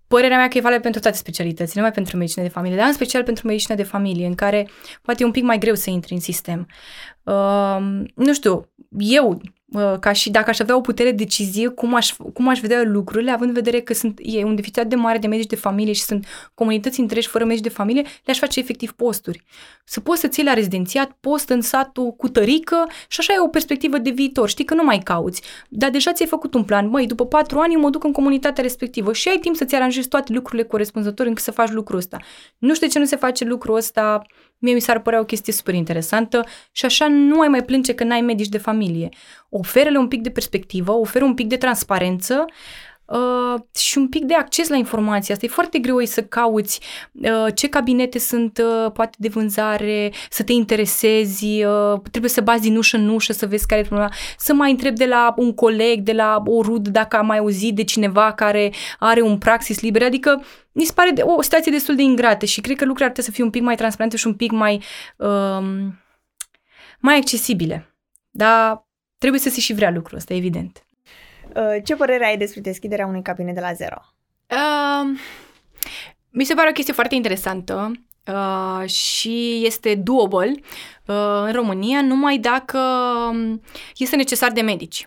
Părerea 0.08 0.36
mea 0.36 0.48
că 0.48 0.58
e 0.58 0.60
valabil 0.60 0.82
pentru 0.82 1.00
toate 1.00 1.16
specialitățile, 1.16 1.72
nu 1.74 1.80
numai 1.80 1.94
pentru 1.94 2.16
medicină 2.16 2.44
de 2.44 2.50
familie, 2.50 2.76
dar 2.76 2.86
în 2.86 2.92
special 2.92 3.22
pentru 3.22 3.46
medicină 3.46 3.76
de 3.76 3.82
familie, 3.82 4.26
în 4.26 4.34
care 4.34 4.68
poate 5.02 5.22
e 5.22 5.26
un 5.26 5.32
pic 5.32 5.42
mai 5.42 5.58
greu 5.58 5.74
să 5.74 5.90
intri 5.90 6.12
în 6.12 6.20
sistem. 6.20 6.66
Uh, 7.26 8.02
nu 8.14 8.34
știu, 8.34 8.68
eu 8.98 9.40
ca 10.00 10.12
și 10.12 10.30
dacă 10.30 10.50
aș 10.50 10.58
avea 10.58 10.76
o 10.76 10.80
putere 10.80 11.12
decizie, 11.12 11.68
cum 11.68 11.94
aș, 11.94 12.12
cum 12.34 12.48
aș 12.48 12.60
vedea 12.60 12.82
lucrurile, 12.84 13.30
având 13.30 13.48
în 13.48 13.54
vedere 13.54 13.80
că 13.80 13.94
sunt, 13.94 14.20
e 14.22 14.44
un 14.44 14.54
deficit 14.54 14.82
de 14.82 14.94
mare 14.94 15.18
de 15.18 15.26
medici 15.26 15.46
de 15.46 15.56
familie 15.56 15.92
și 15.92 16.02
sunt 16.02 16.26
comunități 16.54 17.00
întregi 17.00 17.28
fără 17.28 17.44
medici 17.44 17.62
de 17.62 17.68
familie, 17.68 18.02
le-aș 18.24 18.38
face 18.38 18.60
efectiv 18.60 18.92
posturi. 18.92 19.44
Să 19.84 20.00
poți 20.00 20.20
să 20.20 20.28
ții 20.28 20.44
la 20.44 20.52
rezidențiat 20.52 21.16
post 21.20 21.48
în 21.48 21.60
satul 21.60 22.12
cu 22.12 22.28
tărică 22.28 22.86
și 23.08 23.20
așa 23.20 23.32
e 23.32 23.40
o 23.40 23.48
perspectivă 23.48 23.98
de 23.98 24.10
viitor. 24.10 24.48
Știi 24.48 24.64
că 24.64 24.74
nu 24.74 24.84
mai 24.84 24.98
cauți, 24.98 25.42
dar 25.68 25.90
deja 25.90 26.12
ți-ai 26.12 26.28
făcut 26.28 26.54
un 26.54 26.64
plan. 26.64 26.88
Măi, 26.88 27.06
după 27.06 27.26
patru 27.26 27.58
ani 27.58 27.76
mă 27.76 27.90
duc 27.90 28.04
în 28.04 28.12
comunitatea 28.12 28.62
respectivă 28.62 29.12
și 29.12 29.28
ai 29.28 29.38
timp 29.38 29.56
să-ți 29.56 29.74
aranjezi 29.74 30.08
toate 30.08 30.32
lucrurile 30.32 30.68
corespunzătoare 30.68 31.28
încât 31.28 31.44
să 31.44 31.50
faci 31.50 31.70
lucrul 31.70 31.98
ăsta. 31.98 32.18
Nu 32.58 32.74
știu 32.74 32.86
de 32.86 32.92
ce 32.92 32.98
nu 32.98 33.04
se 33.04 33.16
face 33.16 33.44
lucrul 33.44 33.76
ăsta 33.76 34.22
Mie 34.58 34.74
mi 34.74 34.80
s-ar 34.80 35.00
părea 35.00 35.20
o 35.20 35.24
chestie 35.24 35.52
super 35.52 35.74
interesantă 35.74 36.44
și 36.72 36.84
așa 36.84 37.08
nu 37.08 37.40
ai 37.40 37.48
mai 37.48 37.64
plânge 37.64 37.94
că 37.94 38.04
n-ai 38.04 38.20
medici 38.20 38.48
de 38.48 38.58
familie. 38.58 39.08
Oferă-le 39.48 39.98
un 39.98 40.08
pic 40.08 40.22
de 40.22 40.30
perspectivă, 40.30 40.92
oferă 40.92 41.24
un 41.24 41.34
pic 41.34 41.46
de 41.46 41.56
transparență 41.56 42.44
uh, 42.46 42.54
și 43.74 43.98
un 43.98 44.08
pic 44.08 44.24
de 44.24 44.34
acces 44.34 44.68
la 44.68 44.76
informații. 44.76 45.32
Asta 45.32 45.46
e 45.46 45.48
foarte 45.48 45.78
greu 45.78 46.04
să 46.04 46.22
cauți 46.22 46.80
uh, 47.12 47.46
ce 47.54 47.68
cabinete 47.68 48.18
sunt 48.18 48.58
uh, 48.58 48.92
poate 48.92 49.16
de 49.18 49.28
vânzare, 49.28 50.12
să 50.30 50.42
te 50.42 50.52
interesezi, 50.52 51.64
uh, 51.64 52.00
trebuie 52.10 52.30
să 52.30 52.40
bazi 52.40 52.62
din 52.62 52.76
ușă 52.76 52.96
în 52.96 53.08
ușă 53.08 53.32
să 53.32 53.46
vezi 53.46 53.66
care 53.66 53.80
e 53.80 53.84
problema, 53.84 54.12
să 54.38 54.54
mai 54.54 54.70
întrebi 54.70 54.98
de 54.98 55.06
la 55.06 55.34
un 55.36 55.54
coleg, 55.54 56.00
de 56.00 56.12
la 56.12 56.42
o 56.44 56.62
rud 56.62 56.88
dacă 56.88 57.16
a 57.16 57.20
mai 57.20 57.38
auzit 57.38 57.74
de 57.74 57.84
cineva 57.84 58.32
care 58.32 58.72
are 58.98 59.20
un 59.20 59.38
praxis 59.38 59.80
liber, 59.80 60.02
adică 60.02 60.42
mi 60.72 60.84
se 60.84 60.92
pare 60.94 61.10
de, 61.10 61.22
o 61.22 61.42
situație 61.42 61.72
destul 61.72 61.96
de 61.96 62.02
ingrată 62.02 62.44
și 62.46 62.60
cred 62.60 62.76
că 62.76 62.84
lucrurile 62.84 63.06
ar 63.06 63.12
trebui 63.12 63.30
să 63.30 63.36
fie 63.36 63.44
un 63.44 63.50
pic 63.50 63.62
mai 63.62 63.76
transparente 63.76 64.16
și 64.16 64.26
un 64.26 64.34
pic 64.34 64.50
mai, 64.50 64.82
um, 65.16 66.00
mai 67.00 67.16
accesibile. 67.16 67.94
Dar 68.30 68.86
trebuie 69.18 69.40
să 69.40 69.48
se 69.48 69.60
și 69.60 69.74
vrea 69.74 69.90
lucrul 69.90 70.16
ăsta, 70.16 70.34
evident. 70.34 70.85
Uh, 71.56 71.82
ce 71.84 71.96
părere 71.96 72.26
ai 72.26 72.36
despre 72.36 72.60
deschiderea 72.60 73.06
unui 73.06 73.22
cabinet 73.22 73.54
de 73.54 73.60
la 73.60 73.72
zero? 73.72 73.96
Uh, 74.50 75.18
mi 76.30 76.44
se 76.44 76.54
pare 76.54 76.68
o 76.68 76.72
chestie 76.72 76.94
foarte 76.94 77.14
interesantă 77.14 77.92
uh, 78.26 78.88
și 78.88 79.62
este 79.64 79.94
doable 79.94 80.54
uh, 81.06 81.42
în 81.44 81.52
România 81.52 82.02
numai 82.02 82.38
dacă 82.38 82.78
um, 83.30 83.60
este 83.96 84.16
necesar 84.16 84.52
de 84.52 84.60
medici. 84.60 85.06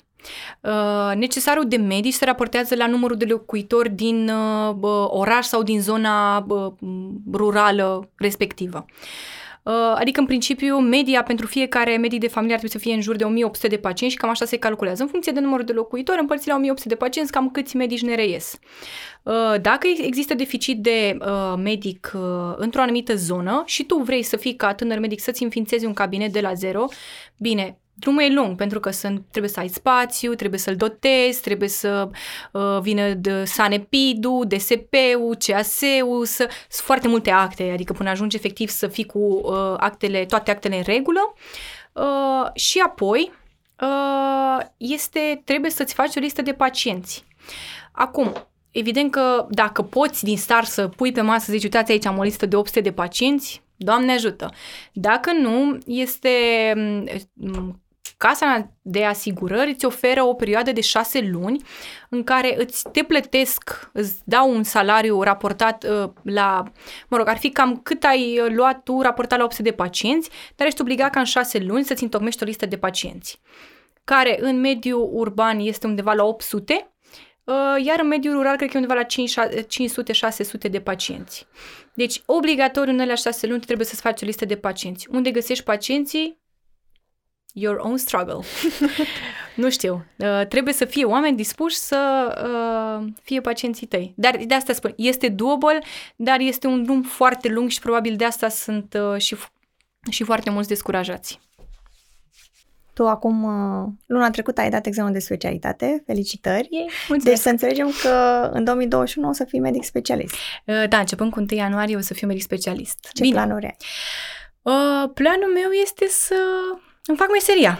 Uh, 0.62 1.16
necesarul 1.16 1.68
de 1.68 1.78
medici 1.78 2.14
se 2.14 2.26
raportează 2.26 2.76
la 2.76 2.88
numărul 2.88 3.18
de 3.18 3.26
locuitori 3.26 3.90
din 3.90 4.30
uh, 4.30 4.76
oraș 5.08 5.46
sau 5.46 5.64
din 5.64 5.82
zona 5.82 6.46
uh, 6.48 6.74
rurală 7.34 8.10
respectivă. 8.16 8.86
Adică, 9.96 10.20
în 10.20 10.26
principiu, 10.26 10.78
media 10.78 11.24
pentru 11.24 11.46
fiecare 11.48 11.98
medic 11.98 12.20
de 12.20 12.28
familie 12.28 12.54
ar 12.54 12.60
trebui 12.60 12.80
să 12.80 12.86
fie 12.86 12.96
în 12.96 13.02
jur 13.02 13.16
de 13.16 13.24
1800 13.24 13.68
de 13.68 13.78
pacienți 13.78 14.16
și 14.16 14.22
cam 14.22 14.30
așa 14.30 14.46
se 14.46 14.58
calculează. 14.58 15.04
În 15.04 15.10
funcție 15.10 15.32
de 15.32 15.40
numărul 15.40 15.66
de 15.66 15.74
locuitori, 15.74 16.20
împărțit 16.20 16.48
la 16.48 16.56
1800 16.56 16.90
de 16.90 16.96
pacienți, 16.96 17.32
cam 17.32 17.50
câți 17.50 17.76
medici 17.76 18.02
ne 18.02 18.16
reies. 18.16 18.60
Dacă 19.62 19.88
există 20.02 20.34
deficit 20.34 20.82
de 20.82 21.18
medic 21.58 22.12
într-o 22.56 22.82
anumită 22.82 23.16
zonă 23.16 23.64
și 23.66 23.84
tu 23.84 23.96
vrei 23.96 24.24
să 24.24 24.38
fii 24.38 24.56
ca 24.56 24.74
tânăr 24.74 25.00
medic 25.00 25.20
să-ți 25.20 25.44
înființezi 25.44 25.86
un 25.86 25.94
cabinet 25.94 26.32
de 26.32 26.40
la 26.40 26.54
zero, 26.54 26.86
bine, 27.38 27.80
drumul 28.00 28.22
e 28.22 28.34
lung 28.34 28.56
pentru 28.56 28.80
că 28.80 28.90
sunt, 28.90 29.26
trebuie 29.32 29.52
să 29.52 29.60
ai 29.60 29.68
spațiu, 29.68 30.34
trebuie 30.34 30.60
să-l 30.60 30.76
dotezi, 30.76 31.42
trebuie 31.42 31.70
să 31.70 32.10
uh, 32.52 32.80
vină 32.82 33.14
de 33.14 33.44
SANEPID-ul, 33.44 34.46
DSP-ul, 34.48 35.36
CAS-ul, 35.40 36.26
să, 36.26 36.50
sunt 36.70 36.86
foarte 36.86 37.08
multe 37.08 37.32
acte, 37.32 37.70
adică 37.74 37.94
până 37.94 38.10
ajungi 38.10 38.36
efectiv 38.36 38.70
să 38.70 38.88
fii 38.88 39.06
cu 39.06 39.20
uh, 39.20 39.74
actele, 39.78 40.26
toate 40.26 40.52
actele 40.52 40.76
în 40.76 40.84
regulă. 40.86 41.34
Uh, 41.94 42.54
și 42.54 42.80
apoi 42.80 43.32
uh, 43.82 44.66
este, 44.78 45.42
trebuie 45.46 45.72
să-ți 45.72 45.94
faci 45.94 46.16
o 46.16 46.20
listă 46.20 46.42
de 46.42 46.54
pacienți. 46.54 47.26
Acum, 47.92 48.34
evident 48.72 49.12
că 49.12 49.46
dacă 49.50 49.82
poți 49.82 50.24
din 50.24 50.38
start 50.38 50.68
să 50.68 50.88
pui 50.88 51.12
pe 51.12 51.22
masă, 51.22 51.52
zici, 51.52 51.64
uitați 51.64 51.92
aici 51.92 52.06
am 52.06 52.18
o 52.18 52.24
listă 52.24 52.46
de 52.46 52.56
800 52.56 52.82
de 52.82 52.92
pacienți, 52.92 53.62
Doamne 53.82 54.12
ajută! 54.12 54.52
Dacă 54.94 55.32
nu, 55.32 55.78
este 55.86 56.30
mm, 57.34 57.82
Casa 58.20 58.72
de 58.82 59.06
asigurări 59.06 59.70
îți 59.70 59.86
oferă 59.86 60.24
o 60.24 60.34
perioadă 60.34 60.72
de 60.72 60.82
șase 60.82 61.20
luni 61.22 61.62
în 62.10 62.24
care 62.24 62.56
îți 62.58 62.90
te 62.92 63.04
plătesc, 63.04 63.90
îți 63.94 64.16
dau 64.24 64.52
un 64.56 64.64
salariu 64.64 65.22
raportat 65.22 65.84
uh, 65.84 66.10
la, 66.24 66.64
mă 67.08 67.18
rog, 67.18 67.28
ar 67.28 67.38
fi 67.38 67.50
cam 67.50 67.78
cât 67.78 68.04
ai 68.04 68.40
uh, 68.40 68.52
luat 68.54 68.84
tu 68.84 69.02
raportat 69.02 69.38
la 69.38 69.44
800 69.44 69.70
de 69.70 69.76
pacienți, 69.76 70.30
dar 70.56 70.68
ești 70.68 70.82
obligat 70.82 71.12
ca 71.12 71.20
în 71.20 71.26
șase 71.26 71.60
luni 71.60 71.84
să-ți 71.84 72.04
întocmești 72.04 72.44
o 72.44 72.46
listă 72.46 72.66
de 72.66 72.78
pacienți, 72.78 73.42
care 74.04 74.38
în 74.42 74.60
mediul 74.60 75.10
urban 75.14 75.60
este 75.60 75.88
undeva 75.88 76.14
la 76.14 76.24
800, 76.24 76.94
uh, 77.44 77.56
iar 77.86 78.00
în 78.00 78.08
mediul 78.08 78.34
rural 78.34 78.56
cred 78.56 78.70
că 78.70 78.78
e 78.78 78.80
undeva 78.80 79.00
la 79.00 79.64
500-600 80.68 80.70
de 80.72 80.80
pacienți. 80.80 81.48
Deci, 81.94 82.22
obligatoriu 82.26 82.94
în 82.94 83.00
alea 83.00 83.16
șase 83.16 83.48
luni 83.48 83.62
trebuie 83.62 83.86
să-ți 83.86 84.02
faci 84.02 84.22
o 84.22 84.26
listă 84.26 84.46
de 84.46 84.58
pacienți. 84.58 85.08
Unde 85.12 85.32
găsești 85.32 85.64
pacienții? 85.64 86.39
Your 87.54 87.78
own 87.80 87.98
struggle. 87.98 88.40
nu 89.56 89.70
știu. 89.70 90.06
Uh, 90.18 90.48
trebuie 90.48 90.74
să 90.74 90.86
fie 90.86 91.06
oameni 91.06 91.38
dispuși 91.38 91.76
să 91.76 92.28
uh, 92.46 93.08
fie 93.22 93.42
pacienții 93.42 93.88
tăi. 93.88 94.14
Dar 94.16 94.38
de 94.48 94.54
asta 94.54 94.74
spun, 94.74 94.94
este 94.98 95.30
doable, 95.30 95.84
dar 96.16 96.40
este 96.40 96.68
un 96.68 96.84
drum 96.84 97.02
foarte 97.02 97.48
lung 97.48 97.70
și 97.70 97.80
probabil 97.80 98.16
de 98.16 98.26
asta 98.26 98.50
sunt 98.50 98.98
uh, 99.14 99.22
și, 99.22 99.36
și 100.10 100.24
foarte 100.24 100.50
mulți 100.50 100.68
descurajați. 100.68 101.40
Tu 103.00 103.08
acum, 103.08 103.44
uh, 103.44 103.88
luna 104.06 104.30
trecută, 104.30 104.62
ai 104.62 104.70
dat 104.70 104.86
examenul 104.86 105.18
de 105.18 105.24
specialitate. 105.24 106.04
Felicitări! 106.06 106.68
Ei, 106.72 106.90
deci 107.24 107.38
să 107.38 107.50
înțelegem 107.50 107.92
că 108.02 108.10
în 108.54 108.64
2021 108.64 109.30
o 109.30 109.32
să 109.32 109.44
fii 109.44 109.60
medic 109.60 109.84
specialist. 109.84 110.36
Uh, 110.66 110.84
da, 110.90 111.00
începând 111.00 111.32
cu 111.32 111.40
1 111.40 111.48
ianuarie 111.50 111.96
o 111.96 112.00
să 112.00 112.14
fiu 112.14 112.28
medic 112.28 112.42
specialist. 112.42 113.10
Ce 113.14 113.22
Bine. 113.22 113.36
planuri 113.36 113.66
ai? 113.66 113.76
Uh, 114.62 115.10
planul 115.14 115.52
meu 115.54 115.72
este 115.72 116.06
să 116.08 116.36
îmi 117.10 117.18
fac 117.18 117.32
meseria. 117.32 117.80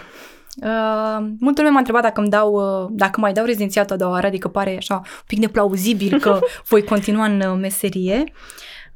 Uh, 0.56 1.26
multă 1.38 1.60
lume 1.60 1.72
m-a 1.72 1.78
întrebat 1.78 2.02
dacă 2.02 2.20
îmi 2.20 2.30
dau, 2.30 2.52
uh, 2.52 2.88
dacă 2.90 3.20
mai 3.20 3.32
dau 3.32 3.44
rezidențiatul 3.44 3.94
a 3.94 3.98
doua 3.98 4.10
oară, 4.10 4.26
adică 4.26 4.48
pare 4.48 4.76
așa 4.76 4.94
un 4.94 5.02
pic 5.26 5.38
neplauzibil 5.38 6.20
că 6.20 6.38
voi 6.70 6.84
continua 6.84 7.24
în 7.24 7.40
uh, 7.40 7.58
meserie. 7.60 8.24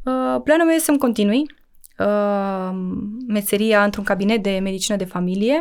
Uh, 0.02 0.40
planul 0.44 0.64
meu 0.64 0.74
este 0.74 0.84
să-mi 0.84 0.98
continui 0.98 1.44
uh, 1.98 2.70
meseria 3.26 3.84
într-un 3.84 4.04
cabinet 4.04 4.42
de 4.42 4.58
medicină 4.62 4.96
de 4.96 5.04
familie 5.04 5.60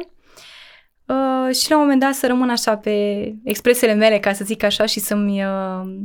uh, 1.05 1.55
și 1.55 1.69
la 1.69 1.75
un 1.75 1.81
moment 1.81 1.99
dat 1.99 2.13
să 2.13 2.27
rămân 2.27 2.49
așa 2.49 2.77
pe 2.77 2.91
expresele 3.43 3.93
mele, 3.93 4.19
ca 4.19 4.33
să 4.33 4.43
zic 4.43 4.63
așa, 4.63 4.85
și 4.85 4.99
să-mi 4.99 5.43
uh, 5.43 6.01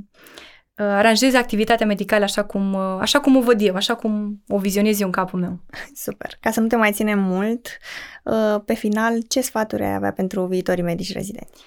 Uh, 0.79 0.85
aranjez 0.85 1.35
activitatea 1.35 1.87
medicală 1.87 2.25
așa 2.25 2.45
cum, 2.45 2.73
uh, 2.73 2.99
așa 3.01 3.21
cum 3.21 3.37
o 3.37 3.41
văd 3.41 3.61
eu, 3.61 3.75
așa 3.75 3.95
cum 3.95 4.43
o 4.49 4.59
vizionez 4.59 5.01
eu 5.01 5.07
în 5.07 5.13
capul 5.13 5.41
meu. 5.41 5.61
Super. 6.05 6.37
Ca 6.41 6.51
să 6.51 6.61
nu 6.61 6.67
te 6.67 6.77
mai 6.77 6.93
ținem 6.93 7.19
mult, 7.19 7.79
uh, 8.25 8.61
pe 8.65 8.75
final, 8.75 9.21
ce 9.29 9.41
sfaturi 9.41 9.83
ai 9.83 9.95
avea 9.95 10.13
pentru 10.13 10.47
viitorii 10.47 10.83
medici 10.83 11.13
rezidenți? 11.13 11.63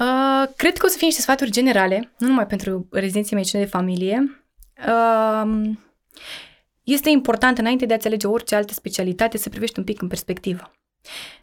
Uh, 0.00 0.48
cred 0.56 0.76
că 0.76 0.86
o 0.86 0.88
să 0.88 0.96
fie 0.96 1.06
niște 1.06 1.22
sfaturi 1.22 1.50
generale, 1.50 2.12
nu 2.18 2.26
numai 2.26 2.46
pentru 2.46 2.88
rezidenții 2.90 3.34
medicină 3.34 3.62
de 3.62 3.68
familie. 3.68 4.44
Uh, 4.86 5.70
este 6.82 7.10
important, 7.10 7.58
înainte 7.58 7.86
de 7.86 7.94
a-ți 7.94 8.06
alege 8.06 8.26
orice 8.26 8.54
altă 8.54 8.72
specialitate, 8.72 9.38
să 9.38 9.48
privești 9.48 9.78
un 9.78 9.84
pic 9.84 10.02
în 10.02 10.08
perspectivă. 10.08 10.72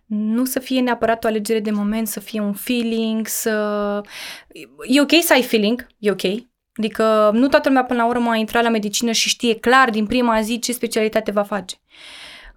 Nu 0.05 0.45
să 0.45 0.59
fie 0.59 0.81
neapărat 0.81 1.23
o 1.23 1.27
alegere 1.27 1.59
de 1.59 1.71
moment, 1.71 2.07
să 2.07 2.19
fie 2.19 2.39
un 2.39 2.53
feeling, 2.53 3.27
să... 3.27 3.51
E 4.87 5.01
ok 5.01 5.11
să 5.21 5.33
ai 5.33 5.43
feeling, 5.43 5.87
e 5.97 6.11
ok, 6.11 6.21
Adică 6.75 7.29
nu 7.33 7.47
toată 7.47 7.67
lumea 7.67 7.83
până 7.83 8.01
la 8.01 8.07
urmă 8.07 8.29
a 8.29 8.35
intrat 8.35 8.63
la 8.63 8.69
medicină 8.69 9.11
și 9.11 9.29
știe 9.29 9.55
clar 9.55 9.89
din 9.89 10.05
prima 10.05 10.41
zi 10.41 10.59
ce 10.59 10.71
specialitate 10.71 11.31
va 11.31 11.43
face. 11.43 11.75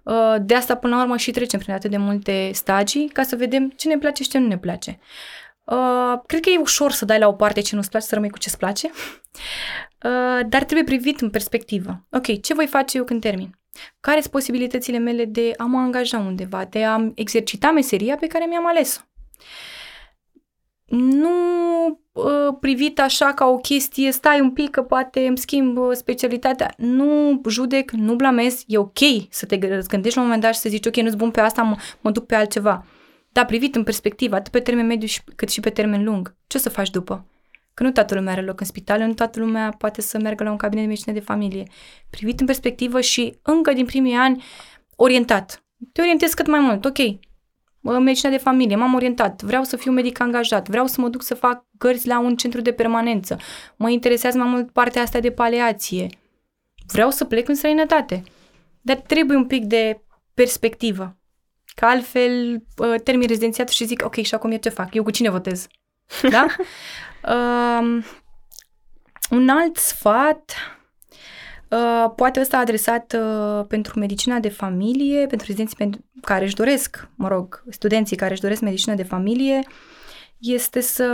Uh, 0.03 0.35
de 0.41 0.55
asta, 0.55 0.75
până 0.75 0.95
la 0.95 1.01
urmă, 1.01 1.17
și 1.17 1.31
trecem 1.31 1.59
prin 1.59 1.73
atât 1.73 1.89
de 1.89 1.97
multe 1.97 2.49
stagii 2.53 3.07
ca 3.07 3.23
să 3.23 3.35
vedem 3.35 3.69
ce 3.69 3.87
ne 3.87 3.97
place 3.97 4.23
și 4.23 4.29
ce 4.29 4.37
nu 4.37 4.47
ne 4.47 4.57
place. 4.57 4.99
Uh, 5.63 6.19
cred 6.25 6.41
că 6.41 6.49
e 6.49 6.57
ușor 6.57 6.91
să 6.91 7.05
dai 7.05 7.19
la 7.19 7.27
o 7.27 7.33
parte 7.33 7.61
ce 7.61 7.75
nu-ți 7.75 7.89
place, 7.89 8.05
să 8.05 8.13
rămâi 8.13 8.29
cu 8.29 8.37
ce-ți 8.37 8.57
place, 8.57 8.87
uh, 8.87 10.39
dar 10.47 10.63
trebuie 10.63 10.83
privit 10.83 11.21
în 11.21 11.29
perspectivă. 11.29 12.05
Ok, 12.11 12.41
ce 12.41 12.53
voi 12.53 12.67
face 12.67 12.97
eu 12.97 13.03
când 13.03 13.21
termin? 13.21 13.59
Care 13.99 14.19
sunt 14.19 14.31
posibilitățile 14.31 14.97
mele 14.97 15.25
de 15.25 15.53
a 15.57 15.63
mă 15.63 15.77
angaja 15.77 16.17
undeva, 16.17 16.65
de 16.69 16.83
a 16.83 17.11
exercita 17.15 17.71
meseria 17.71 18.15
pe 18.15 18.27
care 18.27 18.45
mi-am 18.45 18.67
ales-o? 18.67 19.01
Nu 20.87 21.29
uh, 22.11 22.55
privit 22.59 22.99
așa 22.99 23.33
ca 23.33 23.45
o 23.45 23.57
chestie, 23.57 24.11
stai 24.11 24.39
un 24.39 24.51
pic 24.51 24.69
că 24.69 24.81
poate 24.81 25.27
îmi 25.27 25.37
schimb 25.37 25.77
uh, 25.77 25.89
specialitatea. 25.93 26.73
Nu 26.77 27.41
judec, 27.49 27.91
nu 27.91 28.15
blamez, 28.15 28.63
e 28.67 28.77
ok 28.77 28.99
să 29.29 29.45
te 29.45 29.57
gândești 29.57 30.15
la 30.15 30.21
un 30.21 30.25
moment 30.27 30.41
dat 30.41 30.53
și 30.53 30.59
să 30.59 30.69
zici 30.69 30.85
ok, 30.85 30.95
nu-ți 30.95 31.17
bun 31.17 31.31
pe 31.31 31.39
asta, 31.39 31.61
mă, 31.61 31.75
mă 32.01 32.11
duc 32.11 32.25
pe 32.25 32.35
altceva. 32.35 32.85
Dar 33.31 33.45
privit 33.45 33.75
în 33.75 33.83
perspectivă, 33.83 34.35
atât 34.35 34.51
pe 34.51 34.59
termen 34.59 34.85
mediu 34.85 35.07
cât 35.35 35.49
și 35.49 35.59
pe 35.59 35.69
termen 35.69 36.03
lung, 36.03 36.35
ce 36.47 36.57
o 36.57 36.59
să 36.59 36.69
faci 36.69 36.89
după? 36.89 37.25
Că 37.73 37.83
nu 37.83 37.91
toată 37.91 38.15
lumea 38.15 38.31
are 38.31 38.41
loc 38.41 38.59
în 38.59 38.65
spital, 38.65 38.99
nu 38.99 39.13
toată 39.13 39.39
lumea 39.39 39.75
poate 39.77 40.01
să 40.01 40.19
meargă 40.19 40.43
la 40.43 40.51
un 40.51 40.57
cabinet 40.57 40.83
de 40.83 40.89
medicină 40.89 41.15
de 41.15 41.21
familie. 41.21 41.63
Privit 42.09 42.39
în 42.39 42.45
perspectivă 42.45 43.01
și 43.01 43.37
încă 43.41 43.73
din 43.73 43.85
primii 43.85 44.15
ani 44.15 44.43
orientat. 44.95 45.63
Te 45.93 46.01
orientezi 46.01 46.35
cât 46.35 46.47
mai 46.47 46.59
mult, 46.59 46.85
ok. 46.85 46.97
Medicina 47.91 48.31
de 48.31 48.37
familie, 48.37 48.75
m-am 48.75 48.93
orientat, 48.93 49.41
vreau 49.41 49.63
să 49.63 49.75
fiu 49.77 49.91
medic 49.91 50.19
angajat, 50.19 50.67
vreau 50.67 50.87
să 50.87 51.01
mă 51.01 51.09
duc 51.09 51.23
să 51.23 51.35
fac 51.35 51.65
gărzi 51.77 52.07
la 52.07 52.19
un 52.19 52.35
centru 52.35 52.61
de 52.61 52.71
permanență, 52.71 53.37
mă 53.75 53.89
interesează 53.89 54.37
mai 54.37 54.47
mult 54.47 54.71
partea 54.71 55.01
asta 55.01 55.19
de 55.19 55.31
paleație, 55.31 56.09
vreau 56.87 57.09
să 57.09 57.25
plec 57.25 57.47
în 57.47 57.55
străinătate. 57.55 58.23
Dar 58.81 58.95
trebuie 58.95 59.37
un 59.37 59.45
pic 59.45 59.63
de 59.63 60.01
perspectivă. 60.33 61.17
Că 61.75 61.85
altfel 61.85 62.63
termin 63.03 63.27
rezidențiatul 63.27 63.73
și 63.73 63.85
zic, 63.85 64.05
ok, 64.05 64.15
și 64.15 64.33
acum 64.33 64.51
eu 64.51 64.57
ce 64.57 64.69
fac? 64.69 64.93
Eu 64.93 65.03
cu 65.03 65.11
cine 65.11 65.29
votez? 65.29 65.67
Da? 66.29 66.45
Uh, 67.23 68.03
un 69.29 69.49
alt 69.49 69.77
sfat, 69.77 70.53
uh, 71.69 72.11
poate 72.15 72.39
ăsta 72.39 72.57
adresat 72.57 73.15
uh, 73.19 73.65
pentru 73.67 73.99
medicina 73.99 74.39
de 74.39 74.49
familie, 74.49 75.25
pentru 75.25 75.45
rezidenții 75.47 76.05
care 76.21 76.43
își 76.43 76.55
doresc, 76.55 77.09
mă 77.15 77.27
rog, 77.27 77.63
studenții 77.69 78.15
care 78.15 78.31
își 78.31 78.41
doresc 78.41 78.61
medicina 78.61 78.95
de 78.95 79.03
familie, 79.03 79.59
este 80.37 80.79
să 80.79 81.05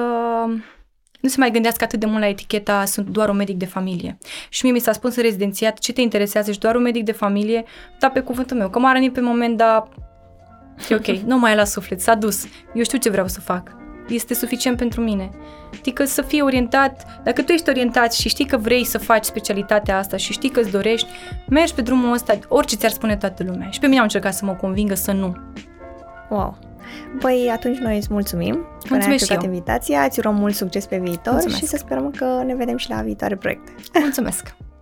nu 1.22 1.30
se 1.30 1.36
mai 1.38 1.52
gândească 1.52 1.84
atât 1.84 2.00
de 2.00 2.06
mult 2.06 2.20
la 2.20 2.28
eticheta 2.28 2.86
sunt 2.86 3.10
doar 3.10 3.30
un 3.30 3.36
medic 3.36 3.58
de 3.58 3.66
familie. 3.66 4.18
Și 4.50 4.64
mie 4.64 4.74
mi 4.74 4.80
s-a 4.80 4.92
spus 4.92 5.16
în 5.16 5.24
rezidențiat 5.24 5.80
ce 5.80 5.94
te 5.94 6.02
interesează, 6.02 6.50
ești 6.50 6.62
doar 6.62 6.76
un 6.76 6.82
medic 6.82 7.04
de 7.04 7.12
familie, 7.12 7.64
da 8.00 8.10
pe 8.10 8.20
cuvântul 8.20 8.58
meu, 8.58 8.70
că 8.70 8.80
m-a 8.80 8.92
rănit 8.92 9.14
pe 9.14 9.22
moment, 9.22 9.58
dar 9.58 9.90
e 10.90 10.96
ok, 10.96 11.08
nu 11.08 11.40
mai 11.40 11.52
e 11.52 11.56
la 11.56 11.64
suflet, 11.64 12.02
s-a 12.02 12.16
dus, 12.16 12.46
eu 12.74 12.84
știu 12.84 12.98
ce 12.98 13.10
vreau 13.10 13.28
să 13.28 13.40
fac 13.40 13.83
este 14.08 14.34
suficient 14.34 14.78
pentru 14.78 15.02
mine. 15.02 15.30
Adică 15.80 16.06
să 16.06 16.22
fii 16.22 16.42
orientat, 16.42 17.22
dacă 17.24 17.42
tu 17.42 17.52
ești 17.52 17.70
orientat 17.70 18.14
și 18.14 18.30
știi 18.30 18.46
că 18.46 18.58
vrei 18.58 18.84
să 18.84 18.98
faci 18.98 19.26
specialitatea 19.26 19.98
asta 19.98 20.18
și 20.18 20.32
știi 20.32 20.50
că 20.50 20.60
îți 20.60 20.72
dorești, 20.72 21.08
mergi 21.50 21.74
pe 21.74 21.82
drumul 21.82 22.14
ăsta, 22.14 22.40
orice 22.48 22.76
ți-ar 22.76 22.92
spune 22.92 23.18
toată 23.18 23.44
lumea. 23.44 23.70
Și 23.70 23.80
pe 23.80 23.86
mine 23.86 23.98
au 23.98 24.04
încercat 24.04 24.34
să 24.34 24.46
mă 24.46 24.54
convingă 24.54 24.94
să 24.94 25.12
nu. 25.12 25.36
Wow! 26.30 26.58
Păi 27.20 27.50
atunci 27.52 27.78
noi 27.78 27.98
îți 27.98 28.08
mulțumim 28.12 28.66
Mulțumesc 28.90 29.28
că 29.28 29.34
ne-ai 29.34 29.46
invitația, 29.46 30.02
îți 30.02 30.20
urăm 30.20 30.36
mult 30.36 30.56
succes 30.56 30.86
pe 30.86 30.98
viitor 30.98 31.34
Mulțumesc. 31.34 31.60
și 31.60 31.66
să 31.66 31.78
sperăm 31.78 32.12
că 32.12 32.44
ne 32.46 32.56
vedem 32.56 32.78
și 32.78 32.90
la 32.90 33.02
viitoare 33.02 33.36
proiecte. 33.36 33.72
Mulțumesc! 34.00 34.56